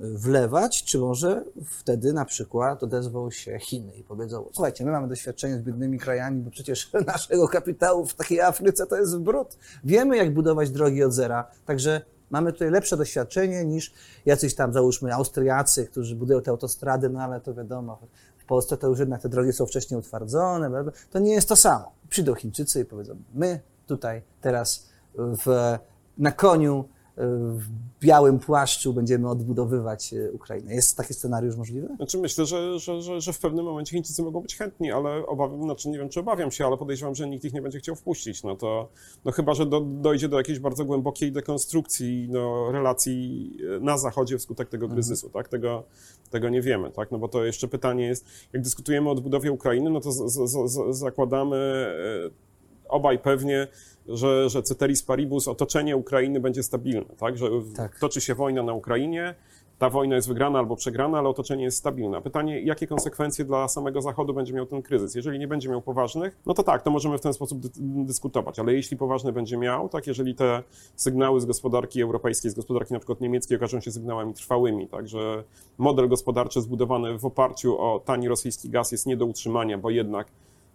wlewać, 0.00 0.84
czy 0.84 0.98
może 0.98 1.44
wtedy 1.64 2.12
na 2.12 2.24
przykład 2.24 2.82
odezwał 2.82 3.15
odezwał 3.16 3.30
się 3.30 3.58
Chiny 3.58 3.92
i 3.94 4.04
powiedzą, 4.04 4.48
słuchajcie, 4.52 4.84
my 4.84 4.90
mamy 4.90 5.08
doświadczenie 5.08 5.56
z 5.58 5.62
biednymi 5.62 5.98
krajami, 5.98 6.42
bo 6.42 6.50
przecież 6.50 6.92
naszego 7.06 7.48
kapitału 7.48 8.06
w 8.06 8.14
takiej 8.14 8.40
Afryce 8.40 8.86
to 8.86 8.96
jest 8.96 9.18
brud. 9.18 9.58
Wiemy, 9.84 10.16
jak 10.16 10.34
budować 10.34 10.70
drogi 10.70 11.04
od 11.04 11.12
zera, 11.12 11.50
także 11.66 12.00
mamy 12.30 12.52
tutaj 12.52 12.70
lepsze 12.70 12.96
doświadczenie 12.96 13.64
niż 13.64 13.92
jacyś 14.26 14.54
tam, 14.54 14.72
załóżmy, 14.72 15.14
Austriacy, 15.14 15.86
którzy 15.86 16.16
budują 16.16 16.42
te 16.42 16.50
autostrady, 16.50 17.08
no 17.08 17.20
ale 17.20 17.40
to 17.40 17.54
wiadomo, 17.54 17.98
w 18.38 18.44
Polsce 18.44 18.76
to 18.76 18.88
już 18.88 18.98
jednak 18.98 19.22
te 19.22 19.28
drogi 19.28 19.52
są 19.52 19.66
wcześniej 19.66 20.00
utwardzone, 20.00 20.84
to 21.10 21.18
nie 21.18 21.32
jest 21.32 21.48
to 21.48 21.56
samo. 21.56 21.92
Przyjdą 22.08 22.34
Chińczycy 22.34 22.80
i 22.80 22.84
powiedzą, 22.84 23.16
my 23.34 23.60
tutaj 23.86 24.22
teraz 24.40 24.88
w, 25.16 25.78
na 26.18 26.32
koniu 26.32 26.88
w 27.16 27.68
białym 28.00 28.38
płaszczu 28.38 28.92
będziemy 28.92 29.30
odbudowywać 29.30 30.14
e, 30.14 30.32
Ukrainę. 30.32 30.74
Jest 30.74 30.96
taki 30.96 31.14
scenariusz 31.14 31.56
możliwy? 31.56 31.88
Znaczy 31.96 32.18
myślę, 32.18 32.46
że, 32.46 32.78
że, 32.78 33.02
że, 33.02 33.20
że 33.20 33.32
w 33.32 33.38
pewnym 33.38 33.64
momencie 33.64 33.92
Chińczycy 33.92 34.22
mogą 34.22 34.40
być 34.40 34.56
chętni, 34.56 34.92
ale 34.92 35.26
obawiam, 35.26 35.62
znaczy 35.62 35.88
nie 35.88 35.98
wiem, 35.98 36.08
czy 36.08 36.20
obawiam 36.20 36.50
się, 36.50 36.66
ale 36.66 36.76
podejrzewam, 36.76 37.14
że 37.14 37.28
nikt 37.28 37.44
ich 37.44 37.52
nie 37.52 37.62
będzie 37.62 37.78
chciał 37.78 37.94
wpuścić. 37.94 38.42
No 38.42 38.56
to 38.56 38.88
no 39.24 39.32
chyba, 39.32 39.54
że 39.54 39.66
do, 39.66 39.80
dojdzie 39.80 40.28
do 40.28 40.38
jakiejś 40.38 40.58
bardzo 40.58 40.84
głębokiej 40.84 41.32
dekonstrukcji 41.32 42.28
no, 42.30 42.72
relacji 42.72 43.50
e, 43.76 43.80
na 43.80 43.98
Zachodzie 43.98 44.38
wskutek 44.38 44.68
tego 44.68 44.84
mhm. 44.84 44.96
kryzysu, 44.96 45.26
mhm. 45.26 45.44
tak? 45.44 45.50
Tego, 45.50 45.84
tego 46.30 46.48
nie 46.48 46.62
wiemy, 46.62 46.90
tak? 46.90 47.10
No 47.10 47.18
bo 47.18 47.28
to 47.28 47.44
jeszcze 47.44 47.68
pytanie 47.68 48.06
jest, 48.06 48.26
jak 48.52 48.62
dyskutujemy 48.62 49.08
o 49.08 49.12
odbudowie 49.12 49.52
Ukrainy, 49.52 49.90
no 49.90 50.00
to 50.00 50.12
z, 50.12 50.32
z, 50.32 50.70
z, 50.72 50.96
zakładamy 50.96 51.56
e, 51.56 52.45
obaj 52.88 53.18
pewnie, 53.18 53.66
że, 54.08 54.48
że 54.50 54.62
ceteris 54.62 55.02
paribus, 55.02 55.48
otoczenie 55.48 55.96
Ukrainy 55.96 56.40
będzie 56.40 56.62
stabilne, 56.62 57.14
tak? 57.18 57.38
Że 57.38 57.46
Tak. 57.76 57.98
toczy 57.98 58.20
się 58.20 58.34
wojna 58.34 58.62
na 58.62 58.72
Ukrainie, 58.72 59.34
ta 59.78 59.90
wojna 59.90 60.16
jest 60.16 60.28
wygrana 60.28 60.58
albo 60.58 60.76
przegrana, 60.76 61.18
ale 61.18 61.28
otoczenie 61.28 61.64
jest 61.64 61.78
stabilne. 61.78 62.22
Pytanie, 62.22 62.60
jakie 62.60 62.86
konsekwencje 62.86 63.44
dla 63.44 63.68
samego 63.68 64.02
Zachodu 64.02 64.34
będzie 64.34 64.52
miał 64.52 64.66
ten 64.66 64.82
kryzys? 64.82 65.14
Jeżeli 65.14 65.38
nie 65.38 65.48
będzie 65.48 65.68
miał 65.68 65.82
poważnych, 65.82 66.36
no 66.46 66.54
to 66.54 66.62
tak, 66.62 66.82
to 66.82 66.90
możemy 66.90 67.18
w 67.18 67.20
ten 67.20 67.32
sposób 67.32 67.60
dy- 67.60 67.68
dyskutować, 68.04 68.58
ale 68.58 68.72
jeśli 68.72 68.96
poważny 68.96 69.32
będzie 69.32 69.56
miał, 69.56 69.88
tak, 69.88 70.06
jeżeli 70.06 70.34
te 70.34 70.62
sygnały 70.96 71.40
z 71.40 71.44
gospodarki 71.44 72.02
europejskiej, 72.02 72.50
z 72.50 72.54
gospodarki 72.54 72.92
na 72.92 72.98
przykład 72.98 73.20
niemieckiej 73.20 73.56
okażą 73.56 73.80
się 73.80 73.90
sygnałami 73.90 74.34
trwałymi, 74.34 74.88
tak, 74.88 75.08
że 75.08 75.44
model 75.78 76.08
gospodarczy 76.08 76.60
zbudowany 76.60 77.18
w 77.18 77.24
oparciu 77.24 77.78
o 77.80 78.00
tani 78.04 78.28
rosyjski 78.28 78.70
gaz 78.70 78.92
jest 78.92 79.06
nie 79.06 79.16
do 79.16 79.26
utrzymania, 79.26 79.78
bo 79.78 79.90
jednak 79.90 80.26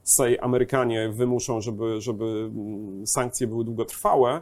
say 0.04 0.38
Amerykanie 0.42 1.10
wymuszą, 1.10 1.62
żeby, 1.62 2.02
żeby 2.02 2.26
mm, 2.26 3.08
sankcje 3.08 3.48
były 3.48 3.66
długotrwałe, 3.66 4.42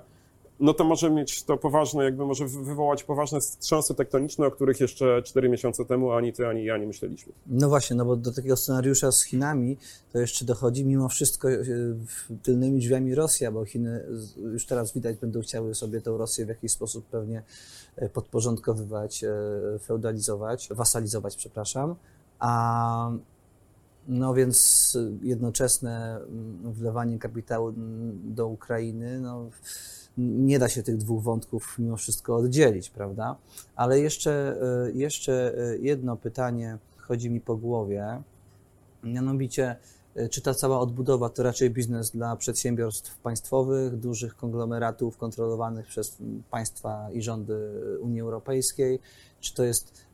no 0.59 0.73
to 0.73 0.83
może 0.83 1.09
mieć 1.09 1.43
to 1.43 1.57
poważne, 1.57 2.03
jakby 2.03 2.25
może 2.25 2.47
wy- 2.47 2.63
wywołać 2.63 3.03
poważne 3.03 3.39
wstrząsy 3.41 3.95
tektoniczne, 3.95 4.47
o 4.47 4.51
których 4.51 4.79
jeszcze 4.79 5.21
4 5.23 5.49
miesiące 5.49 5.85
temu 5.85 6.11
ani 6.11 6.33
ty, 6.33 6.47
ani 6.47 6.65
ja 6.65 6.77
nie 6.77 6.87
myśleliśmy. 6.87 7.33
No 7.47 7.69
właśnie, 7.69 7.95
no 7.95 8.05
bo 8.05 8.15
do 8.15 8.33
takiego 8.33 8.57
scenariusza 8.57 9.11
z 9.11 9.23
Chinami 9.23 9.77
to 10.11 10.19
jeszcze 10.19 10.45
dochodzi 10.45 10.85
mimo 10.85 11.09
wszystko 11.09 11.51
e, 11.51 11.55
tylnymi 12.43 12.79
drzwiami 12.79 13.15
Rosja, 13.15 13.51
bo 13.51 13.65
Chiny 13.65 14.05
już 14.37 14.65
teraz 14.65 14.93
widać 14.93 15.17
będą 15.17 15.41
chciały 15.41 15.75
sobie 15.75 16.01
tą 16.01 16.17
Rosję 16.17 16.45
w 16.45 16.49
jakiś 16.49 16.71
sposób 16.71 17.05
pewnie 17.05 17.43
e, 17.95 18.09
podporządkowywać, 18.09 19.23
e, 19.23 19.29
feudalizować, 19.79 20.69
wasalizować, 20.71 21.35
przepraszam. 21.35 21.95
A 22.39 23.11
no 24.07 24.33
więc 24.33 24.97
jednoczesne 25.21 26.17
mm, 26.17 26.73
wlewanie 26.73 27.19
kapitału 27.19 27.69
mm, 27.69 28.33
do 28.35 28.47
Ukrainy, 28.47 29.19
no 29.19 29.49
nie 30.17 30.59
da 30.59 30.69
się 30.69 30.83
tych 30.83 30.97
dwóch 30.97 31.23
wątków 31.23 31.75
mimo 31.79 31.97
wszystko 31.97 32.35
oddzielić, 32.35 32.89
prawda? 32.89 33.35
Ale 33.75 33.99
jeszcze, 33.99 34.57
e, 34.87 34.91
jeszcze 34.91 35.53
e, 35.57 35.77
jedno 35.77 36.17
pytanie 36.17 36.77
chodzi 36.97 37.29
mi 37.29 37.41
po 37.41 37.57
głowie. 37.57 38.21
Mianowicie, 39.03 39.75
czy 40.31 40.41
ta 40.41 40.53
cała 40.53 40.79
odbudowa 40.79 41.29
to 41.29 41.43
raczej 41.43 41.69
biznes 41.69 42.11
dla 42.11 42.35
przedsiębiorstw 42.35 43.17
państwowych, 43.17 43.97
dużych 43.97 44.35
konglomeratów 44.35 45.17
kontrolowanych 45.17 45.87
przez 45.87 46.21
m, 46.21 46.43
państwa 46.51 47.11
i 47.11 47.21
rządy 47.21 47.57
Unii 48.01 48.21
Europejskiej, 48.21 48.99
czy 49.39 49.53
to 49.53 49.63
jest 49.63 50.05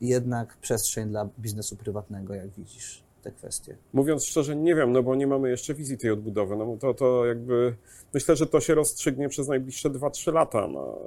jednak 0.00 0.56
przestrzeń 0.56 1.08
dla 1.08 1.28
biznesu 1.38 1.76
prywatnego, 1.76 2.34
jak 2.34 2.50
widzisz 2.50 3.03
te 3.24 3.30
kwestie? 3.30 3.76
Mówiąc 3.92 4.24
szczerze, 4.24 4.56
nie 4.56 4.74
wiem, 4.74 4.92
no 4.92 5.02
bo 5.02 5.14
nie 5.14 5.26
mamy 5.26 5.50
jeszcze 5.50 5.74
wizji 5.74 5.98
tej 5.98 6.10
odbudowy. 6.10 6.56
No 6.56 6.76
to, 6.80 6.94
to 6.94 7.26
jakby 7.26 7.74
myślę, 8.14 8.36
że 8.36 8.46
to 8.46 8.60
się 8.60 8.74
rozstrzygnie 8.74 9.28
przez 9.28 9.48
najbliższe 9.48 9.90
2-3 9.90 10.32
lata, 10.32 10.68
no, 10.68 10.98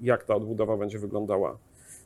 jak 0.00 0.24
ta 0.24 0.34
odbudowa 0.34 0.76
będzie 0.76 0.98
wyglądała. 0.98 1.58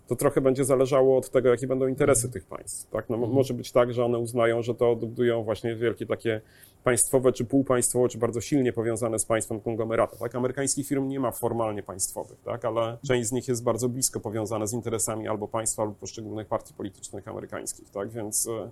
To 0.09 0.17
trochę 0.17 0.41
będzie 0.41 0.65
zależało 0.65 1.19
od 1.19 1.31
tego, 1.31 1.49
jakie 1.49 1.67
będą 1.67 1.87
interesy 1.87 2.31
tych 2.31 2.45
państw. 2.45 2.91
Tak? 2.91 3.11
No, 3.11 3.17
mo- 3.17 3.27
może 3.27 3.55
być 3.55 3.73
tak, 3.73 3.93
że 3.93 4.05
one 4.05 4.19
uznają, 4.19 4.63
że 4.63 4.75
to 4.75 4.91
odbudują 4.91 5.43
właśnie 5.43 5.77
wielkie 5.77 6.07
takie 6.07 6.41
państwowe 6.85 7.33
czy 7.33 7.45
półpaństwowe, 7.45 8.09
czy 8.09 8.19
bardzo 8.19 8.41
silnie 8.41 8.73
powiązane 8.73 9.19
z 9.19 9.25
państwem 9.25 9.61
konglomeraty. 9.61 10.17
Tak? 10.19 10.35
Amerykańskich 10.35 10.87
firm 10.87 11.09
nie 11.09 11.21
ma 11.21 11.31
formalnie 11.31 11.83
państwowych, 11.83 12.39
tak? 12.45 12.65
ale 12.65 12.99
część 13.07 13.29
z 13.29 13.33
nich 13.33 13.49
jest 13.49 13.63
bardzo 13.63 13.89
blisko 13.89 14.21
powiązana 14.21 14.67
z 14.67 14.73
interesami 14.73 15.29
albo 15.29 15.49
państwa, 15.49 15.83
albo 15.83 15.95
poszczególnych 15.95 16.47
partii 16.47 16.75
politycznych 16.75 17.29
amerykańskich. 17.29 17.91
Tak? 17.91 18.11
Więc 18.11 18.49
e, 18.49 18.71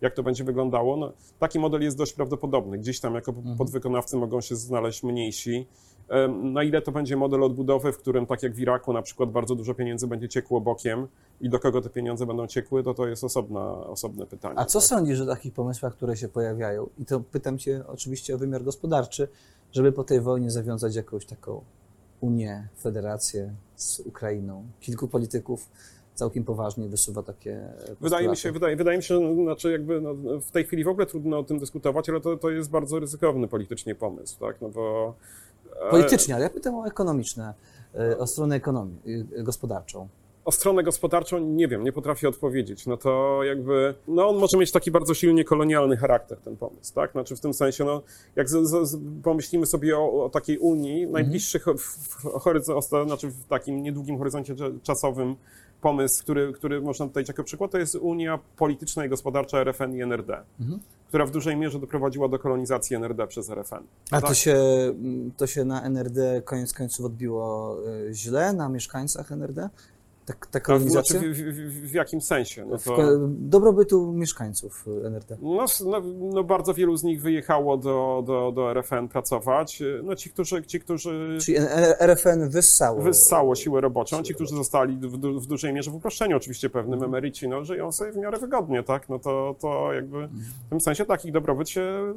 jak 0.00 0.14
to 0.14 0.22
będzie 0.22 0.44
wyglądało? 0.44 0.96
No, 0.96 1.12
taki 1.38 1.58
model 1.58 1.82
jest 1.82 1.96
dość 1.96 2.12
prawdopodobny. 2.12 2.78
Gdzieś 2.78 3.00
tam 3.00 3.14
jako 3.14 3.34
podwykonawcy 3.58 4.16
mogą 4.16 4.40
się 4.40 4.56
znaleźć 4.56 5.02
mniejsi. 5.02 5.66
Na 6.42 6.62
ile 6.62 6.82
to 6.82 6.92
będzie 6.92 7.16
model 7.16 7.42
odbudowy, 7.42 7.92
w 7.92 7.98
którym 7.98 8.26
tak 8.26 8.42
jak 8.42 8.54
w 8.54 8.60
Iraku 8.60 8.92
na 8.92 9.02
przykład 9.02 9.30
bardzo 9.30 9.54
dużo 9.54 9.74
pieniędzy 9.74 10.06
będzie 10.06 10.28
ciekło 10.28 10.60
bokiem 10.60 11.08
i 11.40 11.48
do 11.48 11.58
kogo 11.58 11.80
te 11.80 11.90
pieniądze 11.90 12.26
będą 12.26 12.46
ciekły, 12.46 12.82
to 12.82 12.94
to 12.94 13.06
jest 13.06 13.24
osobna, 13.24 13.86
osobne 13.86 14.26
pytanie. 14.26 14.58
A 14.58 14.64
co 14.64 14.78
tak? 14.78 14.88
sądzisz 14.88 15.20
o 15.20 15.26
takich 15.26 15.52
pomysłach, 15.52 15.94
które 15.96 16.16
się 16.16 16.28
pojawiają? 16.28 16.88
I 16.98 17.04
to 17.04 17.20
pytam 17.20 17.58
Cię 17.58 17.84
oczywiście 17.86 18.34
o 18.34 18.38
wymiar 18.38 18.64
gospodarczy, 18.64 19.28
żeby 19.72 19.92
po 19.92 20.04
tej 20.04 20.20
wojnie 20.20 20.50
zawiązać 20.50 20.96
jakąś 20.96 21.26
taką 21.26 21.60
Unię, 22.20 22.68
federację 22.78 23.54
z 23.76 24.00
Ukrainą. 24.00 24.64
Kilku 24.80 25.08
polityków 25.08 25.68
całkiem 26.18 26.44
poważnie 26.44 26.88
wysuwa 26.88 27.22
takie. 27.22 27.60
Wydaje 28.00 28.28
mi, 28.28 28.36
się, 28.36 28.52
wydaje, 28.52 28.76
wydaje 28.76 28.96
mi 28.98 29.02
się, 29.04 29.14
że 29.28 29.34
znaczy 29.34 29.72
jakby 29.72 30.00
no, 30.00 30.14
w 30.40 30.50
tej 30.50 30.64
chwili 30.64 30.84
w 30.84 30.88
ogóle 30.88 31.06
trudno 31.06 31.38
o 31.38 31.42
tym 31.44 31.58
dyskutować, 31.58 32.08
ale 32.08 32.20
to, 32.20 32.36
to 32.36 32.50
jest 32.50 32.70
bardzo 32.70 32.98
ryzykowny 32.98 33.48
politycznie 33.48 33.94
pomysł, 33.94 34.38
tak? 34.40 34.60
No 34.60 34.68
bo 34.68 35.14
e, 35.86 35.90
Politycznie, 35.90 36.34
ale 36.34 36.44
ja 36.44 36.50
pytam 36.50 36.74
o 36.74 36.86
ekonomiczne, 36.86 37.54
e, 37.94 38.18
o 38.18 38.26
stronę 38.26 38.56
ekonomii, 38.56 38.98
e, 39.36 39.42
gospodarczą. 39.42 40.08
O 40.44 40.52
stronę 40.52 40.82
gospodarczą 40.82 41.38
nie 41.38 41.68
wiem, 41.68 41.84
nie 41.84 41.92
potrafię 41.92 42.28
odpowiedzieć. 42.28 42.86
No 42.86 42.96
to 42.96 43.40
jakby, 43.44 43.94
no 44.08 44.28
on 44.28 44.36
może 44.36 44.58
mieć 44.58 44.72
taki 44.72 44.90
bardzo 44.90 45.14
silnie 45.14 45.44
kolonialny 45.44 45.96
charakter, 45.96 46.38
ten 46.38 46.56
pomysł, 46.56 46.94
tak? 46.94 47.12
Znaczy 47.12 47.36
w 47.36 47.40
tym 47.40 47.54
sensie, 47.54 47.84
no 47.84 48.02
jak 48.36 48.48
z, 48.48 48.68
z, 48.88 48.98
pomyślimy 49.22 49.66
sobie 49.66 49.98
o, 49.98 50.24
o 50.24 50.28
takiej 50.28 50.58
Unii, 50.58 51.06
najbliższy 51.06 51.58
ho- 51.58 51.74
w- 51.74 51.98
w 52.08 52.22
horyzont, 52.40 52.84
znaczy 52.84 53.28
w 53.28 53.44
takim 53.46 53.82
niedługim 53.82 54.18
horyzoncie 54.18 54.54
cza- 54.54 54.78
czasowym 54.82 55.36
pomysł, 55.80 56.22
który, 56.22 56.52
który 56.52 56.80
można 56.80 57.06
tutaj 57.06 57.24
jako 57.28 57.44
przykład, 57.44 57.70
to 57.70 57.78
jest 57.78 57.94
Unia 57.94 58.38
Polityczna 58.56 59.04
i 59.04 59.08
Gospodarcza 59.08 59.60
RFN 59.64 59.94
i 59.94 60.02
NRD, 60.02 60.42
która 61.08 61.26
w 61.26 61.30
dużej 61.30 61.56
mierze 61.56 61.78
doprowadziła 61.78 62.28
do 62.28 62.38
kolonizacji 62.38 62.96
NRD 62.96 63.26
przez 63.26 63.50
RFN. 63.50 63.82
A 64.10 64.20
Tak. 64.20 64.28
to 64.30 64.34
się, 64.34 64.56
to 65.36 65.46
się 65.46 65.64
na 65.64 65.82
NRD 65.82 66.42
koniec 66.44 66.72
końców 66.72 67.06
odbiło 67.06 67.76
e, 68.08 68.14
źle, 68.14 68.52
na 68.52 68.68
mieszkańcach 68.68 69.32
NRD? 69.32 69.68
Ta, 70.28 70.34
ta 70.50 70.58
A 70.58 70.60
w, 70.60 70.62
kolonizacja? 70.62 71.20
znaczy 71.20 71.34
w, 71.34 71.36
w, 71.36 71.90
w, 71.90 71.94
jakim 71.94 72.20
sensie? 72.20 72.66
No 72.66 72.78
to... 72.78 72.96
dobrobytu 73.28 74.12
mieszkańców 74.12 74.86
NRD. 75.04 75.36
No, 75.42 75.64
no, 75.86 76.02
no 76.32 76.44
bardzo 76.44 76.74
wielu 76.74 76.96
z 76.96 77.04
nich 77.04 77.22
wyjechało 77.22 77.76
do, 77.76 78.22
do, 78.26 78.52
do 78.54 78.70
RFN 78.70 79.08
pracować. 79.08 79.82
No 80.02 80.16
ci, 80.16 80.30
którzy, 80.30 80.62
ci, 80.62 80.80
którzy 80.80 81.38
Czyli 81.40 81.58
RFN 82.00 82.48
wyssało. 82.48 83.02
wyssało 83.02 83.54
siłę 83.54 83.80
roboczą, 83.80 84.22
ci, 84.22 84.34
którzy 84.34 84.54
zostali 84.54 84.96
w, 84.96 85.18
w 85.40 85.46
dużej 85.46 85.72
mierze 85.72 85.90
w 85.90 85.94
uproszczeniu 85.94 86.36
oczywiście 86.36 86.70
pewnym 86.70 87.02
emeryci, 87.02 87.48
no, 87.48 87.64
żyją 87.64 87.92
sobie 87.92 88.12
w 88.12 88.16
miarę 88.16 88.38
wygodnie, 88.38 88.82
tak? 88.82 89.08
No 89.08 89.18
to, 89.18 89.54
to 89.60 89.92
jakby 89.92 90.28
w 90.66 90.68
tym 90.70 90.80
sensie 90.80 91.04
takich 91.04 91.32
dobrobyt 91.32 91.68
się 91.68 92.14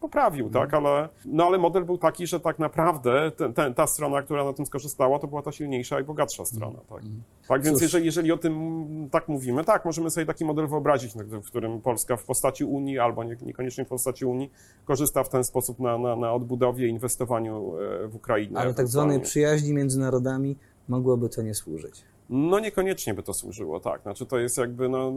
poprawił, 0.00 0.50
tak? 0.50 0.74
Ale, 0.74 1.08
no 1.24 1.46
ale 1.46 1.58
model 1.58 1.84
był 1.84 1.98
taki, 1.98 2.26
że 2.26 2.40
tak 2.40 2.58
naprawdę 2.58 3.30
ten, 3.30 3.54
ten, 3.54 3.74
ta 3.74 3.86
strona, 3.86 4.22
która 4.22 4.44
na 4.44 4.52
tym 4.52 4.66
skorzystała, 4.66 5.18
to 5.18 5.26
była 5.26 5.42
ta 5.42 5.52
silniejsza 5.52 6.00
i 6.00 6.04
bogatsza 6.04 6.44
strona, 6.44 6.78
tak? 6.88 7.02
Tak, 7.48 7.62
więc 7.62 7.80
jeżeli, 7.80 8.06
jeżeli 8.06 8.32
o 8.32 8.38
tym 8.38 9.08
tak 9.10 9.28
mówimy, 9.28 9.64
tak, 9.64 9.84
możemy 9.84 10.10
sobie 10.10 10.26
taki 10.26 10.44
model 10.44 10.68
wyobrazić, 10.68 11.14
no, 11.14 11.24
w 11.24 11.46
którym 11.46 11.80
Polska 11.80 12.16
w 12.16 12.24
postaci 12.24 12.64
Unii, 12.64 12.98
albo 12.98 13.24
nie, 13.24 13.36
niekoniecznie 13.42 13.84
w 13.84 13.88
postaci 13.88 14.24
Unii, 14.24 14.50
korzysta 14.84 15.24
w 15.24 15.28
ten 15.28 15.44
sposób 15.44 15.80
na, 15.80 15.98
na, 15.98 16.16
na 16.16 16.32
odbudowie, 16.32 16.88
inwestowaniu 16.88 17.72
e, 18.04 18.08
w 18.08 18.14
Ukrainę. 18.14 18.60
Ale 18.60 18.74
tak 18.74 18.88
zwanej 18.88 19.20
przyjaźni 19.20 19.72
między 19.72 19.98
narodami 19.98 20.56
mogłoby 20.88 21.28
to 21.28 21.42
nie 21.42 21.54
służyć. 21.54 22.02
No 22.30 22.58
niekoniecznie 22.58 23.14
by 23.14 23.22
to 23.22 23.34
służyło, 23.34 23.80
tak. 23.80 24.02
Znaczy 24.02 24.26
to 24.26 24.38
jest 24.38 24.58
jakby 24.58 24.88
no, 24.88 25.12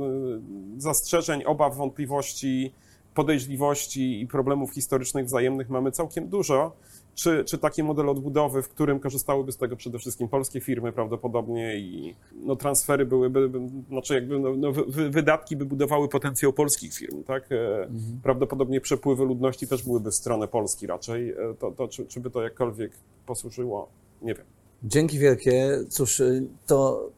zastrzeżeń, 0.77 1.43
obaw, 1.43 1.75
wątpliwości, 1.75 2.73
podejrzliwości 3.13 4.21
i 4.21 4.27
problemów 4.27 4.73
historycznych 4.73 5.25
wzajemnych 5.25 5.69
mamy 5.69 5.91
całkiem 5.91 6.29
dużo. 6.29 6.75
Czy, 7.15 7.43
czy 7.45 7.57
taki 7.57 7.83
model 7.83 8.09
odbudowy, 8.09 8.61
w 8.61 8.69
którym 8.69 8.99
korzystałyby 8.99 9.51
z 9.51 9.57
tego 9.57 9.75
przede 9.75 9.99
wszystkim 9.99 10.27
polskie 10.27 10.61
firmy 10.61 10.91
prawdopodobnie 10.91 11.77
i 11.79 12.15
no, 12.33 12.55
transfery 12.55 13.05
byłyby, 13.05 13.49
by- 13.49 13.69
znaczy 13.89 14.13
jakby 14.13 14.39
no, 14.39 14.55
no, 14.55 14.71
wy, 14.71 15.09
wydatki 15.09 15.55
by 15.55 15.65
budowały 15.65 16.09
potencjał 16.09 16.53
polskich 16.53 16.93
firm, 16.93 17.23
tak? 17.23 17.51
E, 17.51 17.87
Prawdopodobnie 18.23 18.81
przepływy 18.81 19.25
ludności 19.25 19.67
też 19.67 19.83
byłyby 19.83 20.11
w 20.11 20.15
stronę 20.15 20.47
Polski 20.47 20.87
raczej. 20.87 21.29
E, 21.29 21.35
To, 21.59 21.71
to 21.71 21.87
czy, 21.87 22.05
czy 22.05 22.19
by 22.19 22.29
to 22.29 22.41
jakkolwiek 22.43 22.91
posłużyło? 23.25 23.87
Nie 24.21 24.33
wiem. 24.35 24.45
Dzięki 24.83 25.19
wielkie. 25.19 25.79
Cóż, 25.89 26.19
y, 26.19 26.43
to 26.67 27.09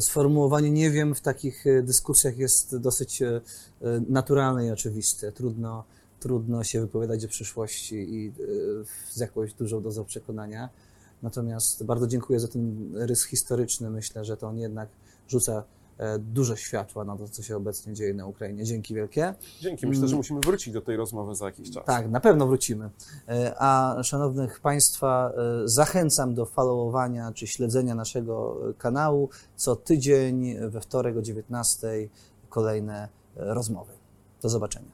sformułowanie 0.00 0.70
nie 0.70 0.90
wiem 0.90 1.14
w 1.14 1.20
takich 1.20 1.64
dyskusjach 1.82 2.38
jest 2.38 2.76
dosyć 2.78 3.22
naturalne 4.08 4.66
i 4.66 4.70
oczywiste. 4.70 5.32
Trudno, 5.32 5.84
trudno 6.24 6.64
się 6.64 6.80
wypowiadać 6.80 7.24
o 7.24 7.28
przyszłości 7.28 7.94
i 7.94 8.32
y, 8.40 8.84
z 9.10 9.16
jakąś 9.16 9.54
dużą 9.54 9.82
dozą 9.82 10.04
przekonania. 10.04 10.68
Natomiast 11.22 11.84
bardzo 11.84 12.06
dziękuję 12.06 12.40
za 12.40 12.48
ten 12.48 12.92
rys 12.94 13.24
historyczny. 13.24 13.90
Myślę, 13.90 14.24
że 14.24 14.36
to 14.36 14.46
on 14.46 14.58
jednak 14.58 14.88
rzuca 15.28 15.64
e, 15.98 16.18
dużo 16.18 16.56
światła 16.56 17.04
na 17.04 17.16
to, 17.16 17.28
co 17.28 17.42
się 17.42 17.56
obecnie 17.56 17.94
dzieje 17.94 18.14
na 18.14 18.26
Ukrainie. 18.26 18.64
Dzięki 18.64 18.94
wielkie. 18.94 19.34
Dzięki. 19.60 19.86
Myślę, 19.86 20.08
że 20.08 20.16
musimy 20.16 20.40
wrócić 20.40 20.74
do 20.74 20.80
tej 20.80 20.96
rozmowy 20.96 21.34
za 21.34 21.46
jakiś 21.46 21.70
czas. 21.70 21.88
Mm. 21.88 22.02
Tak, 22.02 22.10
na 22.10 22.20
pewno 22.20 22.46
wrócimy. 22.46 22.90
E, 23.28 23.54
A 23.58 24.02
szanownych 24.02 24.60
Państwa, 24.60 25.32
e, 25.36 25.68
zachęcam 25.68 26.34
do 26.34 26.46
followowania 26.46 27.32
czy 27.32 27.46
śledzenia 27.46 27.94
naszego 27.94 28.56
e, 28.70 28.74
kanału. 28.74 29.28
Co 29.56 29.76
tydzień 29.76 30.56
we 30.68 30.80
wtorek 30.80 31.16
o 31.16 31.22
19 31.22 31.88
kolejne 32.48 33.08
e, 33.36 33.54
rozmowy. 33.54 33.92
Do 34.42 34.48
zobaczenia. 34.48 34.93